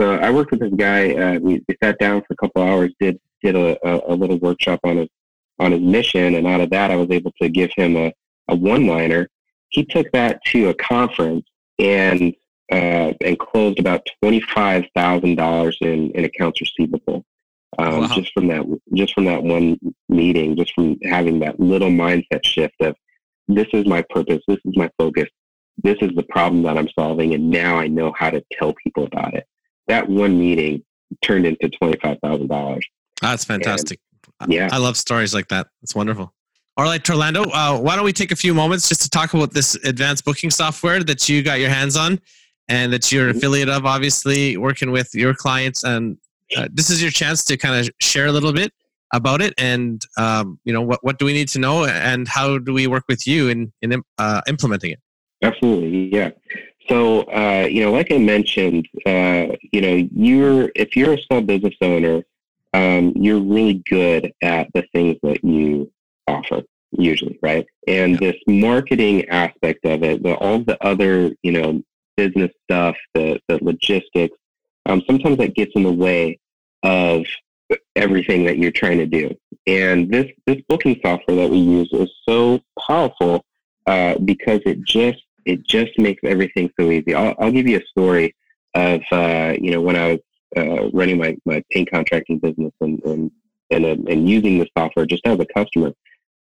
so 0.00 0.14
I 0.14 0.30
worked 0.30 0.50
with 0.50 0.60
this 0.60 0.74
guy. 0.74 1.14
Uh, 1.14 1.38
we, 1.40 1.64
we 1.66 1.76
sat 1.82 1.98
down 1.98 2.20
for 2.20 2.34
a 2.34 2.36
couple 2.36 2.62
hours, 2.62 2.92
did 3.00 3.18
did 3.42 3.56
a, 3.56 3.78
a, 3.86 4.12
a, 4.12 4.14
little 4.14 4.38
workshop 4.38 4.80
on 4.84 4.98
his 4.98 5.08
on 5.58 5.72
his 5.72 5.80
mission, 5.80 6.34
and 6.34 6.46
out 6.46 6.60
of 6.60 6.70
that, 6.70 6.90
I 6.90 6.96
was 6.96 7.10
able 7.10 7.32
to 7.40 7.48
give 7.48 7.70
him 7.76 7.96
a, 7.96 8.12
a 8.48 8.54
one 8.54 8.86
liner. 8.86 9.28
He 9.68 9.84
took 9.84 10.10
that 10.12 10.44
to 10.46 10.68
a 10.68 10.74
conference, 10.74 11.46
and 11.78 12.34
uh, 12.70 13.12
and 13.22 13.38
closed 13.38 13.78
about 13.78 14.06
twenty 14.20 14.40
five 14.40 14.84
thousand 14.94 15.36
dollars 15.36 15.78
in 15.80 16.10
in 16.12 16.24
accounts 16.24 16.60
receivable. 16.60 17.24
Um, 17.78 18.00
Wow. 18.00 18.14
Just 18.14 18.32
from 18.32 18.46
that, 18.48 18.64
just 18.94 19.14
from 19.14 19.24
that 19.26 19.42
one 19.42 19.78
meeting, 20.08 20.56
just 20.56 20.72
from 20.74 20.96
having 21.04 21.38
that 21.40 21.58
little 21.60 21.90
mindset 21.90 22.44
shift 22.44 22.74
of 22.80 22.94
this 23.48 23.66
is 23.72 23.86
my 23.86 24.02
purpose, 24.10 24.42
this 24.48 24.58
is 24.64 24.76
my 24.76 24.90
focus, 24.98 25.28
this 25.82 25.96
is 26.00 26.10
the 26.16 26.22
problem 26.24 26.62
that 26.62 26.76
I'm 26.78 26.88
solving, 26.98 27.34
and 27.34 27.50
now 27.50 27.76
I 27.76 27.86
know 27.86 28.12
how 28.16 28.30
to 28.30 28.42
tell 28.52 28.74
people 28.82 29.04
about 29.04 29.34
it. 29.34 29.46
That 29.88 30.08
one 30.08 30.38
meeting 30.38 30.82
turned 31.22 31.46
into 31.46 31.68
twenty 31.68 31.98
five 32.02 32.18
thousand 32.22 32.48
dollars. 32.48 32.84
That's 33.20 33.44
fantastic. 33.44 34.00
I- 34.40 34.46
Yeah. 34.48 34.68
I 34.72 34.78
love 34.78 34.96
stories 34.96 35.32
like 35.34 35.48
that. 35.48 35.68
It's 35.82 35.94
wonderful. 35.94 36.32
All 36.78 36.84
right, 36.84 37.02
Torlando, 37.02 37.46
uh, 37.54 37.78
why 37.78 37.96
don't 37.96 38.04
we 38.04 38.12
take 38.12 38.32
a 38.32 38.36
few 38.36 38.52
moments 38.52 38.88
just 38.88 39.00
to 39.02 39.08
talk 39.08 39.32
about 39.32 39.52
this 39.54 39.76
advanced 39.76 40.24
booking 40.26 40.50
software 40.50 41.02
that 41.04 41.26
you 41.28 41.42
got 41.42 41.58
your 41.58 41.70
hands 41.70 41.96
on 41.96 42.20
and 42.68 42.92
that 42.92 43.10
you're 43.10 43.28
an 43.28 43.34
Mhm. 43.34 43.38
affiliate 43.38 43.68
of, 43.70 43.86
obviously 43.86 44.56
working 44.58 44.90
with 44.90 45.14
your 45.14 45.32
clients. 45.32 45.84
And 45.84 46.18
uh, 46.56 46.68
this 46.72 46.90
is 46.90 47.02
your 47.02 47.10
chance 47.10 47.44
to 47.44 47.56
kind 47.56 47.80
of 47.80 47.90
share 48.00 48.26
a 48.26 48.32
little 48.32 48.52
bit 48.52 48.72
about 49.12 49.40
it 49.40 49.54
and, 49.58 50.02
um, 50.18 50.58
you 50.64 50.72
know, 50.72 50.82
what, 50.82 51.02
what 51.02 51.18
do 51.18 51.24
we 51.24 51.32
need 51.32 51.48
to 51.48 51.58
know 51.58 51.84
and 51.86 52.26
how 52.28 52.58
do 52.58 52.72
we 52.72 52.86
work 52.86 53.04
with 53.08 53.26
you 53.26 53.48
in, 53.48 53.72
in 53.82 54.02
uh, 54.18 54.40
implementing 54.48 54.92
it? 54.92 55.00
Absolutely, 55.42 56.12
yeah. 56.12 56.30
So, 56.88 57.22
uh, 57.22 57.66
you 57.70 57.82
know, 57.82 57.92
like 57.92 58.12
I 58.12 58.18
mentioned, 58.18 58.88
uh, 59.06 59.46
you 59.72 59.80
know, 59.80 60.08
you're 60.14 60.70
if 60.74 60.96
you're 60.96 61.14
a 61.14 61.22
small 61.22 61.40
business 61.40 61.74
owner, 61.80 62.22
um, 62.74 63.12
you're 63.16 63.40
really 63.40 63.82
good 63.88 64.32
at 64.42 64.68
the 64.72 64.84
things 64.92 65.16
that 65.22 65.42
you 65.44 65.90
offer, 66.26 66.62
usually, 66.92 67.38
right? 67.42 67.66
And 67.88 68.12
Yeah. 68.12 68.32
this 68.32 68.36
marketing 68.46 69.28
aspect 69.28 69.84
of 69.84 70.02
it, 70.02 70.22
the, 70.22 70.34
all 70.34 70.60
the 70.60 70.82
other, 70.84 71.32
you 71.42 71.52
know, 71.52 71.82
business 72.16 72.50
stuff, 72.64 72.96
the 73.14 73.40
the 73.48 73.58
logistics, 73.62 74.38
um, 74.86 75.02
sometimes 75.06 75.38
that 75.38 75.54
gets 75.54 75.72
in 75.74 75.82
the 75.82 75.92
way 75.92 76.38
of 76.82 77.24
everything 77.96 78.44
that 78.44 78.58
you're 78.58 78.70
trying 78.70 78.98
to 78.98 79.06
do. 79.06 79.34
And 79.66 80.10
this 80.10 80.26
this 80.46 80.60
booking 80.68 81.00
software 81.04 81.36
that 81.36 81.50
we 81.50 81.58
use 81.58 81.88
is 81.92 82.10
so 82.28 82.60
powerful 82.86 83.44
uh, 83.86 84.18
because 84.18 84.60
it 84.64 84.82
just 84.84 85.22
it 85.44 85.66
just 85.66 85.98
makes 85.98 86.20
everything 86.24 86.70
so 86.78 86.90
easy. 86.90 87.14
I'll, 87.14 87.34
I'll 87.38 87.52
give 87.52 87.66
you 87.66 87.78
a 87.78 87.86
story 87.86 88.34
of 88.74 89.00
uh, 89.10 89.54
you 89.60 89.72
know 89.72 89.80
when 89.80 89.96
I 89.96 90.12
was 90.12 90.20
uh, 90.56 90.90
running 90.92 91.18
my, 91.18 91.36
my 91.44 91.62
paint 91.70 91.90
contracting 91.90 92.38
business 92.38 92.72
and 92.80 93.02
and 93.04 93.30
and, 93.70 93.84
uh, 93.84 94.10
and 94.10 94.28
using 94.28 94.58
the 94.58 94.68
software 94.76 95.06
just 95.06 95.26
as 95.26 95.40
a 95.40 95.46
customer. 95.46 95.92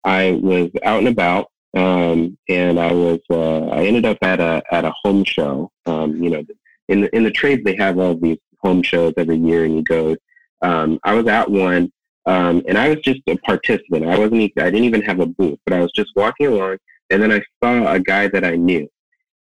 I 0.04 0.32
was 0.32 0.70
out 0.84 1.00
and 1.00 1.08
about, 1.08 1.48
um, 1.76 2.38
and 2.48 2.80
I 2.80 2.94
was 2.94 3.20
uh, 3.30 3.68
I 3.68 3.86
ended 3.86 4.06
up 4.06 4.20
at 4.22 4.40
a 4.40 4.62
at 4.72 4.86
a 4.86 4.94
home 5.04 5.24
show. 5.24 5.72
Um, 5.86 6.22
you 6.24 6.30
know, 6.30 6.44
in 6.88 7.02
the 7.02 7.16
in 7.16 7.24
the 7.24 7.32
trades 7.32 7.64
they 7.64 7.76
have 7.76 8.00
all 8.00 8.16
these 8.16 8.38
home 8.60 8.82
shows 8.82 9.14
every 9.18 9.38
year, 9.38 9.66
and 9.66 9.76
you 9.76 9.84
go. 9.84 10.16
Um, 10.62 11.00
I 11.04 11.14
was 11.14 11.28
at 11.28 11.50
one, 11.50 11.92
um, 12.26 12.64
and 12.68 12.78
I 12.78 12.90
was 12.90 13.00
just 13.00 13.22
a 13.28 13.38
participant. 13.38 14.06
I 14.06 14.18
wasn't. 14.18 14.42
I 14.58 14.70
didn't 14.70 14.86
even 14.86 15.02
have 15.04 15.20
a 15.20 15.26
booth, 15.26 15.60
but 15.66 15.74
I 15.74 15.80
was 15.80 15.92
just 15.96 16.12
walking 16.16 16.48
along, 16.48 16.78
and 17.10 17.22
then 17.22 17.32
I 17.32 17.42
saw 17.64 17.92
a 17.92 18.00
guy 18.00 18.28
that 18.30 18.44
I 18.44 18.56
knew, 18.56 18.90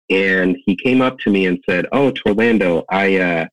and 0.10 0.58
he 0.66 0.76
came 0.76 1.02
up 1.02 1.20
to 1.20 1.30
me 1.30 1.46
and 1.48 1.62
said, 1.70 1.88
"Oh, 1.92 2.12
Torlando, 2.12 2.84
I 2.90 3.18
uh, 3.18 3.46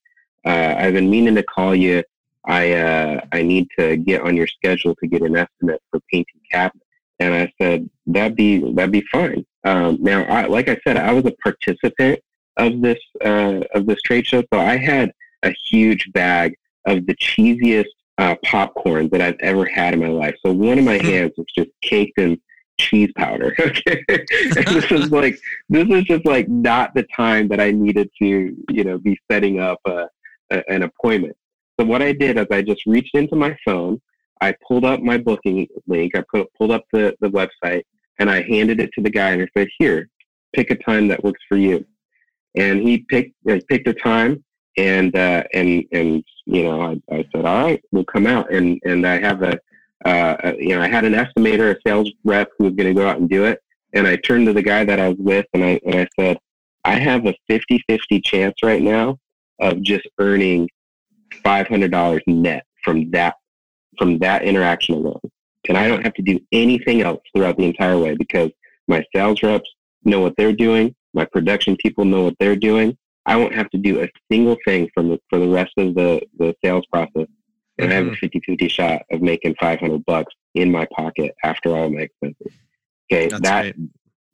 uh, 0.44 0.74
I've 0.78 0.94
been 0.94 1.10
meaning 1.10 1.34
to 1.34 1.42
call 1.42 1.74
you. 1.74 2.02
I 2.46 2.72
uh, 2.72 3.20
I 3.32 3.42
need 3.42 3.68
to 3.78 3.96
get 3.96 4.22
on 4.22 4.36
your 4.36 4.46
schedule 4.46 4.94
to 4.96 5.06
get 5.06 5.22
an 5.22 5.36
estimate 5.36 5.82
for 5.90 6.00
painting 6.12 6.40
cabinets." 6.50 6.86
And 7.18 7.34
I 7.34 7.52
said, 7.60 7.90
"That'd 8.06 8.36
be 8.36 8.58
that'd 8.72 8.92
be 8.92 9.04
fine." 9.12 9.44
Um, 9.64 9.98
now, 10.00 10.22
I, 10.24 10.46
like 10.46 10.68
I 10.68 10.78
said, 10.86 10.96
I 10.96 11.12
was 11.12 11.24
a 11.26 11.32
participant 11.42 12.20
of 12.58 12.80
this 12.80 12.98
uh, 13.24 13.60
of 13.74 13.86
this 13.86 14.00
trade 14.02 14.26
show, 14.26 14.42
so 14.52 14.58
I 14.60 14.76
had 14.76 15.12
a 15.42 15.52
huge 15.70 16.10
bag 16.12 16.54
of 16.86 17.06
the 17.06 17.14
cheesiest 17.16 17.86
uh, 18.18 18.34
popcorn 18.44 19.08
that 19.10 19.20
I've 19.20 19.38
ever 19.40 19.64
had 19.64 19.94
in 19.94 20.00
my 20.00 20.08
life. 20.08 20.34
So 20.44 20.52
one 20.52 20.78
of 20.78 20.84
my 20.84 20.98
Hmm. 20.98 21.06
hands 21.06 21.32
was 21.36 21.46
just 21.56 21.70
caked 21.82 22.18
in 22.18 22.40
cheese 22.78 23.10
powder. 23.16 23.54
Okay, 23.60 24.04
and 24.08 24.66
this 24.66 24.90
is 24.90 25.10
like 25.20 25.38
this 25.68 25.88
is 25.88 26.04
just 26.04 26.24
like 26.26 26.48
not 26.48 26.94
the 26.94 27.06
time 27.14 27.48
that 27.48 27.60
I 27.60 27.70
needed 27.70 28.10
to 28.20 28.56
you 28.70 28.84
know 28.84 28.98
be 28.98 29.18
setting 29.30 29.60
up 29.60 29.80
a, 29.86 30.06
a, 30.50 30.70
an 30.70 30.82
appointment. 30.82 31.36
So 31.78 31.86
what 31.86 32.02
I 32.02 32.12
did 32.12 32.38
is 32.38 32.46
I 32.50 32.62
just 32.62 32.86
reached 32.86 33.14
into 33.14 33.36
my 33.36 33.56
phone. 33.64 34.00
I 34.40 34.54
pulled 34.66 34.84
up 34.84 35.00
my 35.00 35.16
booking 35.18 35.66
link. 35.86 36.16
I 36.16 36.24
put, 36.32 36.52
pulled 36.54 36.70
up 36.72 36.84
the, 36.92 37.14
the 37.20 37.28
website 37.28 37.82
and 38.18 38.30
I 38.30 38.42
handed 38.42 38.80
it 38.80 38.90
to 38.94 39.02
the 39.02 39.10
guy 39.10 39.30
and 39.30 39.42
I 39.42 39.48
said, 39.56 39.68
"Here, 39.78 40.08
pick 40.54 40.70
a 40.70 40.76
time 40.76 41.08
that 41.08 41.22
works 41.22 41.40
for 41.48 41.56
you." 41.56 41.84
And 42.58 42.80
he 42.80 42.98
picked 42.98 43.34
uh, 43.48 43.60
picked 43.68 43.88
a 43.88 43.94
time 43.94 44.44
and 44.78 45.14
uh, 45.16 45.42
and 45.52 45.84
and 45.92 46.24
you 46.46 46.62
know 46.64 46.80
I, 46.80 47.14
I 47.14 47.28
said, 47.34 47.44
"All 47.44 47.64
right, 47.64 47.82
we'll 47.90 48.04
come 48.04 48.26
out." 48.26 48.50
And 48.52 48.80
and 48.84 49.06
I 49.06 49.18
have 49.18 49.42
a 49.42 49.58
uh, 50.04 50.36
uh, 50.44 50.52
you 50.58 50.70
know 50.70 50.80
I 50.80 50.88
had 50.88 51.04
an 51.04 51.14
estimator, 51.14 51.76
a 51.76 51.80
sales 51.86 52.10
rep 52.24 52.48
who 52.56 52.64
was 52.64 52.74
going 52.74 52.94
to 52.94 52.98
go 52.98 53.06
out 53.06 53.18
and 53.18 53.28
do 53.28 53.44
it. 53.44 53.60
And 53.92 54.06
I 54.06 54.16
turned 54.16 54.46
to 54.46 54.52
the 54.52 54.62
guy 54.62 54.84
that 54.84 55.00
I 55.00 55.08
was 55.08 55.18
with 55.18 55.46
and 55.52 55.64
I 55.64 55.80
and 55.84 55.96
I 55.96 56.08
said, 56.18 56.38
"I 56.84 56.94
have 56.94 57.26
a 57.26 57.34
50-50 57.50 58.24
chance 58.24 58.54
right 58.62 58.82
now 58.82 59.18
of 59.58 59.82
just 59.82 60.06
earning 60.18 60.70
five 61.42 61.66
hundred 61.66 61.90
dollars 61.90 62.22
net 62.26 62.64
from 62.84 63.10
that 63.10 63.34
from 63.98 64.18
that 64.18 64.42
interaction 64.42 64.94
alone, 64.94 65.20
and 65.68 65.76
I 65.76 65.88
don't 65.88 66.04
have 66.04 66.14
to 66.14 66.22
do 66.22 66.38
anything 66.52 67.02
else 67.02 67.20
throughout 67.34 67.56
the 67.56 67.64
entire 67.64 67.98
way 67.98 68.14
because 68.14 68.50
my 68.86 69.04
sales 69.14 69.42
reps 69.42 69.68
know 70.04 70.20
what 70.20 70.34
they're 70.36 70.52
doing, 70.52 70.94
my 71.14 71.24
production 71.24 71.76
people 71.76 72.04
know 72.04 72.24
what 72.24 72.36
they're 72.38 72.56
doing. 72.56 72.96
I 73.26 73.36
won't 73.36 73.54
have 73.54 73.70
to 73.70 73.78
do 73.78 74.02
a 74.02 74.08
single 74.30 74.56
thing 74.64 74.88
from 74.94 75.10
the, 75.10 75.20
for 75.28 75.38
the 75.38 75.48
rest 75.48 75.72
of 75.76 75.94
the, 75.94 76.22
the 76.38 76.54
sales 76.64 76.86
process, 76.86 77.26
and 77.78 77.92
I 77.92 77.96
have 77.96 78.06
a 78.06 78.10
50-50 78.10 78.70
shot 78.70 79.02
of 79.10 79.20
making 79.20 79.54
five 79.60 79.80
hundred 79.80 80.04
bucks 80.06 80.34
in 80.54 80.70
my 80.72 80.86
pocket 80.96 81.34
after 81.44 81.76
all 81.76 81.90
my 81.90 82.02
expenses. 82.02 82.52
Okay, 83.10 83.28
That's 83.28 83.42
that 83.42 83.74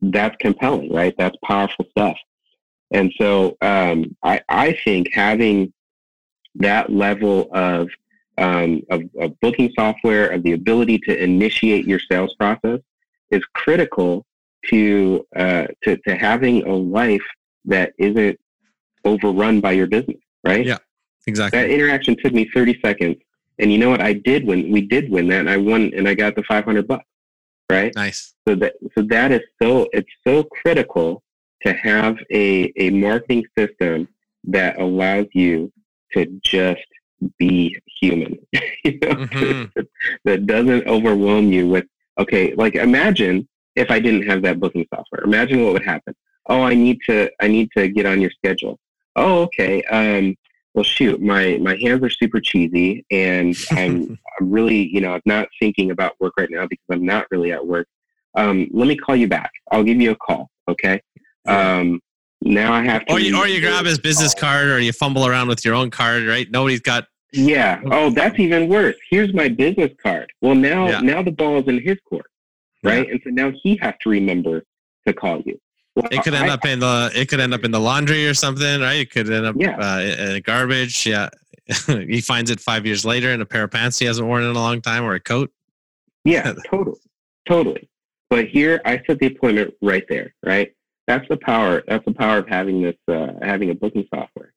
that's 0.02 0.36
compelling, 0.40 0.92
right? 0.92 1.14
That's 1.16 1.36
powerful 1.44 1.86
stuff. 1.90 2.18
And 2.90 3.12
so 3.18 3.56
um, 3.60 4.16
I, 4.22 4.40
I 4.48 4.78
think 4.84 5.12
having 5.12 5.72
that 6.56 6.90
level 6.90 7.48
of, 7.52 7.88
um, 8.38 8.82
of, 8.90 9.02
of 9.18 9.38
booking 9.40 9.72
software, 9.76 10.28
of 10.28 10.42
the 10.42 10.52
ability 10.52 10.98
to 11.00 11.22
initiate 11.22 11.86
your 11.86 11.98
sales 11.98 12.34
process, 12.34 12.80
is 13.30 13.44
critical 13.54 14.24
to, 14.70 15.26
uh, 15.36 15.66
to, 15.82 15.96
to 16.06 16.16
having 16.16 16.66
a 16.66 16.72
life 16.72 17.22
that 17.66 17.92
isn't 17.98 18.38
overrun 19.04 19.60
by 19.60 19.72
your 19.72 19.86
business, 19.86 20.18
right? 20.44 20.64
Yeah. 20.66 20.78
Exactly. 21.26 21.58
That 21.58 21.70
interaction 21.70 22.16
took 22.22 22.32
me 22.34 22.48
30 22.54 22.80
seconds. 22.84 23.16
And 23.58 23.72
you 23.72 23.78
know 23.78 23.88
what? 23.90 24.00
I 24.02 24.12
did 24.12 24.46
win. 24.46 24.70
We 24.70 24.82
did 24.82 25.10
win 25.10 25.28
that, 25.28 25.40
and 25.40 25.48
I 25.50 25.56
won, 25.56 25.90
and 25.96 26.08
I 26.08 26.14
got 26.14 26.34
the 26.34 26.42
500 26.42 26.86
bucks, 26.88 27.04
right? 27.70 27.94
nice. 27.94 28.34
so 28.46 28.54
that 28.56 28.74
so 28.96 29.02
that 29.04 29.30
is 29.32 29.40
so 29.62 29.88
it's 29.92 30.10
so 30.26 30.42
critical 30.42 31.22
to 31.64 31.72
have 31.72 32.18
a 32.32 32.72
a 32.76 32.90
marketing 32.90 33.44
system 33.56 34.08
that 34.44 34.78
allows 34.80 35.26
you 35.32 35.72
to 36.12 36.26
just 36.42 36.82
be 37.38 37.74
human 38.00 38.36
you 38.84 38.98
know 39.00 39.14
Mhm. 39.14 39.72
that 40.24 40.46
doesn't 40.46 40.86
overwhelm 40.86 41.52
you 41.52 41.68
with 41.68 41.86
okay 42.18 42.54
like 42.56 42.74
imagine 42.74 43.48
if 43.76 43.90
i 43.90 43.98
didn't 43.98 44.22
have 44.28 44.42
that 44.42 44.60
booking 44.60 44.86
software 44.94 45.22
imagine 45.22 45.62
what 45.64 45.72
would 45.72 45.84
happen 45.84 46.14
oh 46.48 46.62
i 46.62 46.74
need 46.74 46.98
to 47.06 47.30
i 47.40 47.48
need 47.48 47.68
to 47.76 47.88
get 47.88 48.06
on 48.06 48.20
your 48.20 48.30
schedule 48.30 48.78
oh 49.16 49.42
okay 49.42 49.82
um 49.84 50.34
well 50.74 50.84
shoot 50.84 51.20
my 51.22 51.58
my 51.60 51.76
hands 51.76 52.02
are 52.02 52.10
super 52.10 52.40
cheesy 52.40 53.04
and 53.10 53.56
i'm 53.72 54.18
i'm 54.40 54.50
really 54.50 54.88
you 54.88 55.00
know 55.00 55.14
i'm 55.14 55.22
not 55.24 55.48
thinking 55.58 55.90
about 55.90 56.12
work 56.20 56.32
right 56.38 56.50
now 56.50 56.66
because 56.66 56.86
i'm 56.90 57.04
not 57.04 57.26
really 57.30 57.52
at 57.52 57.64
work 57.64 57.86
um, 58.34 58.68
let 58.72 58.88
me 58.88 58.96
call 58.96 59.16
you 59.16 59.28
back. 59.28 59.52
I'll 59.70 59.84
give 59.84 60.00
you 60.00 60.10
a 60.10 60.16
call. 60.16 60.50
Okay. 60.68 61.00
Um, 61.46 62.00
now 62.40 62.72
I 62.72 62.82
have 62.82 63.04
to. 63.06 63.12
or 63.12 63.20
you, 63.20 63.36
or 63.36 63.46
you 63.46 63.60
grab 63.60 63.86
his 63.86 63.98
business 63.98 64.34
card 64.34 64.68
or 64.68 64.78
you 64.80 64.92
fumble 64.92 65.26
around 65.26 65.48
with 65.48 65.64
your 65.64 65.74
own 65.74 65.90
card, 65.90 66.24
right? 66.24 66.50
Nobody's 66.50 66.80
got 66.80 67.06
Yeah. 67.32 67.80
Oh, 67.86 68.10
that's 68.10 68.38
even 68.38 68.68
worse. 68.68 68.96
Here's 69.10 69.32
my 69.34 69.48
business 69.48 69.92
card. 70.02 70.32
Well, 70.40 70.54
now 70.54 70.88
Yeah. 70.88 71.00
now 71.00 71.22
the 71.22 71.30
ball 71.30 71.58
is 71.60 71.68
in 71.68 71.80
his 71.80 71.98
court, 72.08 72.26
right? 72.84 73.08
And 73.10 73.20
so 73.24 73.30
now 73.30 73.52
he 73.62 73.76
has 73.82 73.94
to 74.02 74.08
remember 74.10 74.64
to 75.06 75.12
call 75.12 75.40
you. 75.42 75.58
Well, 75.96 76.06
It 76.10 76.22
could 76.22 76.34
end 76.34 76.50
I- 76.50 76.54
up 76.54 76.64
in 76.64 76.80
the 76.80 77.10
it 77.14 77.28
could 77.28 77.40
end 77.40 77.54
up 77.54 77.64
in 77.64 77.70
the 77.70 77.80
laundry 77.80 78.26
or 78.26 78.34
something, 78.34 78.80
right? 78.80 79.00
It 79.00 79.10
could 79.10 79.30
end 79.30 79.46
up 79.46 79.56
Yeah. 79.58 79.76
uh, 79.78 80.00
in 80.34 80.42
garbage. 80.42 81.06
Yeah, 81.06 81.28
he 81.86 82.20
finds 82.20 82.50
it 82.50 82.60
five 82.60 82.84
years 82.86 83.04
later 83.04 83.30
in 83.30 83.40
a 83.40 83.46
pair 83.46 83.64
of 83.64 83.70
pants 83.70 83.98
he 83.98 84.06
hasn't 84.06 84.26
worn 84.26 84.42
in 84.42 84.50
a 84.50 84.52
long 84.54 84.80
time 84.80 85.04
or 85.04 85.14
a 85.14 85.20
coat. 85.20 85.52
Yeah, 86.24 86.52
totally, 86.70 86.98
totally. 87.48 87.88
But 88.30 88.48
here, 88.48 88.80
I 88.84 89.00
set 89.06 89.18
the 89.20 89.26
appointment 89.26 89.74
right 89.82 90.04
there. 90.08 90.34
Right. 90.44 90.72
That's 91.06 91.28
the 91.28 91.36
power. 91.36 91.82
That's 91.86 92.04
the 92.06 92.14
power 92.14 92.38
of 92.38 92.48
having 92.48 92.82
this, 92.82 92.96
uh, 93.08 93.34
having 93.42 93.68
a 93.70 93.74
booking 93.74 94.06
software. 94.12 94.52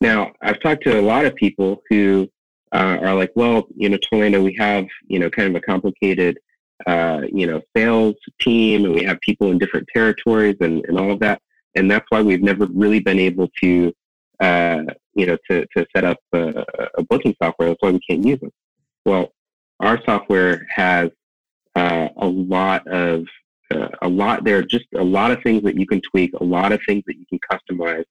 Now, 0.00 0.32
I've 0.40 0.58
talked 0.60 0.82
to 0.84 0.98
a 0.98 1.02
lot 1.02 1.26
of 1.26 1.34
people 1.36 1.82
who 1.90 2.26
uh, 2.72 2.96
are 3.02 3.14
like, 3.14 3.30
well, 3.36 3.68
you 3.76 3.90
know, 3.90 3.98
Torlando, 3.98 4.42
we 4.42 4.56
have, 4.58 4.86
you 5.08 5.18
know, 5.18 5.28
kind 5.28 5.48
of 5.54 5.54
a 5.54 5.60
complicated, 5.60 6.38
uh, 6.86 7.22
you 7.32 7.46
know, 7.46 7.60
sales 7.76 8.14
team, 8.40 8.84
and 8.84 8.94
we 8.94 9.04
have 9.04 9.20
people 9.20 9.50
in 9.50 9.58
different 9.58 9.88
territories 9.92 10.56
and, 10.60 10.84
and 10.86 10.98
all 10.98 11.12
of 11.12 11.20
that. 11.20 11.40
and 11.74 11.90
that's 11.90 12.06
why 12.08 12.22
we've 12.22 12.42
never 12.42 12.66
really 12.66 13.00
been 13.00 13.18
able 13.18 13.48
to, 13.62 13.92
uh, 14.40 14.82
you 15.14 15.26
know, 15.26 15.36
to 15.48 15.66
to 15.76 15.86
set 15.94 16.04
up 16.04 16.18
a, 16.32 16.64
a, 16.98 17.02
booking 17.04 17.34
software. 17.42 17.68
That's 17.68 17.82
why 17.82 17.90
we 17.90 18.00
can't 18.00 18.24
use 18.24 18.40
them. 18.40 18.50
Well, 19.04 19.32
our 19.80 20.02
software 20.04 20.66
has 20.70 21.10
uh, 21.74 22.08
a 22.16 22.26
lot 22.26 22.86
of 22.88 23.24
uh, 23.72 23.88
a 24.02 24.08
lot. 24.08 24.44
There 24.44 24.58
are 24.58 24.62
just 24.62 24.86
a 24.96 25.04
lot 25.04 25.30
of 25.30 25.42
things 25.42 25.62
that 25.62 25.76
you 25.76 25.86
can 25.86 26.00
tweak, 26.00 26.32
a 26.34 26.44
lot 26.44 26.72
of 26.72 26.80
things 26.86 27.04
that 27.06 27.16
you 27.16 27.26
can 27.26 27.38
customize 27.50 28.04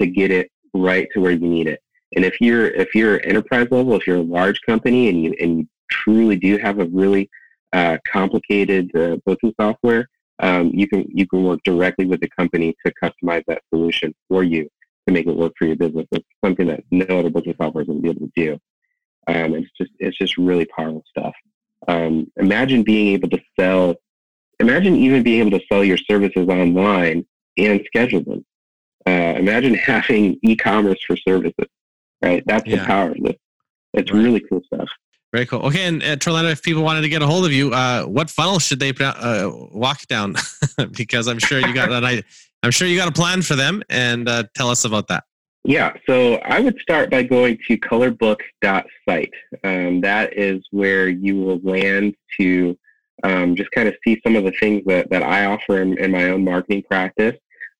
to 0.00 0.06
get 0.06 0.30
it 0.30 0.50
right 0.74 1.08
to 1.12 1.20
where 1.20 1.32
you 1.32 1.48
need 1.48 1.66
it. 1.66 1.80
And 2.14 2.24
if 2.24 2.40
you're 2.40 2.66
if 2.68 2.94
you're 2.94 3.24
enterprise 3.26 3.68
level, 3.70 3.94
if 3.94 4.06
you're 4.06 4.18
a 4.18 4.22
large 4.22 4.60
company 4.62 5.08
and 5.08 5.22
you 5.22 5.34
and 5.40 5.58
you 5.58 5.68
truly 5.90 6.36
do 6.36 6.56
have 6.58 6.78
a 6.78 6.86
really 6.86 7.28
uh, 7.72 7.98
complicated 8.06 8.94
uh, 8.96 9.16
booking 9.24 9.54
software, 9.60 10.08
um, 10.40 10.70
you 10.74 10.88
can 10.88 11.06
you 11.08 11.26
can 11.26 11.44
work 11.44 11.60
directly 11.64 12.04
with 12.04 12.20
the 12.20 12.28
company 12.36 12.74
to 12.84 12.92
customize 13.02 13.44
that 13.46 13.62
solution 13.72 14.14
for 14.28 14.42
you 14.42 14.68
to 15.06 15.12
make 15.12 15.26
it 15.26 15.36
work 15.36 15.52
for 15.58 15.66
your 15.66 15.76
business. 15.76 16.06
It's 16.12 16.26
something 16.44 16.66
that 16.68 16.84
no 16.90 17.18
other 17.18 17.30
booking 17.30 17.54
software 17.60 17.82
is 17.82 17.88
going 17.88 17.98
to 17.98 18.02
be 18.02 18.10
able 18.10 18.26
to 18.26 18.32
do. 18.36 18.58
Um, 19.28 19.54
it's 19.54 19.70
just 19.78 19.92
it's 19.98 20.18
just 20.18 20.36
really 20.36 20.66
powerful 20.66 21.04
stuff. 21.08 21.34
Um, 21.88 22.30
imagine 22.36 22.82
being 22.82 23.08
able 23.14 23.28
to 23.30 23.40
sell. 23.58 23.94
Imagine 24.60 24.96
even 24.96 25.22
being 25.22 25.46
able 25.46 25.58
to 25.58 25.64
sell 25.70 25.82
your 25.82 25.96
services 25.96 26.48
online 26.48 27.24
and 27.58 27.82
schedule 27.86 28.22
them. 28.22 28.44
Uh, 29.06 29.38
imagine 29.38 29.74
having 29.86 30.38
e-commerce 30.42 31.02
for 31.06 31.16
services. 31.16 31.66
Right, 32.22 32.42
that's 32.46 32.66
yeah. 32.66 32.76
the 32.76 32.86
power 32.86 33.10
of 33.10 33.22
this. 33.22 33.36
It's 33.94 34.12
right. 34.12 34.22
really 34.22 34.40
cool 34.40 34.62
stuff. 34.72 34.88
Very 35.32 35.46
cool. 35.46 35.60
Okay, 35.60 35.84
and 35.84 36.02
uh, 36.02 36.16
if 36.44 36.62
people 36.62 36.82
wanted 36.82 37.00
to 37.00 37.08
get 37.08 37.22
a 37.22 37.26
hold 37.26 37.46
of 37.46 37.52
you, 37.52 37.72
uh, 37.72 38.04
what 38.04 38.28
funnel 38.28 38.58
should 38.58 38.80
they 38.80 38.92
uh, 39.00 39.50
walk 39.72 40.06
down? 40.06 40.36
because 40.92 41.26
I'm 41.26 41.38
sure 41.38 41.58
you 41.58 41.72
got 41.72 41.90
an 41.90 42.22
I'm 42.62 42.70
sure 42.70 42.86
you 42.86 42.96
got 42.96 43.08
a 43.08 43.12
plan 43.12 43.42
for 43.42 43.56
them, 43.56 43.82
and 43.88 44.28
uh, 44.28 44.44
tell 44.54 44.68
us 44.68 44.84
about 44.84 45.08
that. 45.08 45.24
Yeah, 45.64 45.94
so 46.08 46.34
I 46.36 46.60
would 46.60 46.78
start 46.80 47.10
by 47.10 47.22
going 47.22 47.58
to 47.68 47.78
colorbook.site. 47.78 49.32
Um, 49.64 50.00
that 50.00 50.36
is 50.36 50.60
where 50.70 51.08
you 51.08 51.36
will 51.36 51.60
land 51.60 52.14
to 52.38 52.76
um, 53.22 53.54
just 53.54 53.70
kind 53.70 53.88
of 53.88 53.94
see 54.04 54.20
some 54.24 54.36
of 54.36 54.44
the 54.44 54.52
things 54.52 54.82
that, 54.86 55.08
that 55.10 55.22
I 55.22 55.46
offer 55.46 55.80
in, 55.80 55.96
in 55.98 56.10
my 56.10 56.30
own 56.30 56.44
marketing 56.44 56.82
practice. 56.90 57.36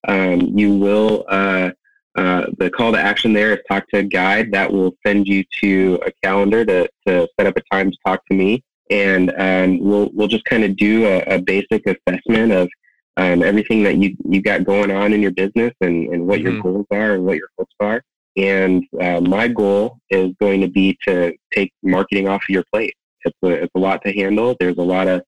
Um, 0.06 0.56
you 0.56 0.76
will 0.76 1.24
uh, 1.28 1.70
uh, 2.14 2.46
the 2.58 2.70
call 2.70 2.92
to 2.92 2.98
action 2.98 3.32
there 3.32 3.52
is 3.52 3.60
talk 3.68 3.88
to 3.88 3.98
a 4.00 4.02
guide 4.02 4.52
that 4.52 4.70
will 4.70 4.92
send 5.06 5.26
you 5.26 5.44
to 5.60 5.98
a 6.04 6.12
calendar 6.22 6.64
to, 6.64 6.88
to 7.06 7.26
set 7.38 7.46
up 7.46 7.56
a 7.56 7.74
time 7.74 7.90
to 7.90 7.96
talk 8.04 8.24
to 8.26 8.36
me. 8.36 8.62
And 8.90 9.32
um, 9.38 9.78
we'll, 9.80 10.10
we'll 10.12 10.28
just 10.28 10.44
kind 10.44 10.64
of 10.64 10.76
do 10.76 11.06
a, 11.06 11.20
a, 11.36 11.40
basic 11.40 11.86
assessment 11.86 12.52
of 12.52 12.68
um, 13.16 13.42
everything 13.42 13.82
that 13.84 13.96
you, 13.96 14.14
you 14.28 14.42
got 14.42 14.64
going 14.64 14.90
on 14.90 15.14
in 15.14 15.22
your 15.22 15.30
business 15.30 15.72
and, 15.80 16.08
and 16.12 16.26
what 16.26 16.40
mm-hmm. 16.40 16.54
your 16.54 16.62
goals 16.62 16.86
are 16.90 17.14
and 17.14 17.24
what 17.24 17.38
your 17.38 17.48
hopes 17.58 17.74
are. 17.80 18.02
And 18.36 18.84
uh, 19.00 19.20
my 19.20 19.48
goal 19.48 19.98
is 20.10 20.32
going 20.40 20.60
to 20.60 20.68
be 20.68 20.98
to 21.06 21.32
take 21.52 21.72
marketing 21.82 22.28
off 22.28 22.42
of 22.42 22.48
your 22.48 22.64
plate. 22.72 22.94
It's 23.24 23.36
a, 23.42 23.48
it's 23.48 23.72
a 23.74 23.78
lot 23.78 24.02
to 24.04 24.12
handle. 24.12 24.56
There's 24.58 24.78
a 24.78 24.82
lot 24.82 25.08
of 25.08 25.22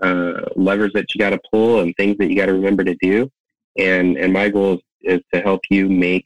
uh, 0.00 0.42
levers 0.54 0.92
that 0.94 1.12
you 1.14 1.18
got 1.18 1.30
to 1.30 1.40
pull 1.52 1.80
and 1.80 1.94
things 1.96 2.16
that 2.18 2.28
you 2.28 2.36
got 2.36 2.46
to 2.46 2.54
remember 2.54 2.84
to 2.84 2.96
do. 3.00 3.28
And, 3.76 4.16
and 4.16 4.32
my 4.32 4.48
goal 4.48 4.74
is 4.74 4.80
is 5.02 5.20
to 5.32 5.40
help 5.40 5.60
you 5.70 5.88
make 5.88 6.24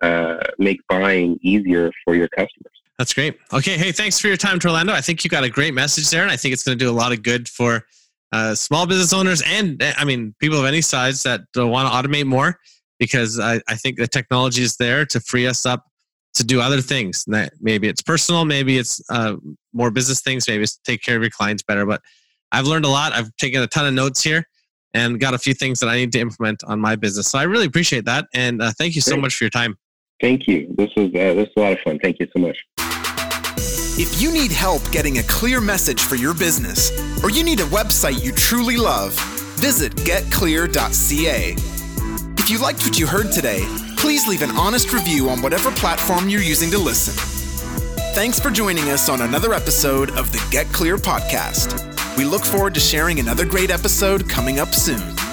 uh, 0.00 0.38
make 0.58 0.78
buying 0.88 1.38
easier 1.42 1.90
for 2.04 2.14
your 2.14 2.28
customers. 2.28 2.72
That's 2.98 3.14
great. 3.14 3.38
Okay, 3.52 3.76
hey, 3.76 3.92
thanks 3.92 4.18
for 4.18 4.28
your 4.28 4.36
time, 4.36 4.58
Torlando. 4.58 4.90
I 4.90 5.00
think 5.00 5.24
you 5.24 5.30
got 5.30 5.44
a 5.44 5.50
great 5.50 5.74
message 5.74 6.10
there, 6.10 6.22
and 6.22 6.30
I 6.30 6.36
think 6.36 6.52
it's 6.52 6.64
going 6.64 6.78
to 6.78 6.84
do 6.84 6.90
a 6.90 6.92
lot 6.92 7.12
of 7.12 7.22
good 7.22 7.48
for 7.48 7.84
uh, 8.32 8.54
small 8.54 8.86
business 8.86 9.12
owners 9.12 9.42
and 9.46 9.82
I 9.96 10.04
mean 10.04 10.34
people 10.38 10.58
of 10.58 10.66
any 10.66 10.82
size 10.82 11.22
that 11.22 11.40
want 11.56 11.90
to 11.90 12.08
automate 12.08 12.26
more 12.26 12.58
because 12.98 13.40
I, 13.40 13.60
I 13.68 13.74
think 13.74 13.96
the 13.96 14.06
technology 14.06 14.62
is 14.62 14.76
there 14.76 15.06
to 15.06 15.20
free 15.20 15.46
us 15.46 15.64
up 15.64 15.84
to 16.34 16.44
do 16.44 16.60
other 16.60 16.82
things. 16.82 17.24
Maybe 17.60 17.88
it's 17.88 18.02
personal, 18.02 18.44
maybe 18.44 18.76
it's 18.76 19.00
uh, 19.10 19.36
more 19.72 19.90
business 19.90 20.20
things, 20.20 20.46
maybe 20.46 20.64
it's 20.64 20.76
take 20.76 21.02
care 21.02 21.16
of 21.16 21.22
your 21.22 21.30
clients 21.30 21.62
better. 21.62 21.86
But 21.86 22.02
I've 22.52 22.66
learned 22.66 22.84
a 22.84 22.88
lot. 22.88 23.12
I've 23.12 23.34
taken 23.36 23.62
a 23.62 23.66
ton 23.66 23.86
of 23.86 23.94
notes 23.94 24.22
here 24.22 24.44
and 24.94 25.20
got 25.20 25.34
a 25.34 25.38
few 25.38 25.54
things 25.54 25.80
that 25.80 25.88
I 25.88 25.96
need 25.96 26.12
to 26.12 26.20
implement 26.20 26.64
on 26.64 26.80
my 26.80 26.96
business. 26.96 27.28
So 27.28 27.38
I 27.38 27.44
really 27.44 27.66
appreciate 27.66 28.04
that, 28.06 28.26
and 28.34 28.62
uh, 28.62 28.72
thank 28.78 28.94
you 28.94 29.00
so 29.00 29.12
Great. 29.12 29.22
much 29.22 29.36
for 29.36 29.44
your 29.44 29.50
time. 29.50 29.76
Thank 30.20 30.48
you. 30.48 30.74
This 30.76 30.90
was 30.96 31.08
uh, 31.08 31.34
this 31.34 31.48
was 31.48 31.52
a 31.56 31.60
lot 31.60 31.72
of 31.72 31.80
fun. 31.80 31.98
Thank 32.00 32.18
you 32.20 32.26
so 32.36 32.42
much. 32.42 32.56
If 34.00 34.22
you 34.22 34.30
need 34.32 34.52
help 34.52 34.88
getting 34.92 35.18
a 35.18 35.24
clear 35.24 35.60
message 35.60 36.02
for 36.02 36.14
your 36.14 36.32
business, 36.32 36.92
or 37.24 37.30
you 37.30 37.42
need 37.42 37.60
a 37.60 37.64
website 37.64 38.24
you 38.24 38.30
truly 38.30 38.76
love, 38.76 39.12
visit 39.58 39.92
getclear.ca. 39.96 41.56
If 42.38 42.48
you 42.48 42.58
liked 42.62 42.84
what 42.84 42.98
you 42.98 43.06
heard 43.06 43.32
today, 43.32 43.64
please 43.96 44.26
leave 44.28 44.42
an 44.42 44.52
honest 44.52 44.92
review 44.92 45.28
on 45.28 45.42
whatever 45.42 45.72
platform 45.72 46.28
you're 46.28 46.42
using 46.42 46.70
to 46.70 46.78
listen. 46.78 47.12
Thanks 48.14 48.38
for 48.38 48.50
joining 48.50 48.88
us 48.90 49.08
on 49.08 49.22
another 49.22 49.52
episode 49.52 50.10
of 50.12 50.30
the 50.30 50.46
Get 50.50 50.66
Clear 50.68 50.96
podcast. 50.96 51.97
We 52.18 52.24
look 52.24 52.44
forward 52.44 52.74
to 52.74 52.80
sharing 52.80 53.20
another 53.20 53.44
great 53.44 53.70
episode 53.70 54.28
coming 54.28 54.58
up 54.58 54.74
soon. 54.74 55.27